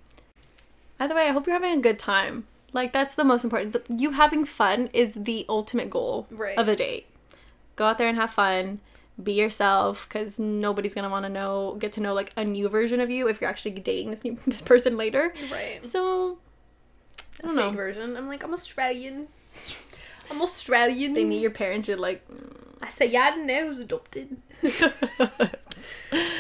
either 0.99 1.15
way, 1.15 1.29
I 1.29 1.33
hope 1.33 1.47
you're 1.47 1.55
having 1.55 1.79
a 1.79 1.83
good 1.83 1.99
time. 1.99 2.47
Like 2.73 2.93
that's 2.93 3.15
the 3.15 3.25
most 3.25 3.45
important. 3.45 3.77
You 3.89 4.13
having 4.13 4.45
fun 4.45 4.89
is 4.93 5.15
the 5.15 5.45
ultimate 5.49 5.91
goal 5.91 6.27
Right. 6.31 6.57
of 6.57 6.67
a 6.69 6.75
date. 6.77 7.07
Go 7.77 7.85
out 7.87 7.99
there 7.99 8.09
and 8.09 8.17
have 8.17 8.33
fun. 8.33 8.81
Be 9.23 9.33
yourself, 9.33 10.07
because 10.09 10.39
nobody's 10.39 10.95
gonna 10.95 11.11
want 11.11 11.25
to 11.27 11.29
know, 11.29 11.77
get 11.79 11.93
to 11.95 12.01
know 12.01 12.15
like 12.15 12.33
a 12.37 12.45
new 12.45 12.69
version 12.69 13.01
of 13.01 13.11
you 13.11 13.29
if 13.29 13.41
you're 13.41 13.51
actually 13.51 13.73
dating 13.73 14.11
this 14.11 14.25
new 14.25 14.39
this 14.47 14.63
person 14.63 14.97
later. 14.97 15.35
Right. 15.51 15.85
So 15.85 16.39
I 17.43 17.47
don't 17.47 17.57
Fake 17.57 17.71
know. 17.71 17.77
version. 17.77 18.17
I'm 18.17 18.29
like, 18.29 18.43
I'm 18.43 18.53
Australian. 18.53 19.29
I'm 20.31 20.41
Australian. 20.41 21.15
They 21.15 21.25
meet 21.25 21.41
your 21.43 21.51
parents. 21.51 21.89
You're 21.89 21.97
like, 21.97 22.25
I 22.81 22.89
say, 22.89 23.07
yeah, 23.07 23.23
I 23.25 23.31
didn't 23.33 23.47
know 23.47 23.55
I 23.67 23.69
was 23.69 23.81
adopted. 23.81 24.37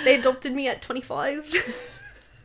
they 0.04 0.14
adopted 0.14 0.52
me 0.52 0.68
at 0.68 0.80
25. 0.82 1.54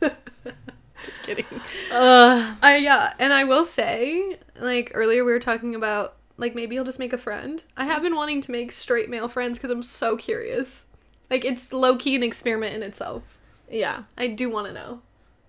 Just 1.04 1.22
kidding. 1.22 1.44
uh, 1.92 2.56
I 2.62 2.78
yeah, 2.78 3.12
and 3.18 3.32
I 3.32 3.44
will 3.44 3.64
say, 3.64 4.38
like 4.58 4.90
earlier 4.94 5.24
we 5.24 5.30
were 5.32 5.38
talking 5.38 5.74
about 5.74 6.15
like 6.36 6.54
maybe 6.54 6.74
you'll 6.74 6.84
just 6.84 6.98
make 6.98 7.12
a 7.12 7.18
friend. 7.18 7.62
I 7.76 7.84
have 7.86 8.02
been 8.02 8.14
wanting 8.14 8.40
to 8.42 8.50
make 8.50 8.72
straight 8.72 9.08
male 9.08 9.28
friends 9.28 9.58
because 9.58 9.70
I'm 9.70 9.82
so 9.82 10.16
curious. 10.16 10.84
Like 11.30 11.44
it's 11.44 11.72
low 11.72 11.96
key 11.96 12.14
an 12.16 12.22
experiment 12.22 12.74
in 12.74 12.82
itself. 12.82 13.38
yeah. 13.70 14.04
I 14.16 14.28
do 14.28 14.48
want 14.50 14.66
to 14.68 14.72
know, 14.72 15.00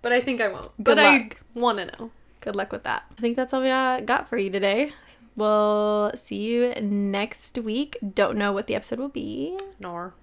but 0.02 0.12
I 0.12 0.22
think 0.22 0.42
I 0.42 0.48
won't. 0.48 0.76
Good 0.78 0.96
but 0.96 0.98
luck. 0.98 1.38
I 1.56 1.60
want 1.60 1.78
to 1.80 1.86
know. 1.86 2.12
Good 2.42 2.56
luck 2.56 2.72
with 2.72 2.84
that. 2.84 3.04
I 3.18 3.22
think 3.22 3.36
that's 3.36 3.54
all 3.54 3.62
we 3.62 3.70
uh, 3.70 4.00
got 4.02 4.30
for 4.30 4.38
you 4.38 4.50
today. 4.50 4.94
We'll 5.36 6.12
see 6.16 6.38
you 6.38 6.74
next 6.82 7.58
week. 7.60 7.98
Don't 8.16 8.38
know 8.38 8.52
what 8.52 8.66
the 8.68 8.74
episode 8.76 8.98
will 9.00 9.10
be, 9.10 9.56
Nor. 9.80 10.14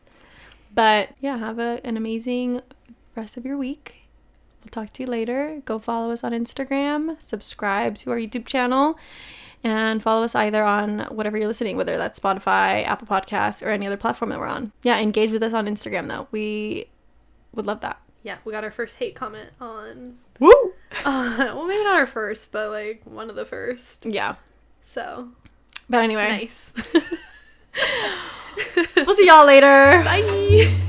but 0.74 1.10
yeah, 1.20 1.38
have 1.38 1.58
a, 1.60 1.80
an 1.84 1.96
amazing 1.96 2.62
rest 3.14 3.36
of 3.36 3.44
your 3.44 3.56
week. 3.56 4.06
We'll 4.64 4.70
talk 4.70 4.92
to 4.94 5.02
you 5.04 5.06
later. 5.06 5.60
Go 5.66 5.78
follow 5.78 6.10
us 6.10 6.24
on 6.24 6.32
Instagram, 6.32 7.22
subscribe 7.22 7.94
to 7.96 8.10
our 8.10 8.16
YouTube 8.16 8.46
channel, 8.46 8.98
and 9.64 10.02
follow 10.02 10.22
us 10.22 10.34
either 10.34 10.62
on 10.62 11.00
whatever 11.10 11.36
you're 11.38 11.48
listening, 11.48 11.76
whether 11.76 11.96
that's 11.96 12.20
Spotify, 12.20 12.86
Apple 12.86 13.08
Podcasts, 13.08 13.66
or 13.66 13.70
any 13.70 13.86
other 13.86 13.96
platform 13.96 14.30
that 14.30 14.38
we're 14.38 14.46
on. 14.46 14.70
Yeah, 14.82 15.00
engage 15.00 15.32
with 15.32 15.42
us 15.42 15.54
on 15.54 15.66
Instagram 15.66 16.06
though. 16.08 16.28
We 16.30 16.86
would 17.54 17.66
love 17.66 17.80
that. 17.80 17.98
Yeah, 18.22 18.36
we 18.44 18.52
got 18.52 18.62
our 18.64 18.70
first 18.70 18.96
hate 18.98 19.14
comment 19.14 19.50
on. 19.60 20.18
Woo! 20.38 20.52
Uh, 21.04 21.34
well, 21.38 21.66
maybe 21.66 21.82
not 21.82 21.96
our 21.96 22.06
first, 22.06 22.52
but 22.52 22.70
like 22.70 23.02
one 23.04 23.28
of 23.28 23.34
the 23.34 23.44
first. 23.44 24.06
Yeah. 24.06 24.36
So 24.80 25.30
But 25.90 26.04
anyway, 26.04 26.28
nice. 26.28 26.72
we'll 28.96 29.16
see 29.16 29.26
y'all 29.26 29.44
later. 29.44 29.66
Bye. 30.04 30.80